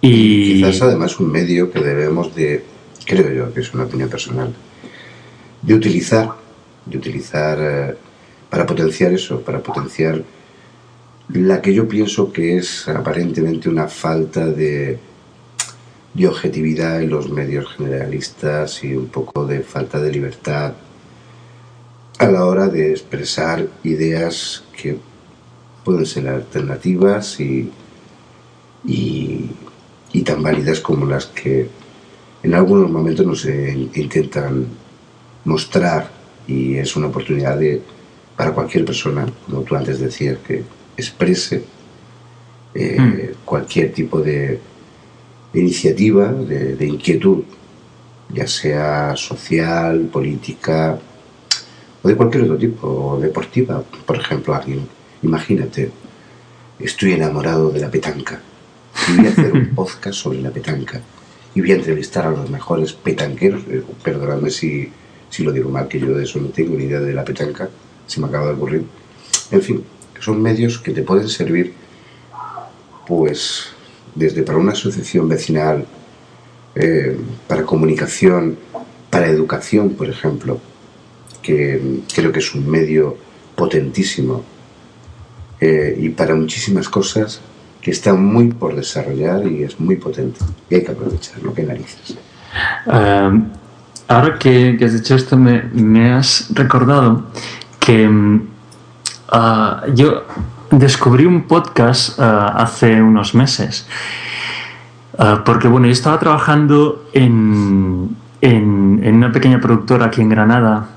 Y 0.00 0.62
Quizás 0.62 0.82
además 0.82 1.20
un 1.20 1.30
medio 1.30 1.70
que 1.70 1.80
debemos 1.80 2.34
de 2.34 2.64
creo 3.04 3.32
yo 3.32 3.52
que 3.52 3.60
es 3.60 3.74
una 3.74 3.84
opinión 3.84 4.08
personal, 4.08 4.52
de 5.62 5.74
utilizar, 5.74 6.30
de 6.86 6.96
utilizar 6.98 7.58
eh, 7.60 7.94
para 8.50 8.66
potenciar 8.66 9.12
eso, 9.12 9.40
para 9.40 9.60
potenciar 9.60 10.22
la 11.28 11.60
que 11.60 11.72
yo 11.72 11.88
pienso 11.88 12.32
que 12.32 12.58
es 12.58 12.88
aparentemente 12.88 13.68
una 13.68 13.88
falta 13.88 14.46
de, 14.46 14.98
de 16.14 16.28
objetividad 16.28 17.02
en 17.02 17.10
los 17.10 17.28
medios 17.28 17.66
generalistas 17.76 18.84
y 18.84 18.94
un 18.94 19.08
poco 19.08 19.44
de 19.46 19.60
falta 19.60 20.00
de 20.00 20.12
libertad 20.12 20.74
a 22.18 22.26
la 22.26 22.44
hora 22.44 22.68
de 22.68 22.92
expresar 22.92 23.68
ideas 23.82 24.62
que 24.80 24.96
pueden 25.84 26.06
ser 26.06 26.28
alternativas 26.28 27.40
y, 27.40 27.70
y, 28.84 29.50
tan 30.24 30.42
válidas 30.42 30.80
como 30.80 31.04
las 31.04 31.26
que 31.26 31.68
en 32.42 32.54
algunos 32.54 32.90
momentos 32.90 33.26
nos 33.26 33.44
intentan 33.44 34.66
mostrar 35.44 36.10
y 36.46 36.76
es 36.76 36.96
una 36.96 37.08
oportunidad 37.08 37.58
de, 37.58 37.82
para 38.36 38.52
cualquier 38.52 38.84
persona, 38.84 39.26
como 39.44 39.62
tú 39.62 39.74
antes 39.74 39.98
decías, 39.98 40.38
que 40.38 40.62
exprese 40.96 41.64
eh, 42.74 42.96
hmm. 42.98 43.44
cualquier 43.44 43.92
tipo 43.92 44.20
de, 44.20 44.60
iniciativa, 45.54 46.32
de, 46.32 46.86
inquietud, 46.86 47.44
ya 48.30 48.46
sea 48.46 49.14
social, 49.16 50.08
política 50.12 50.98
o 52.02 52.08
de 52.08 52.16
cualquier 52.16 52.44
otro 52.44 52.58
tipo, 52.58 53.18
deportiva. 53.20 53.82
Por 53.82 54.16
ejemplo, 54.16 54.54
alguien, 54.54 54.86
imagínate, 55.22 55.90
estoy 56.78 57.12
enamorado 57.12 57.70
de 57.70 57.80
la 57.80 57.90
petanca 57.90 58.40
y 59.08 59.16
voy 59.16 59.26
a 59.26 59.30
hacer 59.30 59.52
un 59.52 59.68
podcast 59.74 60.18
sobre 60.18 60.42
la 60.42 60.50
petanca 60.50 61.00
y 61.54 61.60
voy 61.60 61.72
a 61.72 61.76
entrevistar 61.76 62.26
a 62.26 62.30
los 62.30 62.50
mejores 62.50 62.92
petanqueros, 62.92 63.62
eh, 63.70 63.82
perdonadme 64.02 64.50
si, 64.50 64.90
si 65.30 65.44
lo 65.44 65.52
digo 65.52 65.70
mal, 65.70 65.86
que 65.86 66.00
yo 66.00 66.14
de 66.14 66.24
eso 66.24 66.40
no 66.40 66.48
tengo 66.48 66.76
ni 66.76 66.84
idea 66.84 67.00
de 67.00 67.14
la 67.14 67.24
petanca, 67.24 67.68
se 68.06 68.20
me 68.20 68.26
acaba 68.26 68.46
de 68.46 68.52
ocurrir. 68.54 68.84
En 69.50 69.62
fin, 69.62 69.84
son 70.20 70.42
medios 70.42 70.78
que 70.78 70.92
te 70.92 71.02
pueden 71.02 71.28
servir, 71.28 71.74
pues, 73.06 73.73
desde 74.14 74.42
para 74.42 74.58
una 74.58 74.72
asociación 74.72 75.28
vecinal, 75.28 75.84
eh, 76.74 77.16
para 77.46 77.64
comunicación, 77.64 78.56
para 79.10 79.26
educación, 79.26 79.90
por 79.90 80.08
ejemplo, 80.08 80.60
que 81.42 82.00
creo 82.14 82.32
que 82.32 82.38
es 82.38 82.54
un 82.54 82.68
medio 82.68 83.16
potentísimo, 83.54 84.44
eh, 85.60 85.96
y 85.98 86.08
para 86.10 86.34
muchísimas 86.34 86.88
cosas 86.88 87.40
que 87.80 87.90
está 87.90 88.14
muy 88.14 88.48
por 88.48 88.74
desarrollar 88.74 89.46
y 89.46 89.62
es 89.62 89.78
muy 89.78 89.96
potente. 89.96 90.40
Y 90.70 90.76
hay 90.76 90.84
que 90.84 90.92
aprovecharlo, 90.92 91.54
que 91.54 91.62
narices. 91.62 92.16
Ahora 94.06 94.38
que, 94.38 94.78
has 94.82 94.92
dicho 94.92 95.14
esto, 95.14 95.36
me, 95.36 95.62
me 95.72 96.12
has 96.12 96.48
recordado 96.54 97.26
que 97.78 98.08
mm, 98.08 98.54
Ah, 99.36 99.82
yo 99.92 100.22
descubrí 100.78 101.26
un 101.26 101.42
podcast 101.42 102.18
ah, 102.20 102.54
hace 102.56 103.02
unos 103.02 103.34
meses. 103.34 103.86
Ah, 105.18 105.42
porque 105.44 105.68
bueno, 105.68 105.86
yo 105.86 105.92
estaba 105.92 106.18
trabajando 106.18 107.08
en, 107.12 108.16
en, 108.40 109.14
una 109.14 109.32
pequeña 109.32 109.60
productora 109.60 110.06
aquí 110.06 110.20
en 110.20 110.28
Granada 110.28 110.88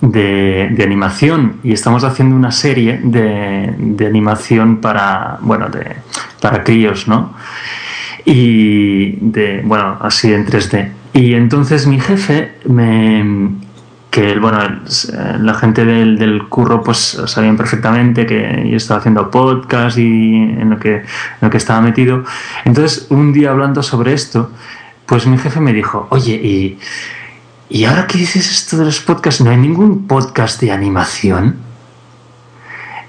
de, 0.00 0.68
de 0.72 0.82
animación 0.82 1.56
y 1.62 1.72
estamos 1.72 2.02
haciendo 2.02 2.34
una 2.34 2.50
serie 2.50 3.00
de, 3.02 3.74
de 3.78 4.06
animación 4.06 4.78
para, 4.78 5.38
bueno, 5.40 5.68
de, 5.68 5.96
para 6.40 6.64
críos, 6.64 7.06
¿no? 7.06 7.34
Y 8.24 9.12
de, 9.20 9.62
bueno, 9.64 9.96
así 10.00 10.32
en 10.32 10.44
3D. 10.44 10.90
Y 11.12 11.34
entonces 11.34 11.86
mi 11.86 12.00
jefe 12.00 12.56
me, 12.66 13.24
que 14.10 14.38
bueno, 14.38 14.58
la 15.40 15.54
gente 15.54 15.84
del, 15.84 16.48
curro 16.48 16.82
pues 16.82 17.20
sabían 17.26 17.56
perfectamente 17.56 18.24
que 18.24 18.66
yo 18.70 18.76
estaba 18.76 19.00
haciendo 19.00 19.30
podcast 19.30 19.98
y 19.98 20.34
en 20.34 20.70
lo, 20.70 20.78
que, 20.78 21.04
lo 21.40 21.50
que 21.50 21.56
estaba 21.58 21.80
metido. 21.80 22.24
Entonces, 22.64 23.06
un 23.10 23.32
día 23.32 23.50
hablando 23.50 23.82
sobre 23.82 24.14
esto, 24.14 24.50
pues 25.04 25.26
mi 25.26 25.38
jefe 25.38 25.60
me 25.60 25.72
dijo, 25.72 26.06
oye, 26.10 26.34
y, 26.34 26.78
y 27.68 27.84
ahora 27.84 28.06
que 28.06 28.18
dices 28.18 28.50
esto 28.50 28.78
de 28.78 28.86
los 28.86 29.00
podcasts, 29.00 29.42
¿no 29.42 29.50
hay 29.50 29.58
ningún 29.58 30.06
podcast 30.06 30.60
de 30.60 30.72
animación? 30.72 31.56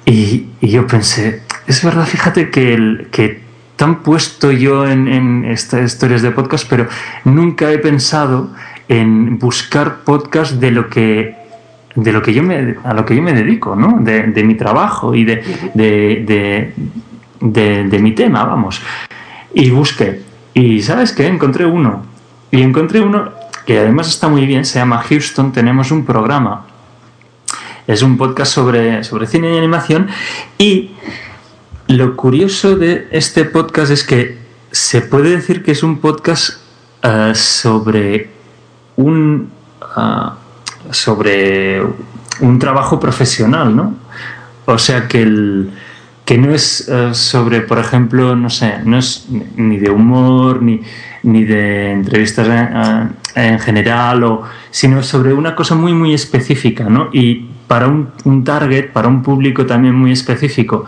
Y, 0.05 0.47
y 0.61 0.69
yo 0.69 0.87
pensé, 0.87 1.43
es 1.67 1.83
verdad, 1.83 2.05
fíjate 2.05 2.49
que, 2.49 2.73
el, 2.73 3.07
que 3.11 3.43
tan 3.75 4.03
puesto 4.03 4.51
yo 4.51 4.87
en, 4.87 5.07
en 5.07 5.45
estas 5.45 5.93
historias 5.93 6.21
de 6.21 6.31
podcast, 6.31 6.65
pero 6.69 6.87
nunca 7.23 7.71
he 7.71 7.77
pensado 7.77 8.51
en 8.87 9.37
buscar 9.39 9.99
podcast 10.03 10.53
de 10.53 10.71
lo 10.71 10.89
que 10.89 11.35
de 11.95 12.11
lo 12.11 12.21
que 12.21 12.33
yo 12.33 12.43
me 12.43 12.75
a 12.83 12.93
lo 12.93 13.05
que 13.05 13.15
yo 13.15 13.21
me 13.21 13.33
dedico 13.33 13.75
¿no? 13.75 13.97
de, 13.99 14.43
mi 14.43 14.55
trabajo 14.55 15.15
y 15.15 15.25
de, 15.25 15.43
de, 15.73 16.73
de, 17.39 17.99
mi 17.99 18.11
tema 18.13 18.45
vamos. 18.45 18.81
Y 19.53 19.69
busqué. 19.71 20.21
Y 20.53 20.81
sabes 20.81 21.11
qué 21.11 21.27
encontré 21.27 21.65
uno. 21.65 22.05
Y 22.51 22.61
encontré 22.61 23.01
uno 23.01 23.31
que 23.65 23.79
además 23.79 24.07
está 24.07 24.29
muy 24.29 24.45
bien 24.45 24.63
se 24.63 24.79
llama 24.79 25.03
Houston 25.03 25.51
tenemos 25.51 25.91
un 25.91 26.05
programa. 26.05 26.67
Es 27.87 28.01
un 28.01 28.17
podcast 28.17 28.53
sobre, 28.53 29.03
sobre 29.03 29.27
cine 29.27 29.53
y 29.53 29.57
animación. 29.57 30.07
Y 30.57 30.91
lo 31.87 32.15
curioso 32.15 32.77
de 32.77 33.07
este 33.11 33.45
podcast 33.45 33.91
es 33.91 34.03
que 34.03 34.37
se 34.71 35.01
puede 35.01 35.31
decir 35.31 35.63
que 35.63 35.71
es 35.71 35.83
un 35.83 35.97
podcast 35.97 36.59
eh, 37.01 37.31
sobre 37.33 38.36
un, 38.97 39.49
ah, 39.95 40.35
sobre 40.91 41.81
un 42.41 42.59
trabajo 42.59 42.99
profesional, 42.99 43.75
¿no? 43.75 43.95
O 44.65 44.77
sea 44.77 45.07
que, 45.07 45.21
el, 45.21 45.71
que 46.25 46.37
no 46.37 46.53
es 46.53 46.87
eh, 46.89 47.13
sobre, 47.13 47.61
por 47.61 47.79
ejemplo, 47.79 48.35
no 48.35 48.49
sé, 48.49 48.79
no 48.83 48.97
es 48.97 49.27
ni 49.55 49.77
de 49.77 49.89
humor, 49.89 50.61
ni, 50.61 50.81
ni 51.23 51.45
de 51.45 51.91
entrevistas 51.91 52.47
en, 52.47 53.15
en, 53.41 53.59
general, 53.59 54.23
o, 54.23 54.43
sino 54.69 55.01
sobre 55.03 55.33
una 55.33 55.55
cosa 55.55 55.75
muy, 55.75 55.93
muy 55.93 56.13
específica, 56.13 56.85
¿no? 56.89 57.09
Y 57.13 57.47
para 57.67 57.87
un 57.87 58.43
target, 58.43 58.91
para 58.91 59.07
un 59.07 59.23
público 59.23 59.65
también 59.65 59.95
muy 59.95 60.11
específico. 60.11 60.85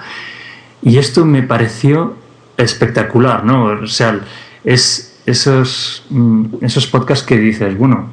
Y 0.82 0.98
esto 0.98 1.26
me 1.26 1.44
pareció 1.44 2.16
espectacular, 2.58 3.44
¿no? 3.44 3.66
O 3.84 3.88
sea, 3.88 4.20
es, 4.64 5.09
esos, 5.30 6.06
mm, 6.10 6.46
esos 6.62 6.88
podcasts 6.88 7.26
que 7.26 7.38
dices, 7.38 7.78
bueno, 7.78 8.10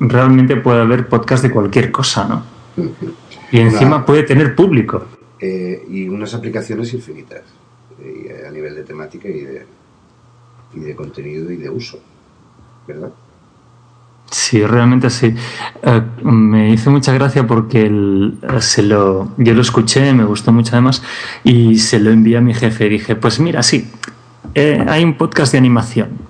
realmente 0.00 0.56
puede 0.56 0.80
haber 0.80 1.08
podcast 1.08 1.42
de 1.42 1.50
cualquier 1.50 1.90
cosa, 1.90 2.26
¿no? 2.26 2.42
Y 3.52 3.58
encima 3.58 4.04
puede 4.04 4.22
tener 4.22 4.54
público. 4.54 5.04
Eh, 5.38 5.84
y 5.90 6.08
unas 6.08 6.34
aplicaciones 6.34 6.92
infinitas 6.92 7.42
eh, 8.02 8.44
a 8.46 8.50
nivel 8.50 8.74
de 8.74 8.82
temática 8.82 9.28
y 9.28 9.40
de, 9.40 9.66
y 10.74 10.80
de 10.80 10.94
contenido 10.94 11.50
y 11.50 11.56
de 11.56 11.70
uso, 11.70 11.98
¿verdad? 12.86 13.10
Sí, 14.30 14.64
realmente 14.64 15.10
sí. 15.10 15.34
Eh, 15.82 16.02
me 16.22 16.70
hizo 16.70 16.90
mucha 16.90 17.12
gracia 17.12 17.46
porque 17.46 17.90
se 18.60 18.82
lo, 18.82 19.32
yo 19.38 19.54
lo 19.54 19.60
escuché, 19.60 20.12
me 20.12 20.24
gustó 20.24 20.52
mucho 20.52 20.72
además, 20.72 21.02
y 21.42 21.78
se 21.78 21.98
lo 21.98 22.10
envié 22.10 22.36
a 22.36 22.40
mi 22.40 22.54
jefe. 22.54 22.88
Dije, 22.88 23.16
pues 23.16 23.40
mira, 23.40 23.62
sí, 23.62 23.90
hay 24.54 25.02
un 25.02 25.16
podcast 25.16 25.52
de 25.52 25.58
animación 25.58 26.29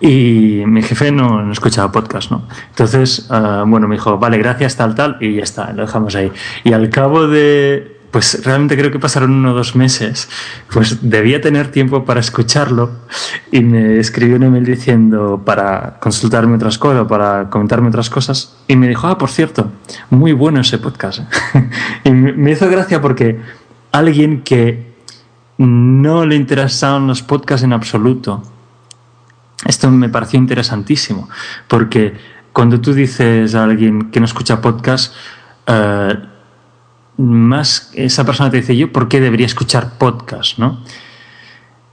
y 0.00 0.62
mi 0.66 0.82
jefe 0.82 1.12
no, 1.12 1.42
no 1.42 1.52
escuchaba 1.52 1.90
podcast, 1.92 2.30
¿no? 2.30 2.46
Entonces, 2.70 3.26
ah, 3.30 3.64
bueno, 3.66 3.88
me 3.88 3.96
dijo, 3.96 4.18
vale, 4.18 4.38
gracias, 4.38 4.76
tal, 4.76 4.94
tal, 4.94 5.16
y 5.20 5.36
ya 5.36 5.42
está, 5.42 5.72
lo 5.72 5.82
dejamos 5.82 6.14
ahí. 6.14 6.30
Y 6.64 6.72
al 6.72 6.90
cabo 6.90 7.26
de, 7.26 7.98
pues 8.10 8.44
realmente 8.44 8.76
creo 8.76 8.90
que 8.92 8.98
pasaron 8.98 9.32
uno 9.32 9.52
o 9.52 9.54
dos 9.54 9.74
meses, 9.74 10.28
pues 10.72 10.98
debía 11.02 11.40
tener 11.40 11.72
tiempo 11.72 12.04
para 12.04 12.20
escucharlo 12.20 12.90
y 13.50 13.60
me 13.60 13.98
escribió 13.98 14.36
un 14.36 14.44
email 14.44 14.64
diciendo 14.64 15.42
para 15.44 15.98
consultarme 16.00 16.56
otras 16.56 16.78
cosas, 16.78 17.08
para 17.08 17.50
comentarme 17.50 17.88
otras 17.88 18.10
cosas, 18.10 18.56
y 18.68 18.76
me 18.76 18.88
dijo, 18.88 19.06
ah, 19.06 19.18
por 19.18 19.30
cierto, 19.30 19.72
muy 20.10 20.32
bueno 20.32 20.60
ese 20.60 20.78
podcast. 20.78 21.22
y 22.04 22.10
me 22.10 22.52
hizo 22.52 22.68
gracia 22.68 23.00
porque 23.00 23.40
alguien 23.90 24.42
que 24.42 24.94
no 25.58 26.26
le 26.26 26.36
interesaban 26.36 27.06
los 27.06 27.22
podcasts 27.22 27.64
en 27.64 27.72
absoluto, 27.72 28.42
esto 29.64 29.90
me 29.90 30.08
pareció 30.08 30.38
interesantísimo, 30.38 31.28
porque 31.68 32.14
cuando 32.52 32.80
tú 32.80 32.94
dices 32.94 33.54
a 33.54 33.64
alguien 33.64 34.10
que 34.10 34.20
no 34.20 34.26
escucha 34.26 34.60
podcast, 34.60 35.14
eh, 35.66 36.14
más 37.16 37.90
esa 37.94 38.24
persona 38.24 38.50
te 38.50 38.58
dice 38.58 38.76
yo, 38.76 38.92
¿por 38.92 39.08
qué 39.08 39.20
debería 39.20 39.46
escuchar 39.46 39.98
podcast? 39.98 40.58
¿no? 40.58 40.82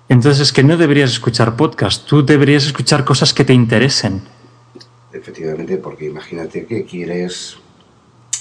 Entonces 0.09 0.41
es 0.41 0.53
que 0.53 0.63
no 0.63 0.77
deberías 0.77 1.11
escuchar 1.11 1.55
podcast, 1.55 2.05
tú 2.05 2.25
deberías 2.25 2.65
escuchar 2.65 3.05
cosas 3.05 3.33
que 3.33 3.45
te 3.45 3.53
interesen. 3.53 4.21
Efectivamente, 5.13 5.77
porque 5.77 6.05
imagínate 6.05 6.65
que 6.65 6.85
quieres 6.85 7.57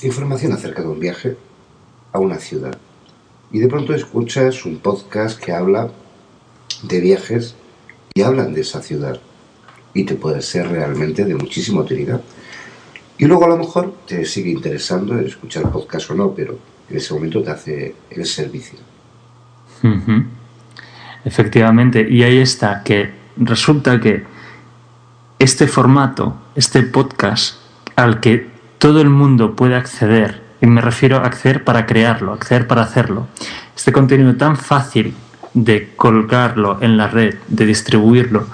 información 0.03 0.53
acerca 0.53 0.83
de 0.83 0.89
un 0.89 1.01
viaje 1.01 1.37
a 2.13 2.19
una 2.19 2.39
ciudad 2.39 2.77
y 3.53 3.59
de 3.59 3.69
pronto 3.69 3.95
escuchas 3.95 4.65
un 4.65 4.79
podcast 4.79 5.39
que 5.39 5.53
habla 5.53 5.91
de 6.83 7.01
viajes 7.01 7.55
y 8.15 8.23
hablan 8.23 8.53
de 8.53 8.61
esa 8.63 8.83
ciudad. 8.83 9.21
y 9.93 10.05
te 10.05 10.15
puede 10.15 10.41
ser 10.41 10.69
realmente 10.69 11.25
de 11.25 11.35
muchísima 11.35 11.81
utilidad. 11.81 12.21
Y 13.19 13.25
luego 13.27 13.45
a 13.45 13.49
lo 13.49 13.57
mejor 13.57 13.93
te 14.07 14.25
sigue 14.25 14.51
interesando 14.51 15.19
escuchar 15.19 15.71
podcast 15.71 16.11
o 16.11 16.15
no, 16.15 16.33
pero 16.33 16.59
en 16.89 16.97
ese 16.97 17.13
momento 17.13 17.43
te 17.43 17.51
hace 17.51 17.95
el 18.11 18.25
servicio. 18.25 18.79
Efectivamente, 21.25 22.07
y 22.09 22.23
ahí 22.23 22.39
está, 22.39 22.83
que 22.83 23.11
resulta 23.37 24.01
que 24.01 24.25
este 25.39 25.67
formato, 25.67 26.37
este 26.55 26.83
podcast 26.83 27.57
al 27.97 28.21
que 28.21 28.49
todo 28.79 29.01
el 29.01 29.11
mundo 29.11 29.57
puede 29.57 29.75
acceder, 29.75 30.41
y 30.61 30.67
me 30.67 30.81
refiero 30.81 31.17
a 31.19 31.27
acceder 31.27 31.65
para 31.65 31.85
crearlo, 31.87 32.33
acceder 32.33 32.67
para 32.67 32.83
hacerlo, 32.83 33.27
este 33.75 33.93
contenido 33.93 34.37
tan 34.37 34.57
fácil 34.57 35.15
de 35.55 35.93
colgarlo 35.97 36.79
en 36.81 36.97
la 36.97 37.09
red, 37.09 37.37
de 37.49 37.67
distribuirlo, 37.67 38.47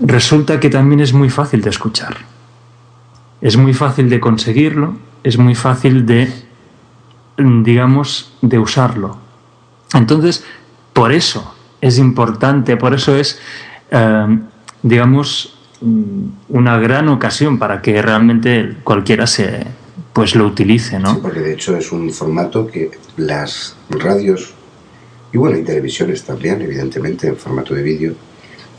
resulta 0.00 0.60
que 0.60 0.70
también 0.70 1.00
es 1.00 1.12
muy 1.12 1.30
fácil 1.30 1.60
de 1.62 1.70
escuchar. 1.70 2.16
Es 3.40 3.56
muy 3.56 3.74
fácil 3.74 4.08
de 4.08 4.20
conseguirlo, 4.20 4.96
es 5.24 5.38
muy 5.38 5.54
fácil 5.54 6.06
de, 6.06 6.32
digamos, 7.36 8.32
de 8.40 8.58
usarlo. 8.58 9.16
Entonces, 9.94 10.44
por 10.92 11.12
eso 11.12 11.54
es 11.80 11.98
importante, 11.98 12.76
por 12.76 12.94
eso 12.94 13.16
es, 13.16 13.40
eh, 13.90 14.38
digamos, 14.82 15.58
mm, 15.80 16.24
una 16.48 16.78
gran 16.78 17.08
ocasión 17.08 17.58
para 17.58 17.82
que 17.82 18.00
realmente 18.00 18.76
cualquiera 18.84 19.26
se 19.26 19.66
pues 20.12 20.34
lo 20.34 20.46
utilice, 20.46 20.98
¿no? 20.98 21.14
Sí, 21.14 21.20
porque 21.22 21.40
de 21.40 21.54
hecho 21.54 21.76
es 21.76 21.90
un 21.90 22.10
formato 22.12 22.66
que 22.66 22.90
las 23.16 23.76
radios 23.88 24.52
y 25.32 25.38
bueno, 25.38 25.56
y 25.56 25.62
televisiones 25.62 26.22
también, 26.24 26.60
evidentemente, 26.60 27.26
en 27.26 27.36
formato 27.36 27.74
de 27.74 27.82
vídeo, 27.82 28.14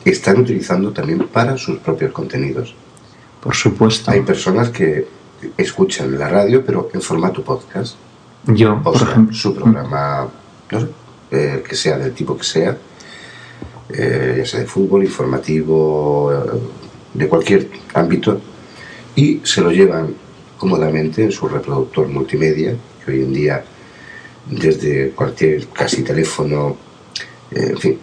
están 0.06 0.40
utilizando 0.40 0.92
también 0.92 1.28
para 1.28 1.58
sus 1.58 1.80
propios 1.80 2.12
contenidos. 2.12 2.76
Por 3.42 3.56
supuesto. 3.56 4.12
Hay 4.12 4.22
personas 4.22 4.70
que 4.70 5.08
escuchan 5.58 6.18
la 6.18 6.30
radio, 6.30 6.64
pero 6.66 6.90
en 6.94 7.02
formato 7.02 7.44
podcast. 7.44 7.96
Yo, 8.46 8.82
por 8.84 8.96
ejemplo. 8.96 9.36
Su 9.36 9.56
programa, 9.56 10.30
no 10.72 10.80
sé, 10.80 10.88
eh, 11.32 11.64
que 11.68 11.76
sea 11.76 11.98
del 11.98 12.14
tipo 12.14 12.38
que 12.38 12.44
sea, 12.44 12.78
eh, 13.90 14.36
ya 14.38 14.46
sea 14.46 14.60
de 14.60 14.66
fútbol, 14.66 15.04
informativo, 15.04 16.32
eh, 16.32 16.60
de 17.14 17.28
cualquier 17.28 17.70
ámbito, 17.94 18.40
y 19.16 19.42
se 19.44 19.62
lo 19.62 19.72
llevan 19.72 20.14
cómodamente 20.58 21.24
en 21.24 21.32
su 21.32 21.48
reproductor 21.48 22.08
multimedia, 22.08 22.76
que 23.04 23.12
hoy 23.12 23.22
en 23.22 23.34
día, 23.34 23.64
desde 24.46 25.12
cualquier 25.12 25.68
casi 25.68 26.04
teléfono, 26.04 26.78
en 27.52 27.78
fin, 27.78 28.00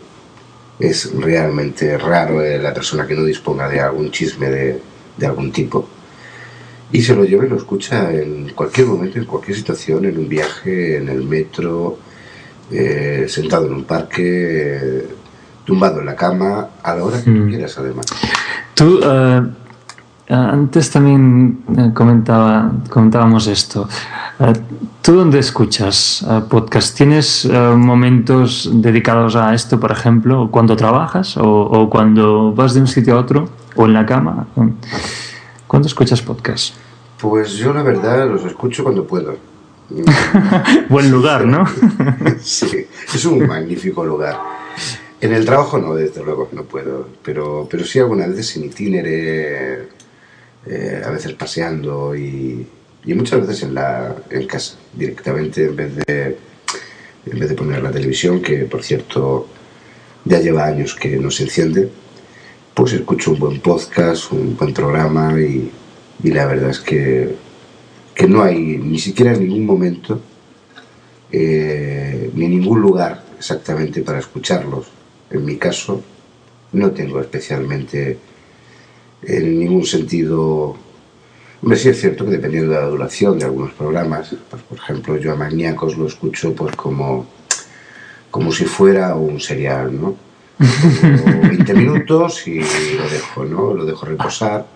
es 0.78 1.12
realmente 1.14 1.98
raro 1.98 2.40
la 2.40 2.72
persona 2.72 3.06
que 3.06 3.14
no 3.14 3.24
disponga 3.24 3.68
de 3.68 3.80
algún 3.80 4.10
chisme 4.10 4.48
de, 4.48 4.80
de 5.16 5.26
algún 5.26 5.52
tipo 5.52 5.88
y 6.92 7.02
se 7.02 7.14
lo 7.14 7.24
lleva 7.24 7.46
y 7.46 7.48
lo 7.48 7.56
escucha 7.56 8.12
en 8.12 8.50
cualquier 8.54 8.88
momento, 8.88 9.18
en 9.18 9.24
cualquier 9.24 9.56
situación, 9.56 10.04
en 10.06 10.18
un 10.18 10.28
viaje, 10.28 10.96
en 10.96 11.08
el 11.08 11.22
metro, 11.22 11.98
eh, 12.70 13.26
sentado 13.28 13.66
en 13.66 13.74
un 13.74 13.84
parque, 13.84 14.22
eh, 14.22 15.08
tumbado 15.64 16.00
en 16.00 16.06
la 16.06 16.16
cama, 16.16 16.68
a 16.82 16.94
la 16.94 17.04
hora 17.04 17.18
que 17.18 17.30
tú 17.30 17.38
mm. 17.38 17.48
quieras, 17.48 17.78
además. 17.78 18.06
Tú, 18.74 19.00
eh, 19.02 19.42
antes 20.28 20.90
también 20.90 21.92
comentaba, 21.94 22.72
comentábamos 22.88 23.46
esto. 23.46 23.88
¿Tú 25.02 25.16
dónde 25.16 25.38
escuchas 25.38 26.24
podcast? 26.48 26.96
¿Tienes 26.96 27.44
momentos 27.44 28.70
dedicados 28.72 29.36
a 29.36 29.52
esto, 29.52 29.78
por 29.78 29.92
ejemplo, 29.92 30.48
cuando 30.50 30.76
trabajas 30.76 31.36
o, 31.36 31.44
o, 31.44 31.90
cuando 31.90 32.54
vas 32.54 32.72
de 32.72 32.80
un 32.80 32.86
sitio 32.86 33.16
a 33.16 33.20
otro 33.20 33.50
o 33.76 33.84
en 33.84 33.92
la 33.92 34.06
cama? 34.06 34.48
¿Cuándo 35.66 35.88
escuchas 35.88 36.22
podcast? 36.22 36.74
Pues 37.20 37.52
yo 37.56 37.74
la 37.74 37.82
verdad 37.82 38.26
los 38.28 38.44
escucho 38.46 38.82
cuando 38.82 39.06
puedo. 39.06 39.36
Buen 40.88 41.10
lugar, 41.10 41.44
¿no? 41.44 41.66
sí, 42.40 42.86
es 43.14 43.24
un 43.26 43.46
magnífico 43.46 44.06
lugar. 44.06 44.38
En 45.20 45.34
el 45.34 45.44
trabajo 45.44 45.76
no, 45.76 45.94
desde 45.94 46.24
luego, 46.24 46.48
no 46.52 46.62
puedo, 46.62 47.08
pero, 47.22 47.68
pero 47.70 47.84
sí 47.84 47.98
algunas 47.98 48.30
veces 48.30 48.56
en 48.56 48.64
itinere, 48.64 49.88
eh, 50.64 51.02
a 51.04 51.10
veces 51.10 51.34
paseando 51.34 52.16
y, 52.16 52.66
y, 53.04 53.14
muchas 53.14 53.46
veces 53.46 53.62
en, 53.64 53.74
la, 53.74 54.14
en 54.30 54.46
casa, 54.46 54.76
directamente, 54.92 55.66
en 55.66 55.76
vez, 55.76 55.96
de, 55.96 56.36
en 57.26 57.38
vez 57.38 57.48
de 57.48 57.54
poner 57.54 57.82
la 57.82 57.90
televisión, 57.90 58.40
que 58.40 58.64
por 58.64 58.82
cierto 58.82 59.48
ya 60.24 60.40
lleva 60.40 60.66
años 60.66 60.94
que 60.94 61.16
no 61.16 61.30
se 61.30 61.44
enciende, 61.44 61.88
pues 62.74 62.92
escucho 62.92 63.32
un 63.32 63.38
buen 63.38 63.60
podcast, 63.60 64.32
un 64.32 64.56
buen 64.56 64.72
programa 64.72 65.38
y, 65.40 65.70
y 66.22 66.30
la 66.30 66.46
verdad 66.46 66.70
es 66.70 66.80
que, 66.80 67.34
que 68.14 68.26
no 68.26 68.42
hay 68.42 68.58
ni 68.58 68.98
siquiera 68.98 69.32
en 69.32 69.40
ningún 69.40 69.66
momento 69.66 70.20
eh, 71.32 72.30
ni 72.34 72.48
ningún 72.48 72.80
lugar 72.80 73.24
exactamente 73.38 74.02
para 74.02 74.18
escucharlos. 74.18 74.86
En 75.30 75.44
mi 75.44 75.56
caso, 75.56 76.02
no 76.72 76.90
tengo 76.90 77.20
especialmente 77.20 78.18
en 79.22 79.58
ningún 79.58 79.86
sentido. 79.86 80.76
Hombre, 81.62 81.78
sí 81.78 81.90
es 81.90 82.00
cierto 82.00 82.24
que 82.24 82.32
dependiendo 82.32 82.72
de 82.72 82.80
la 82.80 82.86
duración 82.86 83.38
de 83.38 83.44
algunos 83.44 83.72
programas, 83.72 84.34
pues, 84.48 84.62
por 84.62 84.78
ejemplo, 84.78 85.16
yo 85.18 85.32
a 85.32 85.36
Magníacos 85.36 85.96
lo 85.98 86.06
escucho 86.06 86.54
pues 86.54 86.74
como, 86.74 87.26
como 88.30 88.50
si 88.50 88.64
fuera 88.64 89.14
un 89.14 89.38
serial, 89.40 90.00
¿no? 90.00 90.16
20 90.58 91.74
minutos 91.74 92.46
y 92.46 92.60
lo 92.60 93.08
dejo, 93.10 93.44
¿no? 93.44 93.74
Lo 93.74 93.84
dejo 93.84 94.06
reposar 94.06 94.66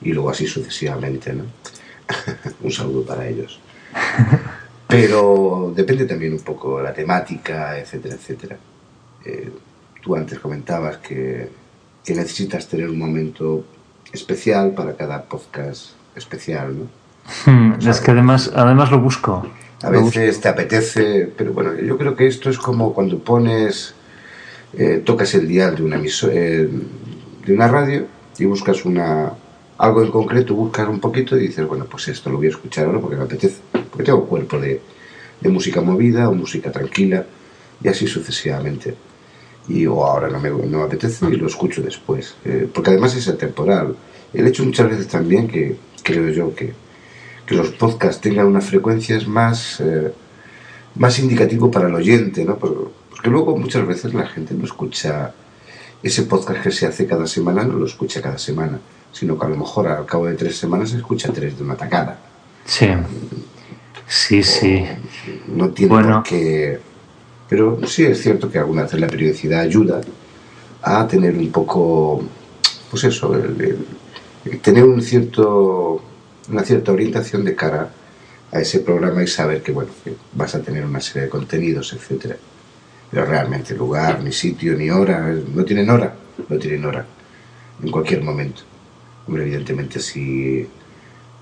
y 0.00 0.12
luego 0.12 0.30
así 0.30 0.46
sucesivamente, 0.46 1.32
¿no? 1.32 1.44
un 2.62 2.70
saludo 2.70 3.04
para 3.04 3.26
ellos. 3.26 3.58
Pero 4.86 5.72
depende 5.74 6.04
también 6.04 6.32
un 6.32 6.40
poco 6.40 6.80
la 6.80 6.94
temática, 6.94 7.78
etcétera, 7.78 8.14
etcétera. 8.14 8.58
Eh, 9.24 9.50
tú 10.00 10.14
antes 10.14 10.38
comentabas 10.38 10.98
que, 10.98 11.48
que, 12.04 12.14
necesitas 12.14 12.68
tener 12.68 12.88
un 12.88 12.98
momento 12.98 13.64
especial 14.12 14.72
para 14.72 14.96
cada 14.96 15.22
podcast 15.24 15.97
especial, 16.18 16.76
¿no? 16.78 16.86
Hmm, 17.46 17.74
es 17.86 18.00
que 18.00 18.10
además, 18.10 18.50
además 18.54 18.90
lo 18.90 19.00
busco. 19.00 19.46
A 19.82 19.90
veces 19.90 20.40
te 20.40 20.48
apetece, 20.48 21.30
pero 21.36 21.52
bueno, 21.52 21.74
yo 21.74 21.96
creo 21.96 22.16
que 22.16 22.26
esto 22.26 22.50
es 22.50 22.58
como 22.58 22.92
cuando 22.92 23.18
pones, 23.18 23.94
eh, 24.76 25.02
tocas 25.04 25.34
el 25.34 25.46
dial 25.46 25.76
de 25.76 25.82
una, 25.82 25.98
eh, 25.98 26.68
de 27.46 27.52
una 27.54 27.68
radio 27.68 28.06
y 28.38 28.44
buscas 28.44 28.84
una, 28.84 29.32
algo 29.78 30.02
en 30.02 30.10
concreto, 30.10 30.54
buscar 30.54 30.88
un 30.88 30.98
poquito 30.98 31.36
y 31.36 31.40
dices, 31.46 31.66
bueno, 31.66 31.84
pues 31.84 32.08
esto 32.08 32.30
lo 32.30 32.38
voy 32.38 32.46
a 32.46 32.50
escuchar 32.50 32.86
ahora 32.86 32.98
porque 32.98 33.16
me 33.16 33.22
apetece, 33.22 33.60
porque 33.70 34.02
tengo 34.02 34.26
cuerpo 34.26 34.58
de, 34.58 34.80
de 35.40 35.48
música 35.48 35.80
movida 35.80 36.28
o 36.28 36.34
música 36.34 36.72
tranquila 36.72 37.24
y 37.82 37.88
así 37.88 38.06
sucesivamente. 38.06 38.94
Y 39.68 39.86
o 39.86 40.04
ahora 40.04 40.28
no 40.28 40.40
me, 40.40 40.50
no 40.50 40.78
me 40.78 40.84
apetece 40.84 41.26
y 41.26 41.36
lo 41.36 41.46
escucho 41.46 41.82
después, 41.82 42.34
eh, 42.44 42.68
porque 42.72 42.90
además 42.90 43.14
es 43.14 43.28
atemporal. 43.28 43.94
El 44.32 44.46
hecho 44.46 44.64
muchas 44.64 44.90
veces 44.90 45.08
también 45.08 45.48
que 45.48 45.76
creo 46.02 46.28
yo 46.30 46.54
que, 46.54 46.72
que 47.46 47.54
los 47.54 47.70
podcasts 47.70 48.20
tengan 48.20 48.46
unas 48.46 48.66
frecuencias 48.66 49.26
más, 49.26 49.80
eh, 49.80 50.12
más 50.96 51.18
indicativo 51.18 51.70
para 51.70 51.88
el 51.88 51.94
oyente, 51.94 52.44
¿no? 52.44 52.56
Porque 52.58 53.30
luego 53.30 53.56
muchas 53.56 53.86
veces 53.86 54.14
la 54.14 54.26
gente 54.26 54.54
no 54.54 54.64
escucha 54.64 55.32
ese 56.02 56.22
podcast 56.22 56.62
que 56.62 56.70
se 56.70 56.86
hace 56.86 57.06
cada 57.06 57.26
semana, 57.26 57.64
no 57.64 57.74
lo 57.74 57.86
escucha 57.86 58.22
cada 58.22 58.38
semana 58.38 58.78
sino 59.12 59.38
que 59.38 59.46
a 59.46 59.48
lo 59.48 59.56
mejor 59.56 59.88
al 59.88 60.06
cabo 60.06 60.26
de 60.26 60.34
tres 60.34 60.56
semanas 60.56 60.90
se 60.90 60.98
escucha 60.98 61.32
tres 61.32 61.56
de 61.56 61.64
una 61.64 61.76
tacada. 61.76 62.18
Sí, 62.64 62.88
sí, 64.06 64.42
sí. 64.42 64.84
No 65.48 65.70
tiene 65.70 66.02
por 66.02 66.22
qué... 66.22 66.78
Pero 67.48 67.80
sí 67.86 68.04
es 68.04 68.20
cierto 68.22 68.50
que 68.50 68.58
algunas 68.58 68.84
veces 68.84 69.00
la 69.00 69.06
periodicidad 69.06 69.60
ayuda 69.60 70.02
a 70.82 71.08
tener 71.08 71.34
un 71.34 71.50
poco, 71.50 72.22
pues 72.90 73.04
eso, 73.04 73.34
tener 74.62 74.84
un 74.84 75.02
cierto, 75.02 76.02
una 76.50 76.62
cierta 76.62 76.92
orientación 76.92 77.44
de 77.44 77.54
cara 77.54 77.90
a 78.50 78.60
ese 78.60 78.80
programa 78.80 79.22
y 79.22 79.26
saber 79.26 79.62
que, 79.62 79.72
bueno, 79.72 79.90
que 80.02 80.14
vas 80.32 80.54
a 80.54 80.62
tener 80.62 80.84
una 80.84 81.00
serie 81.00 81.22
de 81.22 81.28
contenidos, 81.28 81.92
etcétera. 81.92 82.36
Pero 83.10 83.24
realmente 83.24 83.74
lugar, 83.74 84.22
ni 84.22 84.32
sitio, 84.32 84.74
ni 84.74 84.90
hora, 84.90 85.34
no 85.54 85.64
tienen 85.64 85.88
hora, 85.90 86.14
no 86.48 86.58
tienen 86.58 86.84
hora, 86.84 87.06
en 87.82 87.90
cualquier 87.90 88.22
momento. 88.22 88.62
Hombre, 89.26 89.44
evidentemente 89.44 90.00
si 90.00 90.66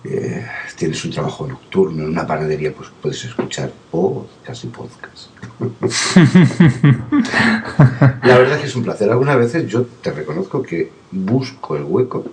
eh, 0.05 0.47
tienes 0.77 1.05
un 1.05 1.11
trabajo 1.11 1.47
nocturno 1.47 2.05
en 2.05 2.11
una 2.11 2.27
panadería, 2.27 2.73
pues 2.73 2.91
puedes 3.01 3.25
escuchar 3.25 3.73
podcast 3.91 4.65
y 4.65 4.69
podcast. 4.69 5.31
La 8.23 8.39
verdad 8.39 8.55
es 8.55 8.61
que 8.61 8.67
es 8.67 8.77
un 8.77 8.85
placer. 8.85 9.11
Algunas 9.11 9.37
veces 9.37 9.69
yo 9.69 9.87
te 10.03 10.13
reconozco 10.13 10.63
que 10.63 10.91
busco 11.11 11.77
el 11.77 11.85
hueco 11.85 12.25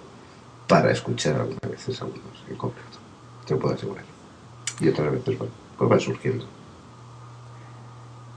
para 0.67 0.91
escuchar 0.91 1.35
algunas 1.35 1.69
veces 1.69 2.01
algunos 2.01 2.43
en 2.49 2.55
concreto. 2.55 2.97
Te 3.45 3.53
lo 3.53 3.59
puedo 3.59 3.75
asegurar. 3.75 4.03
Y 4.79 4.87
otras 4.87 5.11
veces, 5.11 5.37
bueno, 5.37 5.53
pues 5.77 5.89
van 5.89 5.99
surgiendo. 5.99 6.45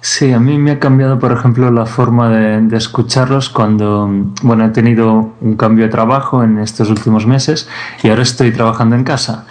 Sí, 0.00 0.32
a 0.32 0.38
mí 0.38 0.56
me 0.58 0.70
ha 0.70 0.78
cambiado, 0.78 1.18
por 1.18 1.32
ejemplo, 1.32 1.70
la 1.70 1.86
forma 1.86 2.28
de, 2.30 2.76
escucharlos 2.76 3.50
cuando, 3.50 4.08
bueno, 4.42 4.64
he 4.64 4.68
tenido 4.68 5.32
un 5.40 5.56
cambio 5.56 5.86
de 5.86 5.90
trabajo 5.90 6.44
en 6.44 6.58
estos 6.58 6.90
últimos 6.90 7.26
meses 7.26 7.68
y 8.02 8.08
ahora 8.08 8.22
estoy 8.22 8.52
trabajando 8.52 8.94
en 8.94 9.02
casa. 9.02 9.46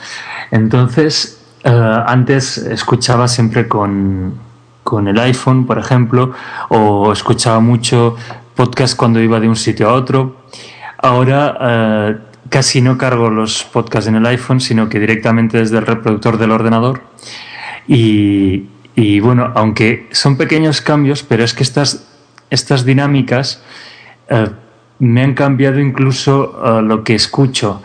Entonces, 0.51 1.41
eh, 1.63 2.03
antes 2.07 2.57
escuchaba 2.57 3.28
siempre 3.28 3.67
con, 3.67 4.36
con 4.84 5.07
el 5.07 5.19
iPhone, 5.19 5.65
por 5.65 5.78
ejemplo, 5.78 6.32
o 6.69 7.11
escuchaba 7.11 7.59
mucho 7.59 8.15
podcast 8.55 8.95
cuando 8.95 9.19
iba 9.19 9.39
de 9.39 9.49
un 9.49 9.55
sitio 9.55 9.89
a 9.89 9.93
otro. 9.93 10.38
Ahora 10.99 11.57
eh, 11.59 12.17
casi 12.56 12.82
no 12.82 12.97
cargo 12.97 13.30
los 13.30 13.66
podcasts 13.66 14.08
en 14.08 14.16
el 14.16 14.26
iPhone, 14.28 14.62
sino 14.62 14.88
que 14.88 14.97
directamente 14.97 15.58
desde 15.58 15.78
el 15.78 15.86
reproductor 15.86 16.38
del 16.38 16.51
ordenador. 16.51 17.01
Y, 17.86 19.20
bueno, 19.20 19.51
aunque 19.56 20.08
son 20.14 20.38
pequeños 20.38 20.80
cambios, 20.80 21.22
pero 21.22 21.43
es 21.43 21.53
que 21.53 21.64
estas, 21.64 22.08
estas 22.49 22.86
dinámicas 22.86 23.62
eh, 24.30 24.47
me 24.99 25.22
han 25.22 25.34
cambiado 25.34 25.82
incluso 25.82 26.80
eh, 26.80 26.82
lo 26.82 27.03
que 27.03 27.16
escucho, 27.16 27.84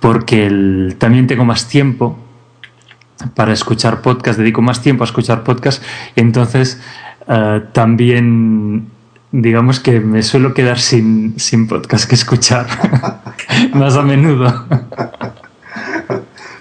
porque 0.00 0.92
también 0.98 1.28
tengo 1.28 1.44
más 1.44 1.68
tiempo 1.68 2.18
para 3.36 3.52
escuchar 3.52 4.02
podcast, 4.02 4.40
dedico 4.40 4.60
más 4.60 4.82
tiempo 4.82 5.04
a 5.04 5.06
escuchar 5.06 5.44
podcast, 5.44 5.84
y 6.16 6.20
entonces 6.20 6.80
eh, 7.28 7.62
también 7.72 8.88
digamos 9.30 9.78
que 9.78 10.00
me 10.00 10.24
suelo 10.24 10.52
quedar 10.52 10.80
sin, 10.80 11.38
sin 11.38 11.68
podcast 11.68 12.08
que 12.08 12.16
escuchar 12.16 12.66
más 13.74 13.96
a 13.96 14.02
menudo. 14.02 14.46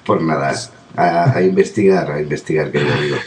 Por 0.05 0.21
nada, 0.21 0.53
a, 0.95 1.41
investigar, 1.41 2.11
a 2.11 2.21
investigar, 2.21 2.71
querido 2.71 2.93
amigo. 2.93 3.17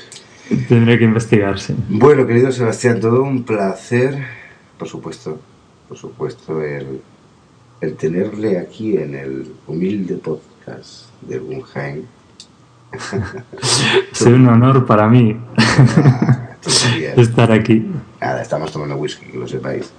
Tendré 0.68 0.98
que 0.98 1.04
investigar, 1.04 1.58
sí. 1.58 1.74
Bueno, 1.88 2.26
querido 2.26 2.50
Sebastián, 2.50 3.00
todo 3.00 3.22
un 3.22 3.44
placer, 3.44 4.26
por 4.78 4.88
supuesto, 4.88 5.38
por 5.88 5.96
supuesto, 5.96 6.62
el, 6.62 7.00
el 7.80 7.94
tenerle 7.94 8.58
aquí 8.58 8.96
en 8.96 9.14
el 9.14 9.52
humilde 9.66 10.16
podcast 10.16 11.06
de 11.22 11.38
Guggenheim. 11.38 12.04
es 14.12 14.22
un 14.22 14.46
honor 14.48 14.84
para 14.84 15.08
mí 15.08 15.40
ah, 15.56 16.56
estar 17.16 17.50
aquí. 17.50 17.86
Nada, 18.20 18.42
estamos 18.42 18.70
tomando 18.72 18.96
whisky, 18.96 19.26
que 19.26 19.38
lo 19.38 19.48
sepáis. 19.48 19.90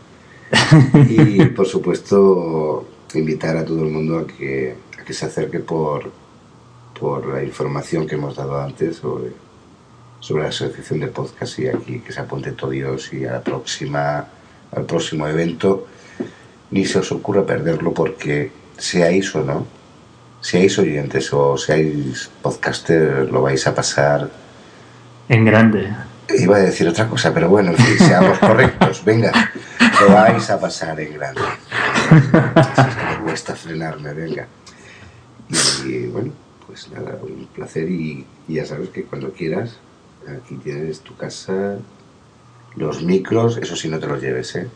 Y 1.10 1.46
por 1.46 1.66
supuesto, 1.66 2.86
invitar 3.16 3.58
a 3.58 3.66
todo 3.66 3.84
el 3.84 3.92
mundo 3.92 4.20
a 4.20 4.28
que, 4.28 4.76
a 5.00 5.04
que 5.04 5.14
se 5.14 5.26
acerque 5.26 5.60
por, 5.60 6.12
por 7.00 7.28
la 7.28 7.44
información 7.44 8.08
que 8.08 8.16
hemos 8.16 8.36
dado 8.36 8.60
antes 8.60 8.98
sobre 8.98 9.44
sobre 10.24 10.44
la 10.44 10.50
asociación 10.50 11.02
de 11.02 11.08
podcast 11.08 11.60
y 11.60 11.68
aquí 11.68 12.00
que 12.00 12.14
se 12.14 12.22
apunte 12.22 12.54
todo 12.54 12.70
Dios 12.70 13.12
y 13.12 13.26
a 13.26 13.34
la 13.34 13.42
próxima, 13.42 14.26
al 14.72 14.86
próximo 14.86 15.28
evento 15.28 15.86
ni 16.72 16.86
se 16.86 17.00
os 17.00 17.12
ocurra 17.12 17.46
perderlo 17.46 17.94
porque 17.94 18.50
seáis 18.78 19.36
o 19.36 19.44
no, 19.44 19.68
seáis 20.40 20.80
oyentes 20.80 21.34
o 21.34 21.58
seáis 21.58 22.32
podcaster, 22.42 23.28
lo 23.30 23.42
vais 23.42 23.68
a 23.68 23.76
pasar 23.76 24.30
en 25.28 25.44
grande. 25.44 25.92
Iba 26.40 26.56
a 26.56 26.60
decir 26.60 26.88
otra 26.88 27.10
cosa, 27.10 27.34
pero 27.34 27.50
bueno, 27.50 27.74
en 27.78 28.00
seamos 28.00 28.40
correctos, 28.48 29.04
venga, 29.04 29.52
lo 30.00 30.14
vais 30.16 30.50
a 30.50 30.58
pasar 30.58 31.02
en 31.02 31.14
grande. 31.16 31.42
Cuesta 33.34 33.56
frenarme, 33.56 34.14
venga. 34.14 34.48
Y 35.86 36.06
bueno, 36.06 36.32
pues 36.68 36.88
nada, 36.92 37.18
un 37.24 37.48
placer 37.48 37.90
y 37.90 38.28
ya 38.48 38.64
sabes 38.64 38.90
que 38.90 39.06
cuando 39.06 39.32
quieras 39.32 39.80
Aquí 40.28 40.56
tienes 40.56 41.02
tu 41.02 41.16
casa, 41.16 41.78
los 42.76 43.04
micros, 43.04 43.58
eso 43.58 43.76
sí 43.76 43.90
no 43.90 44.00
te 44.00 44.08
los 44.08 44.22
lleves, 44.22 44.56
¿eh? 44.56 44.68